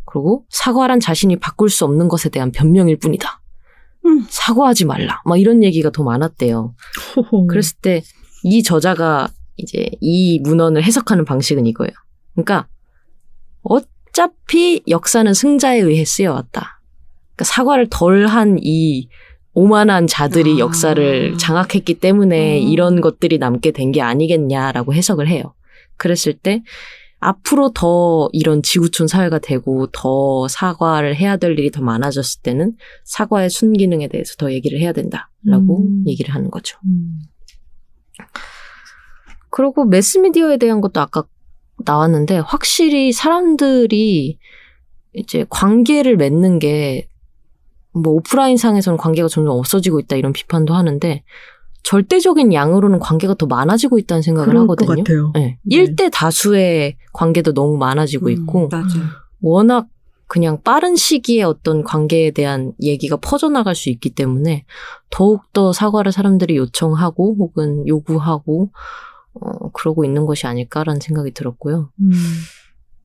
[0.05, 3.41] 그리고 사과란 자신이 바꿀 수 없는 것에 대한 변명일 뿐이다.
[4.07, 4.27] 음.
[4.29, 5.23] 사과하지 말라.
[5.25, 6.75] 막 이런 얘기가 더 많았대요.
[7.17, 7.47] 호호.
[7.47, 8.03] 그랬을 때
[8.43, 11.93] 이 저자가 이제 이 문헌을 해석하는 방식은 이거예요.
[12.35, 12.67] 그러니까
[13.63, 16.81] 어차피 역사는 승자에 의해 쓰여왔다.
[17.35, 19.09] 그러니까 사과를 덜 한 이
[19.61, 20.59] 오만한 자들이 아.
[20.59, 22.69] 역사를 장악했기 때문에 음.
[22.69, 25.55] 이런 것들이 남게 된 게 아니겠냐라고 해석을 해요.
[25.97, 26.63] 그랬을 때
[27.19, 33.51] 앞으로 더 이런 지구촌 사회가 되고 더 사과를 해야 될 일이 더 많아졌을 때는 사과의
[33.51, 36.05] 순기능에 대해서 더 얘기를 해야 된다라고 음.
[36.07, 36.79] 얘기를 하는 거죠.
[36.87, 37.19] 음.
[39.51, 41.25] 그리고 매스미디어에 대한 것도 아까
[41.85, 44.39] 나왔는데 확실히 사람들이
[45.13, 47.10] 이제 관계를 맺는 게
[47.93, 51.23] 뭐 오프라인 상에서는 관계가 점점 없어지고 있다 이런 비판도 하는데
[51.83, 55.03] 절대적인 양으로는 관계가 더 많아지고 있다는 생각을 그럴 것 하거든요.
[55.03, 55.33] 같아요.
[55.35, 55.59] 네.
[55.63, 55.77] 네.
[55.77, 58.87] 1대 다수의 관계도 너무 많아지고 음, 있고 맞아요.
[59.41, 59.89] 워낙
[60.27, 64.65] 그냥 빠른 시기에 어떤 관계에 대한 얘기가 퍼져나갈 수 있기 때문에
[65.09, 68.71] 더욱더 사과를 사람들이 요청하고 혹은 요구하고
[69.35, 71.91] 어, 그러고 있는 것이 아닐까라는 생각이 들었고요.
[72.01, 72.13] 음.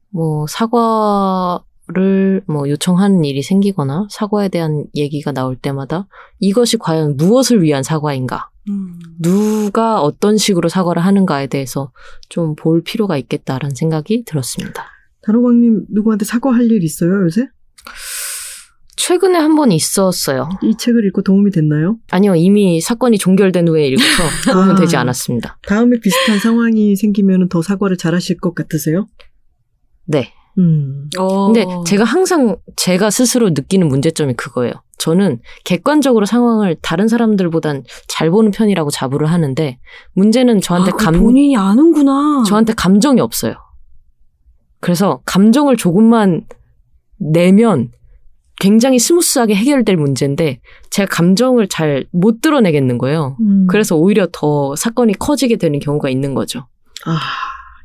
[0.10, 6.08] 뭐 사과 를뭐 요청하는 일이 생기거나 사과에 대한 얘기가 나올 때마다
[6.40, 8.50] 이것이 과연 무엇을 위한 사과인가?
[8.70, 9.00] 음.
[9.22, 11.92] 누가 어떤 식으로 사과를 하는가에 대해서
[12.30, 14.86] 좀 볼 필요가 있겠다라는 생각이 들었습니다.
[15.22, 17.48] 단호박님 누구한테 사과할 일 있어요 요새?
[18.98, 20.50] 최근에 한 번 있었어요.
[20.64, 21.98] 이 책을 읽고 도움이 됐나요?
[22.10, 24.76] 아니요, 이미 사건이 종결된 후에 읽어서 도움은 아.
[24.76, 25.60] 되지 않았습니다.
[25.68, 29.08] 다음에 비슷한 상황이 생기면 더 사과를 잘하실 것 같으세요?
[30.06, 30.32] 네.
[30.58, 31.10] 음.
[31.18, 31.52] 어.
[31.52, 34.74] 근데 제가 항상 제가 스스로 느끼는 문제점이 그거예요.
[34.98, 39.78] 저는 객관적으로 상황을 다른 사람들보단 잘 보는 편이라고 자부를 하는데
[40.14, 42.44] 문제는 저한테 아, 감 본인이 아는구나.
[42.48, 43.56] 저한테 감정이 없어요.
[44.80, 46.46] 그래서 감정을 조금만
[47.18, 47.92] 내면
[48.60, 53.36] 굉장히 smooth하게 해결될 문제인데 제가 감정을 잘 못 드러내겠는 거예요.
[53.42, 53.68] 음.
[53.70, 56.66] 그래서 오히려 더 사건이 커지게 되는 경우가 있는 거죠.
[57.06, 57.20] 아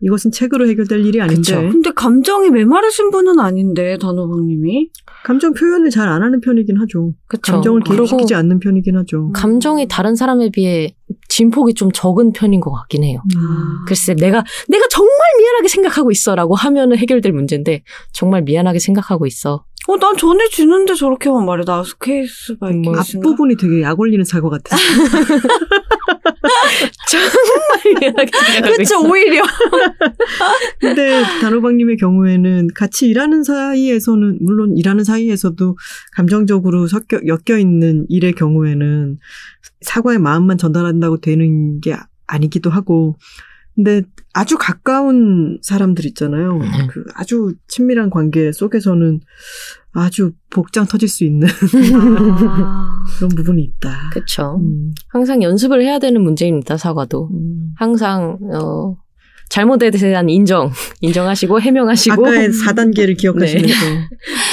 [0.03, 1.61] 이것은 책으로 해결될 일이 아닌데 그쵸.
[1.71, 4.91] 근데 감정이 메마르신 분은 아닌데 단호박님이.
[5.25, 7.13] 감정 표현을 잘 안 하는 편이긴 하죠.
[7.27, 7.53] 그쵸.
[7.53, 9.31] 감정을 개입시키지 않는 편이긴 하죠.
[9.33, 10.95] 감정이 다른 사람에 비해
[11.29, 13.21] 진폭이 좀 적은 편인 것 같긴 해요.
[13.37, 13.85] 음.
[13.87, 17.83] 글쎄, 내가, 내가 정말 미안하게 생각하고 있어 라고 하면은 해결될 문제인데,
[18.13, 19.65] 정말 미안하게 생각하고 있어.
[19.89, 21.65] 어, 난 전해주는데 저렇게만 말해.
[21.65, 23.29] 나 케이스가 뭐 있겠습니다.
[23.29, 24.79] 앞부분이 되게 약 올리는 사과 같아요.
[27.09, 28.13] 정말
[28.53, 29.01] 생각하고 있어.
[29.01, 29.43] 오히려.
[30.81, 35.77] 근데 단호박님의 경우에는 같이 일하는 사이에서는 물론 일하는 사이에서도
[36.15, 39.19] 감정적으로 섞여 엮여 있는 일의 경우에는
[39.81, 41.97] 사과의 마음만 전달한다고 되는 게
[42.27, 43.17] 아니기도 하고
[43.83, 44.03] 근데
[44.35, 46.59] 아주 가까운 사람들 있잖아요.
[46.59, 46.67] 네.
[46.91, 49.21] 그 아주 친밀한 관계 속에서는
[49.93, 51.49] 아주 복장 터질 수 있는
[51.95, 52.91] 아.
[53.17, 54.11] 그런 부분이 있다.
[54.13, 54.61] 그쵸.
[54.61, 57.31] 음, 항상 연습을 해야 되는 문제입니다, 사과도.
[57.33, 57.73] 음.
[57.77, 58.97] 항상, 어,
[59.51, 60.71] 잘못에 대한 인정,
[61.03, 63.75] 인정하시고, 해명하시고, 아까의 4단계를 기억하시면서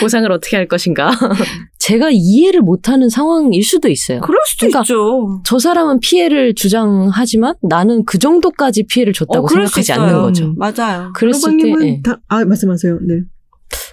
[0.01, 1.11] 보상을 어떻게 할 것인가.
[1.77, 4.19] 제가 이해를 못하는 상황일 수도 있어요.
[4.19, 5.41] 그럴 수도 그러니까 있죠.
[5.45, 9.93] 저 사람은 피해를 주장하지만 나는 그 정도까지 피해를 줬다고 어, 생각하지.
[9.93, 10.45] 않는 거죠.
[10.47, 10.55] 음.
[10.57, 11.13] 맞아요.
[11.13, 12.01] 그랬을 때, 예.
[12.01, 12.99] 다, 아 말씀하세요.
[13.03, 13.21] 네.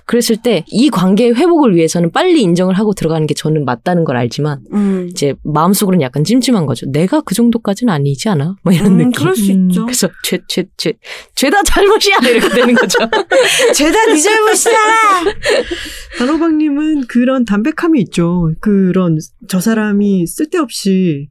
[0.07, 4.61] 그랬을 때 이 관계의 회복을 위해서는 빨리 인정을 하고 들어가는 게 저는 맞다는 걸 알지만
[4.73, 5.07] 음.
[5.11, 6.87] 이제 마음속으로는 약간 찜찜한 거죠.
[6.91, 8.57] 내가 그 정도까지는 아니지 않아?
[8.63, 9.13] 뭐 이런 음, 느낌.
[9.13, 9.71] 그럴 수 음.
[9.71, 9.85] 있죠.
[9.87, 10.93] 그래서 죄, 죄, 죄,
[11.35, 12.17] 죄다 잘못이야!
[12.29, 12.99] 이렇게 되는 거죠.
[13.75, 15.25] 죄다 네 잘못이잖아.
[16.19, 18.53] 단호박님은 그런 담백함이 있죠.
[18.61, 19.19] 그런
[19.49, 21.29] 저 사람이 쓸데없이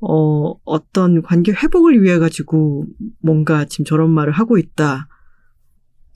[0.00, 2.84] 어 어떤 관계 회복을 위해 가지고
[3.22, 5.08] 뭔가 지금 저런 말을 하고 있다.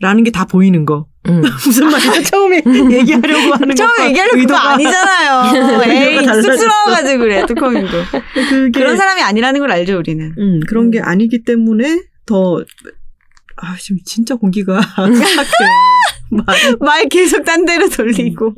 [0.01, 1.07] 라는 게 다 보이는 거.
[1.29, 1.41] 음.
[1.65, 2.23] 무슨 말이죠?
[2.23, 3.75] 처음에 얘기하려고 하는 거.
[3.75, 5.83] 처음에 얘기하려고 그거 아니잖아요.
[5.91, 6.43] 에이, 의도가.
[6.43, 7.89] 쑥스러워가지고 그래, 뚜껑이도.
[8.75, 10.35] 그런 사람이 아니라는 걸 알죠, 우리는.
[10.39, 12.65] 음, 그런 게 아니기 때문에 더
[13.57, 14.81] 아, 지금 진짜 공기가.
[16.33, 16.45] 말
[16.81, 18.55] 말 계속 딴 데로 돌리고.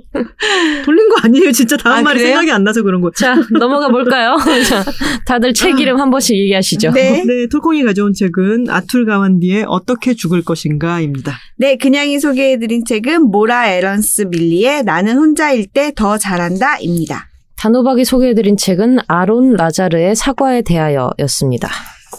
[0.85, 1.53] 돌린 거 아니에요.
[1.53, 2.29] 진짜 다음 아, 말이 그래요?
[2.37, 3.11] 생각이 안 나서 그런 거.
[3.17, 4.37] 자, 넘어가 볼까요?
[4.69, 4.85] 자,
[5.27, 6.93] 다들 책 이름 한 번씩 얘기하시죠.
[6.93, 7.25] 네.
[7.25, 11.37] 네, 톨콩이 가져온 책은 아툴 가완디의 어떻게 죽을 것인가입니다.
[11.59, 17.29] 네, 그냥이 소개해드린 책은 모라 에런스 밀리의 나는 혼자일 때 더 잘한다입니다.
[17.57, 21.69] 단호박이 소개해드린 책은 아론 라자르의 사과에 대하여였습니다.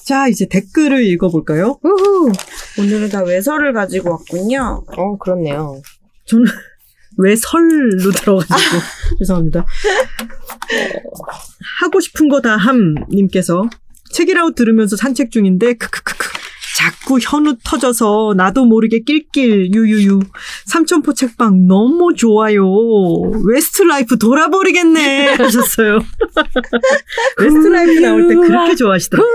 [0.03, 1.79] 자, 이제 댓글을 읽어볼까요?
[1.83, 2.31] 우후.
[2.79, 4.83] 오늘은 다 외설을 가지고 왔군요.
[4.97, 5.81] 어, 그렇네요.
[6.25, 6.45] 저는
[7.17, 8.57] 왜 설로 들어가지고
[9.19, 9.65] 죄송합니다.
[11.81, 13.63] 하고 싶은 거 다 함님께서
[14.11, 16.27] 책읽아웃 들으면서 산책 중인데 크크크크
[16.75, 20.19] 자꾸 현웃 터져서 나도 모르게 낄낄 유유유.
[20.65, 22.65] 삼천포 책방 너무 좋아요.
[23.45, 25.99] 웨스트라이프 돌아버리겠네 하셨어요.
[27.39, 29.31] 웨스트라이프 나올 때 그렇게 좋아하시더라고요.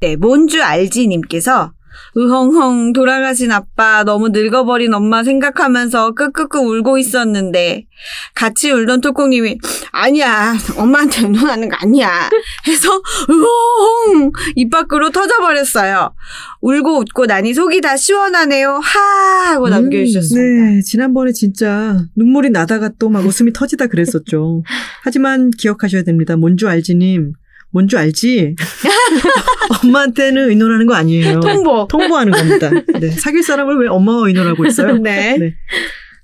[0.00, 1.72] 네, 뭔줄 알지 님께서
[2.16, 7.86] 으헝헝 돌아가신 아빠 너무 늙어버린 엄마 생각하면서 끄끄끄 울고 있었는데
[8.34, 9.58] 같이 울던 토콩님이
[9.92, 12.28] 아니야 엄마한테 운동하는 거 아니야
[12.66, 16.14] 해서 으헝 입 밖으로 터져버렸어요
[16.60, 23.06] 울고 웃고 나니 속이 다 시원하네요 하 하고 남겨주셨습니다 네, 지난번에 진짜 눈물이 나다가 또
[23.16, 24.62] 막 웃음이 터지다 그랬었죠.
[25.02, 26.36] 하지만 기억하셔야 됩니다.
[26.36, 27.32] 뭔 줄 알지님.
[27.70, 28.54] 뭔 줄 알지?
[29.84, 31.40] 엄마한테는 의논하는 거 아니에요.
[31.40, 32.70] 통보 통보하는 겁니다.
[33.00, 34.96] 네, 사귈 사람을 왜 엄마와 의논하고 있어요?
[34.96, 35.36] 네.
[35.38, 35.54] 네.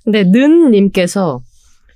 [0.05, 1.41] 네, 는님께서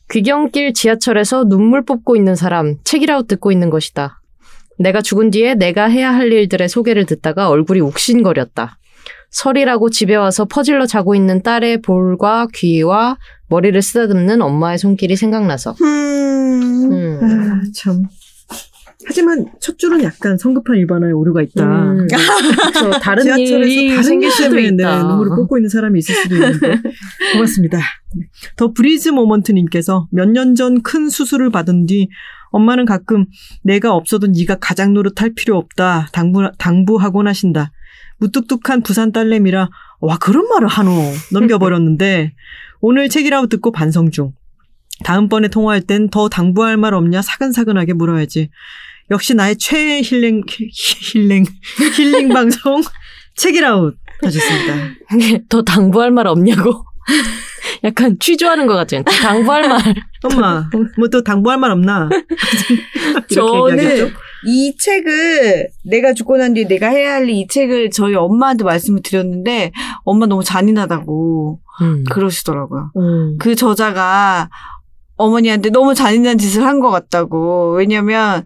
[0.10, 4.22] 귀경길 지하철에서 눈물 뽑고 있는 사람, 책이라웃 듣고 있는 것이다.
[4.80, 8.78] 내가 죽은 뒤에 내가 해야 할 일들의 소개를 듣다가 얼굴이 욱신거렸다.
[9.32, 13.18] 설이라고 집에 와서 퍼질러 자고 있는 딸의 볼과 귀와
[13.50, 15.76] 머리를 쓰다듬는 엄마의 손길이 생각나서.
[15.82, 16.92] 음.
[16.92, 17.20] 음.
[17.22, 18.04] 아, 참.
[19.08, 21.64] 하지만 첫 줄은 약간 성급한 일반화에 오류가 있다.
[21.94, 22.08] 음.
[22.74, 25.04] 그래서 다른 지하철에서 다른 일 수도 있다.
[25.04, 26.82] 눈물을 뽑고 있는 사람이 있을 수도 있는데
[27.34, 27.78] 고맙습니다.
[27.80, 28.26] 네.
[28.58, 32.10] 더 브리즈 모먼트님께서 몇 년 전 큰 수술을 받은 뒤
[32.52, 33.26] 엄마는 가끔
[33.64, 37.72] 내가 없어도 네가 가장 노릇할 필요 없다 당부 당부하곤 하신다.
[38.20, 39.70] 무뚝뚝한 부산 딸내미라
[40.02, 40.92] 와 그런 말을 하노
[41.34, 42.34] 넘겨버렸는데
[42.82, 44.34] 오늘 책이라고 듣고 반성 중.
[45.04, 48.50] 다음번에 통화할 땐 더 당부할 말 없냐 사근사근하게 물어야지.
[49.12, 50.44] 역시 나의 최애 힐링
[51.14, 51.46] 힐링
[51.96, 52.82] 힐링 방송
[53.36, 54.76] 책이라웃 하셨습니다.
[55.50, 56.84] 더 당부할 말 없냐고.
[57.84, 59.04] 약간 취조하는 것 같죠.
[59.04, 59.80] 당부할 말.
[60.24, 60.68] 엄마
[60.98, 62.10] 뭐 또 당부할 말 없나?
[63.34, 64.10] 저는 얘기하겠죠?
[64.48, 69.72] 이 책을 내가 죽고 난 뒤에 내가 해야 할 이 책을 저희 엄마한테 말씀을 드렸는데
[70.04, 72.04] 엄마 너무 잔인하다고 음.
[72.10, 72.92] 그러시더라고요.
[72.98, 73.38] 음.
[73.40, 74.50] 그 저자가
[75.16, 77.74] 어머니한테 너무 잔인한 짓을 한 것 같다고.
[77.74, 78.44] 왜냐면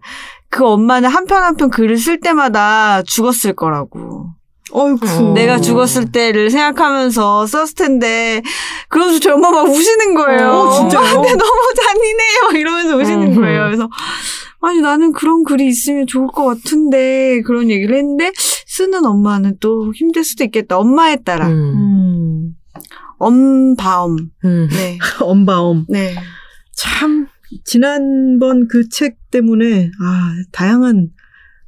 [0.52, 4.26] 그 엄마는 한 편 한 편 글을 쓸 때마다 죽었을 거라고.
[4.74, 5.32] 어이구 어.
[5.34, 8.42] 내가 죽었을 때를 생각하면서 썼을 텐데
[8.88, 10.48] 그러면서 저희 엄마 막 우시는 거예요.
[10.48, 10.68] 어?
[10.70, 12.42] 엄마한테 너무 잔인해요.
[12.44, 13.34] 막 이러면서 우시는 음.
[13.34, 13.64] 거예요.
[13.64, 13.88] 그래서
[14.62, 18.32] 아니 나는 그런 글이 있으면 좋을 것 같은데 그런 얘기를 했는데
[18.66, 20.78] 쓰는 엄마는 또 힘들 수도 있겠다.
[20.78, 21.52] 엄마에 따라 음.
[21.52, 22.56] 음.
[23.18, 24.16] 엄바엄.
[24.44, 24.68] 음.
[24.70, 24.98] 네.
[25.20, 26.14] 엄바엄 네.
[26.76, 27.26] 참
[27.64, 31.08] 지난번 그 책 때문에 아 다양한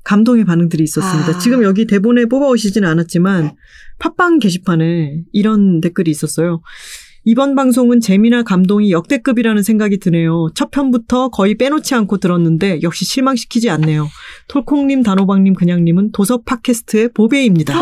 [0.04, 1.30] 감동의 반응들이 있었습니다.
[1.36, 1.38] 아.
[1.38, 3.56] 지금 여기 대본에 뽑아오시지는 않았지만
[3.98, 6.60] 팟빵 게시판에 이런 댓글이 있었어요.
[7.26, 10.48] 이번 방송은 재미나 감동이 역대급이라는 생각이 드네요.
[10.54, 14.08] 첫 편부터 거의 빼놓지 않고 들었는데 역시 실망시키지 않네요.
[14.48, 17.80] 톨콩님, 단호박님, 그냥님은 도서 팟캐스트의 보배입니다.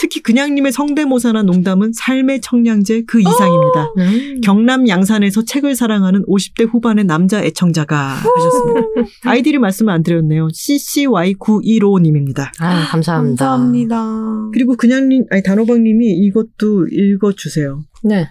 [0.00, 3.92] 특히 그냥님의 성대모사나 농담은 삶의 청량제 그 이상입니다.
[3.98, 4.40] 음.
[4.42, 8.80] 경남 양산에서 책을 사랑하는 50대 후반의 남자 애청자가 하셨습니다.
[9.24, 10.48] 아이디를 말씀을 안 드렸네요.
[10.48, 12.46] CCY915님입니다.
[12.58, 13.44] 아, 감사합니다.
[13.44, 14.50] 감사합니다.
[14.54, 17.82] 그리고 그냥님, 아니, 단호박님이 이것도 읽어주세요.
[18.04, 18.30] 네.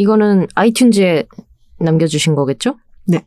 [0.00, 1.26] 이거는 아이튠즈에
[1.78, 2.76] 남겨주신 거겠죠?
[3.06, 3.22] 네.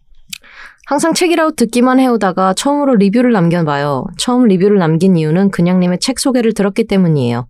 [0.87, 4.05] 항상 책이라고 듣기만 해오다가 처음으로 리뷰를 남겨봐요.
[4.17, 7.47] 처음 리뷰를 남긴 이유는 그냥님의 책 소개를 들었기 때문이에요.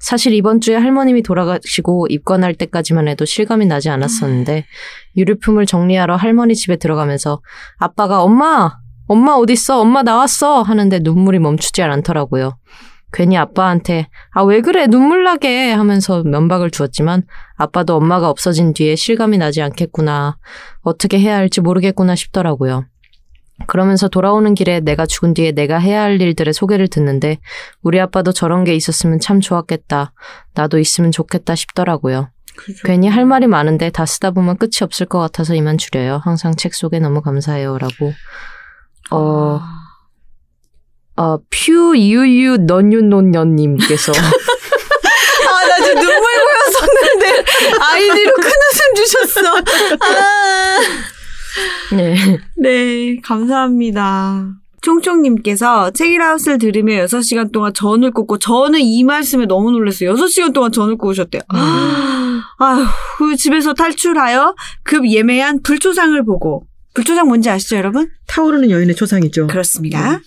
[0.00, 4.64] 사실 이번 주에 할머님이 돌아가시고 입관할 때까지만 해도 실감이 나지 않았었는데
[5.16, 7.40] 유류품을 정리하러 할머니 집에 들어가면서
[7.78, 8.72] 아빠가 엄마!
[9.06, 9.78] 엄마 어딨어?
[9.78, 10.62] 엄마 나왔어!
[10.62, 12.58] 하는데 눈물이 멈추지 않더라고요.
[13.14, 17.22] 괜히 아빠한테 아 왜 그래 눈물 나게 하면서 면박을 주었지만
[17.56, 20.36] 아빠도 엄마가 없어진 뒤에 실감이 나지 않겠구나
[20.82, 22.84] 어떻게 해야 할지 모르겠구나 싶더라고요.
[23.68, 27.38] 그러면서 돌아오는 길에 내가 죽은 뒤에 내가 해야 할 일들의 소개를 듣는데
[27.82, 30.12] 우리 아빠도 저런 게 있었으면 참 좋았겠다.
[30.54, 32.30] 나도 있으면 좋겠다 싶더라고요.
[32.84, 36.20] 괜히 할 말이 많은데 다 쓰다 보면 끝이 없을 것 같아서 이만 줄여요.
[36.24, 38.12] 항상 책 소개 너무 감사해요라고.
[39.12, 39.60] 어,
[41.16, 44.12] 어, 퓨 유유 너뉴노년님께서
[45.46, 47.44] 아, 나 지금 눈물 고였었는데,
[47.80, 49.40] 아이디로 큰 웃음 주셨어.
[50.00, 50.78] 아.
[51.92, 52.38] 네.
[52.56, 54.46] 네, 감사합니다.
[54.82, 60.14] 총총님께서 책이라웃을 들으며 6시간 동안 전을 꽂고 저는 이 말씀에 너무 놀랐어요.
[60.14, 61.42] 6시간 동안 전을 꽂으셨대요.
[62.58, 62.84] 아휴,
[63.18, 68.08] 그 집에서 탈출하여 급 예매한 불초상을 보고 불초상 뭔지 아시죠, 여러분?
[68.28, 69.48] 타오르는 여인의 초상이죠.
[69.48, 70.20] 그렇습니다.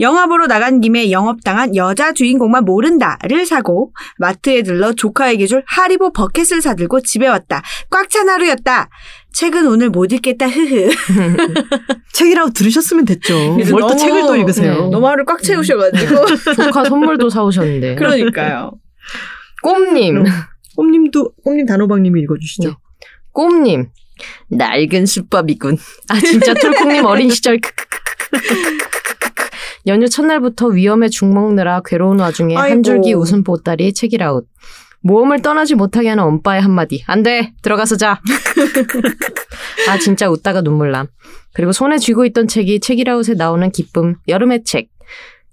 [0.00, 6.62] 영화 보러 나간 김에 영업당한 여자 주인공만 모른다를 사고 마트에 들러 조카에게 줄 하리보 버켓을
[6.62, 7.62] 사들고 집에 왔다.
[7.90, 8.88] 꽉 찬 하루였다.
[9.34, 10.46] 책은 오늘 못 읽겠다.
[10.46, 10.90] 흐흐.
[12.14, 13.34] 책이라고 들으셨으면 됐죠.
[13.70, 14.72] 뭘 또 책을 또 읽으세요.
[14.84, 14.90] 네.
[14.90, 16.24] 너무 하루 꽉 채우셔가지고.
[16.64, 17.96] 조카 선물도 사오셨는데.
[18.00, 18.72] 그러니까요.
[19.62, 20.24] 꼼님.
[20.76, 22.68] 꼼님도, 꼼님 단호박님이 읽어주시죠.
[22.68, 22.74] 네.
[23.32, 23.88] 꼼님.
[24.48, 25.76] 낡은 숯밥이군.
[26.08, 27.58] 아 진짜 톨콩님 어린 시절
[29.86, 32.72] 연휴 첫날부터 위험에 죽먹느라 괴로운 와중에 아이고.
[32.72, 34.46] 한 줄기 웃음 보따리 책이라웃.
[35.02, 37.02] 모험을 떠나지 못하게 하는 엄빠의 한마디.
[37.06, 37.52] 안 돼!
[37.60, 38.22] 들어가서 자!
[39.86, 41.08] 아, 진짜 웃다가 눈물 남.
[41.52, 44.16] 그리고 손에 쥐고 있던 책이 책이라웃에 나오는 기쁨.
[44.28, 44.88] 여름의 책.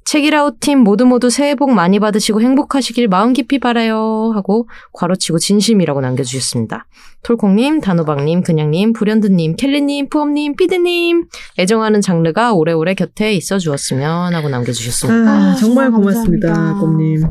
[0.06, 4.32] 책이라웃 팀 모두 모두 새해 복 많이 받으시고 행복하시길 마음 깊이 바라요.
[4.34, 6.86] 하고 괄호치고 진심이라고 남겨주셨습니다.
[7.24, 11.26] 톨콩님, 단호박님, 그냥님, 불현드님, 켈리님, 푸엄님, 피드님.
[11.60, 15.32] 애정하는 장르가 오래오래 곁에 있어 주었으면 하고 남겨주셨습니다.
[15.32, 16.76] 아, 아, 정말 고맙습니다.
[16.80, 17.30] 꼼님.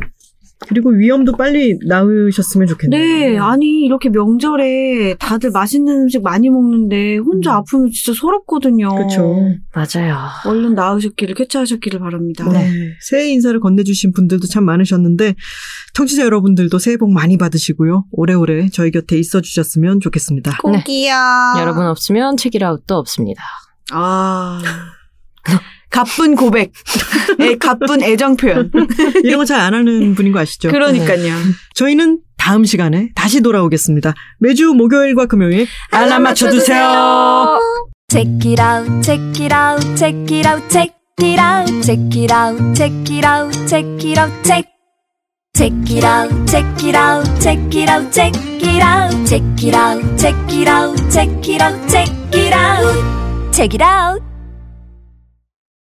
[0.68, 3.00] 그리고 위험도 빨리 나으셨으면 좋겠네요.
[3.00, 7.56] 네, 아니, 이렇게 명절에 다들 맛있는 음식 많이 먹는데 혼자 음.
[7.56, 8.94] 아프면 진짜 서럽거든요.
[8.94, 9.36] 그렇죠.
[9.74, 10.18] 맞아요.
[10.44, 12.46] 얼른 나으셨기를, 쾌차하셨기를 바랍니다.
[12.52, 12.70] 네.
[13.00, 15.34] 새해 인사를 건네주신 분들도 참 많으셨는데,
[15.94, 18.04] 청취자 여러분들도 새해 복 많이 받으시고요.
[18.12, 20.58] 오래오래 저희 곁에 있어 주셨으면 좋겠습니다.
[20.62, 21.54] 꼭이야.
[21.58, 23.42] 여러분 없으면 책이라웃도 없습니다.
[23.92, 24.60] 아.
[25.90, 26.72] 가쁜 고백,
[27.40, 28.70] 예, 가쁜 애정 표현.
[29.24, 30.70] 이런 거 잘 안 하는 분인 거 아시죠?
[30.70, 31.34] 그러니까요.
[31.74, 34.14] 저희는 다음 시간에 다시 돌아오겠습니다.
[34.38, 37.58] 매주 목요일과 금요일 알람 맞춰주세요.
[38.08, 42.74] Check it out, check it out, check it out, check it out, check it out,
[42.74, 44.66] check it out, check it out, check.
[45.52, 50.00] Check it out, check it out, check it out, check it out, check it out,
[50.16, 54.29] check it out, check it out, check it out, check it out.